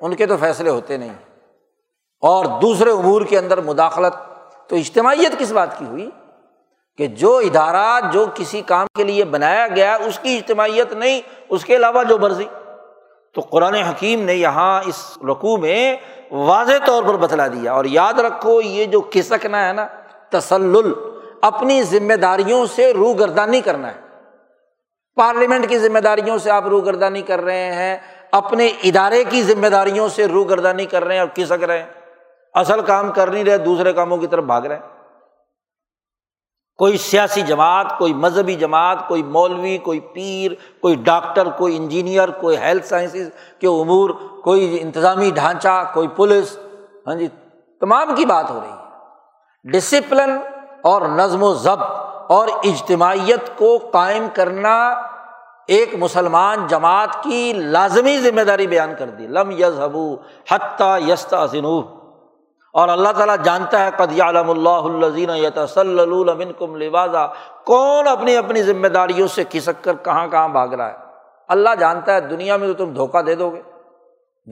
ان 0.00 0.16
کے 0.16 0.26
تو 0.26 0.36
فیصلے 0.36 0.70
ہوتے 0.70 0.96
نہیں۔ 0.96 1.14
اور 2.20 2.44
دوسرے 2.44 2.90
امور 2.90 3.22
کے 3.22 3.38
اندر 3.38 3.60
مداخلت، 3.60 4.14
تو 4.68 4.76
اجتماعیت 4.76 5.38
کس 5.38 5.52
بات 5.52 5.78
کی 5.78 5.84
ہوئی؟ 5.84 6.10
کہ 6.98 7.06
جو 7.06 7.36
ادارہ 7.36 8.10
جو 8.12 8.26
کسی 8.34 8.62
کام 8.62 8.86
کے 8.96 9.04
لیے 9.04 9.24
بنایا 9.24 9.66
گیا 9.68 9.94
اس 9.94 10.18
کی 10.18 10.36
اجتماعیت 10.36 10.92
نہیں، 10.92 11.20
اس 11.48 11.64
کے 11.64 11.76
علاوہ 11.76 12.04
جو 12.04 12.18
مرضی۔ 12.18 12.44
تو 13.34 13.40
قرآن 13.40 13.74
حکیم 13.74 14.24
نے 14.24 14.34
یہاں 14.34 14.82
اس 14.86 15.18
رقوع 15.30 15.56
میں 15.56 15.96
واضح 16.30 16.72
طور 16.86 17.02
پر 17.04 17.16
بتلا 17.16 17.46
دیا۔ 17.46 17.72
اور 17.72 17.84
یاد 17.84 18.12
رکھو، 18.12 18.60
یہ 18.60 18.84
جو 18.84 19.00
کھسکنا 19.00 19.68
ہے 19.68 19.72
نا 19.72 19.86
تسل 20.30 20.92
اپنی 21.42 21.82
ذمہ 21.82 22.14
داریوں 22.14 22.66
سے 22.66 22.92
روگردانی 22.92 23.60
کرنا 23.60 23.88
ہے۔ 23.88 24.00
پارلیمنٹ 25.16 25.68
کی 25.68 25.78
ذمہ 25.78 25.98
داریوں 25.98 26.38
سے 26.38 26.50
آپ 26.50 26.66
روگردانی 26.66 27.22
کر 27.22 27.40
رہے 27.40 27.72
ہیں، 27.72 27.96
اپنے 28.32 28.66
ادارے 28.66 29.24
کی 29.24 29.42
ذمہ 29.42 29.66
داریوں 29.66 30.08
سے 30.08 30.26
روگردانی 30.26 30.86
کر 30.86 31.04
رہے 31.04 31.14
ہیں 31.14 31.20
اور 31.20 31.28
کھسک 31.34 31.64
رہے 31.64 31.78
ہیں۔ 31.78 31.86
اصل 32.54 32.80
کام 32.80 33.12
کر 33.12 33.30
نہیں 33.30 33.44
رہے، 33.44 33.58
دوسرے 33.58 33.92
کاموں 33.92 34.16
کی 34.16 34.26
طرف 34.26 34.44
بھاگ 34.44 34.62
رہے 34.62 34.76
ہیں۔ 34.76 34.97
کوئی 36.78 36.96
سیاسی 36.96 37.42
جماعت، 37.42 37.98
کوئی 37.98 38.14
مذہبی 38.14 38.54
جماعت، 38.54 39.08
کوئی 39.08 39.22
مولوی، 39.22 39.78
کوئی 39.78 40.00
پیر، 40.00 40.52
کوئی 40.80 40.94
ڈاکٹر، 40.94 41.46
کوئی 41.46 41.76
انجینئر، 41.76 42.30
کوئی 42.30 42.56
ہیلتھ 42.56 42.86
سائنسز 42.86 43.28
کے 43.60 43.66
امور، 43.66 44.10
کوئی 44.44 44.78
انتظامی 44.80 45.30
ڈھانچہ، 45.30 45.90
کوئی 45.94 46.08
پولیس 46.08 46.58
ہاں 47.06 47.14
جی 47.14 47.28
تمام 47.80 48.14
کی 48.14 48.24
بات 48.24 48.50
ہو 48.50 48.60
رہی 48.60 48.70
ہے۔ 48.70 49.70
ڈسپلن 49.72 50.38
اور 50.82 51.02
نظم 51.02 51.42
و 51.42 51.54
ضبط 51.54 51.90
اور 52.28 52.48
اجتماعیت 52.64 53.58
کو 53.58 53.78
قائم 53.92 54.26
کرنا 54.34 54.94
ایک 55.66 55.94
مسلمان 55.98 56.66
جماعت 56.66 57.22
کی 57.22 57.52
لازمی 57.52 58.18
ذمہ 58.18 58.40
داری 58.40 58.66
بیان 58.66 58.94
کر 58.98 59.06
دی۔ 59.06 59.26
لم 59.26 59.50
یز 59.50 59.80
حبو 59.80 60.16
حتیٰ 60.50 60.98
یستا 61.08 61.46
اور 62.78 62.88
اللہ 62.88 63.08
تعالیٰ 63.16 63.36
جانتا 63.44 63.84
ہے، 63.84 63.90
قد 63.96 64.20
علم 64.20 64.50
اللہ 64.50 65.04
الزین 65.04 65.30
یتسلم 65.30 66.52
کم 66.58 66.76
لبازا 66.76 67.26
کون 67.64 68.08
اپنی 68.08 68.36
اپنی 68.36 68.62
ذمہ 68.62 68.86
داریوں 68.86 69.28
سے 69.28 69.44
کھسک 69.44 69.84
کر 69.84 69.92
کہاں 70.02 70.28
کہاں 70.28 70.48
بھاگ 70.48 70.68
رہا 70.68 70.88
ہے؟ 70.88 70.96
اللہ 71.48 71.68
جانتا 71.80 72.14
ہے 72.14 72.20
دنیا 72.20 72.56
میں 72.56 72.68
تو 72.68 72.84
تم 72.84 72.92
دھوکہ 72.92 73.22
دے 73.22 73.34
دو 73.34 73.50
گے۔ 73.50 73.62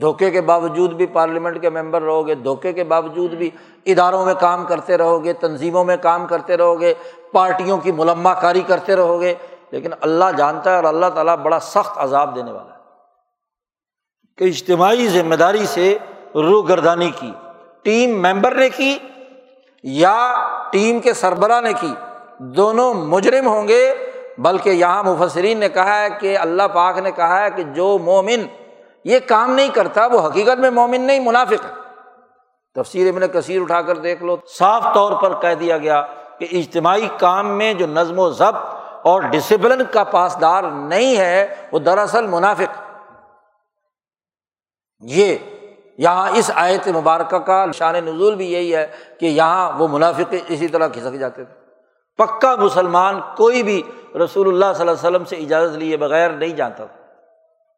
دھوکے 0.01 0.31
کے 0.31 0.41
باوجود 0.41 0.93
بھی 0.93 1.05
پارلیمنٹ 1.05 1.61
کے 1.61 1.69
ممبر 1.69 2.01
رہو 2.01 2.27
گے، 2.27 2.35
دھوکے 2.35 2.73
کے 2.73 2.83
باوجود 2.83 3.31
بھی 3.31 3.49
اداروں 3.85 4.25
میں 4.25 4.33
کام 4.39 4.65
کرتے 4.65 4.97
رہو 4.97 5.23
گے، 5.23 5.33
تنظیموں 5.33 5.83
میں 5.83 5.97
کام 6.01 6.27
کرتے 6.27 6.57
رہو 6.57 6.81
گے، 6.81 6.93
پارٹیوں 7.31 7.77
کی 7.77 7.91
ملما 7.91 8.33
کاری 8.33 8.61
کرتے 8.61 8.95
رہو 8.95 9.21
گے۔ 9.21 9.33
لیکن 9.71 9.89
اللہ 10.01 10.25
جانتا 10.37 10.71
ہے 10.71 10.75
اور 10.75 10.83
اللہ 10.83 11.05
تعالیٰ 11.15 11.35
بڑا 11.35 11.59
سخت 11.59 11.97
عذاب 11.97 12.35
دینے 12.35 12.51
والا 12.51 12.73
ہے۔ 12.73 12.79
کہ 14.37 14.43
اجتماعی 14.43 15.07
ذمہ 15.07 15.35
داری 15.35 15.65
سے 15.65 15.97
روح 16.35 16.69
گردانی 16.69 17.11
کی۔ 17.19 17.31
ٹیم 17.87 18.21
ممبر 18.21 18.55
نے 18.55 18.69
کی 18.69 18.97
یا 19.83 20.35
ٹیم 20.71 20.99
کے 20.99 21.13
سربراہ 21.13 21.61
نے 21.61 21.73
کی، 21.73 21.93
دونوں 22.37 22.93
مجرم 22.93 23.47
ہوں 23.47 23.67
گے۔ 23.67 23.93
بلکہ 24.37 24.69
یہاں 24.69 25.03
مفسرین 25.03 25.57
نے 25.57 25.69
کہا 25.69 26.01
ہے 26.01 26.07
کہ 26.19 26.37
اللہ 26.37 26.63
پاک 26.73 26.97
نے 26.97 27.11
کہا 27.11 27.43
ہے 27.43 27.51
کہ 27.55 27.63
جو 27.63 27.97
مومن 27.97 28.45
یہ 29.03 29.19
کام 29.27 29.55
نہیں 29.55 29.69
کرتا، 29.69 30.05
وہ 30.05 30.27
حقیقت 30.27 30.59
میں 30.59 30.69
مومن 30.69 31.01
نہیں، 31.01 31.19
منافق 31.19 31.65
ہے۔ 31.65 31.71
تفصیل 32.75 33.07
ابن 33.07 33.27
کثیر 33.27 33.61
اٹھا 33.61 33.81
کر 33.81 33.97
دیکھ 33.97 34.23
لو۔ 34.23 34.37
صاف 34.57 34.83
طور 34.93 35.21
پر 35.21 35.41
کہہ 35.41 35.55
دیا 35.59 35.77
گیا 35.77 36.01
کہ 36.39 36.47
اجتماعی 36.51 37.07
کام 37.17 37.57
میں 37.57 37.73
جو 37.73 37.87
نظم 37.87 38.19
و 38.19 38.29
ضبط 38.29 38.75
اور 39.01 39.21
ڈسپلن 39.21 39.83
کا 39.91 40.03
پاسدار 40.03 40.63
نہیں 40.63 41.17
ہے، 41.17 41.55
وہ 41.71 41.79
دراصل 41.79 42.27
منافق۔ 42.27 42.81
یہ 44.99 45.35
یہاں 45.97 46.29
اس 46.33 46.51
آیت 46.55 46.87
مبارکہ 46.87 47.37
کا 47.37 47.65
شان 47.73 47.93
نزول 47.93 48.35
بھی 48.35 48.53
یہی 48.53 48.75
ہے 48.75 48.87
کہ 49.19 49.25
یہاں 49.25 49.71
وہ 49.77 49.87
منافق 49.87 50.33
اسی 50.47 50.67
طرح 50.67 50.87
کھسک 50.87 51.13
جاتے 51.13 51.43
تھے۔ 51.43 51.53
پکا 52.17 52.55
مسلمان 52.55 53.19
کوئی 53.37 53.63
بھی 53.63 53.81
رسول 54.23 54.47
اللہ 54.47 54.65
صلی 54.75 54.87
اللہ 54.87 54.91
علیہ 54.91 55.09
وسلم 55.09 55.25
سے 55.25 55.35
اجازت 55.35 55.77
لیے 55.77 55.97
بغیر 55.97 56.29
نہیں 56.29 56.49
جانتا 56.49 56.85
تھا۔ 56.85 56.95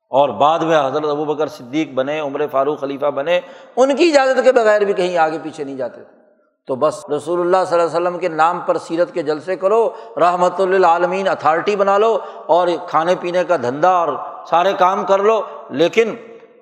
اور 0.10 0.30
بعد 0.30 0.60
میں 0.60 0.88
حضرت 0.88 1.06
ابو 1.06 1.26
بکر 1.26 1.48
صدیق 1.48 1.90
بنے، 1.94 2.20
عمر 2.20 2.42
فاروق 2.52 2.80
خلیفہ 2.80 3.06
بنے، 3.06 3.40
ان 3.76 3.96
کی 3.96 4.10
اجازت 4.10 4.44
کے 4.44 4.52
بغیر 4.52 4.82
بھی 4.82 4.94
کہیں 4.94 5.18
آگے 5.18 5.38
پیچھے 5.44 5.64
نہیں 5.64 5.76
جاتے 5.76 6.04
تھے۔ 6.04 6.20
تو 6.68 6.76
بس 6.76 7.10
رسول 7.10 7.40
اللہ 7.40 7.58
صلی 7.68 7.80
اللہ 7.80 7.98
علیہ 7.98 8.08
وسلم 8.08 8.20
کے 8.20 8.30
نام 8.30 8.60
پر 8.60 8.78
سیرت 8.78 9.14
کے 9.14 9.24
جلسے 9.24 9.56
کرو 9.56 9.90
رحمۃ 10.18 10.60
اللہ 10.60 10.88
عالمین 10.88 11.28
اتھارٹی 11.28 11.76
بنا 11.76 11.98
لو 11.98 12.18
اور 12.46 12.68
کھانے 12.88 13.16
پینے 13.20 13.44
کا 13.44 13.56
دھندا 13.58 13.90
اور 13.90 14.14
سارے 14.50 14.74
کام 14.74 15.06
کر 15.06 15.20
لو، 15.20 15.42
لیکن 15.70 16.16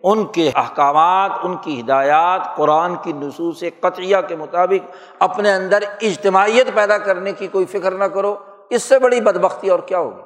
ان 0.04 0.26
کے 0.26 0.52
احکامات، 0.56 1.32
ان 1.44 1.56
کی 1.62 1.82
ہدایات 1.82 2.56
قرآن 2.56 2.96
کی 2.96 3.12
نصوص 3.12 3.64
قطعیہ 3.80 4.18
کے 4.28 4.36
مطابق 4.36 4.96
اپنے 5.20 5.54
اندر 5.54 5.80
اجتماعیت 6.02 6.74
پیدا 6.74 6.98
کرنے 6.98 7.32
کی 7.32 7.48
کوئی 7.48 7.66
فکر 7.66 7.92
نہ 7.92 8.04
کرو۔ 8.04 8.36
اس 8.70 8.84
سے 8.84 9.00
بڑی 9.00 9.22
بد 9.22 9.38
بختی 9.38 9.70
اور 9.70 9.80
کیا 9.80 10.00
ہوگی؟ 10.00 10.22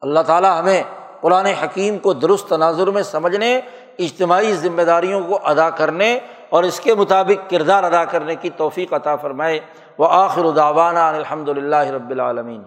اللہ 0.00 0.20
تعالیٰ 0.20 0.60
ہمیں 0.60 0.82
قرآن 1.20 1.46
حکیم 1.46 1.98
کو 1.98 2.12
درست 2.12 2.48
تناظر 2.48 2.86
میں 2.86 3.02
سمجھنے، 3.02 3.60
اجتماعی 3.98 4.54
ذمہ 4.54 4.82
داریوں 4.82 5.20
کو 5.28 5.38
ادا 5.44 5.70
کرنے 5.70 6.18
اور 6.48 6.62
اس 6.62 6.80
کے 6.80 6.94
مطابق 6.94 7.50
کردار 7.50 7.84
ادا 7.84 8.04
کرنے 8.04 8.34
کی 8.34 8.50
توفیق 8.50 8.92
عطا 8.92 9.16
فرمائے۔ 9.16 9.60
وہ 9.98 10.08
آخر 10.10 10.44
الداوانہ 10.44 10.98
الحمد 10.98 11.48
للہ 11.48 11.76
رب 11.76 12.10
العالمین۔ 12.10 12.62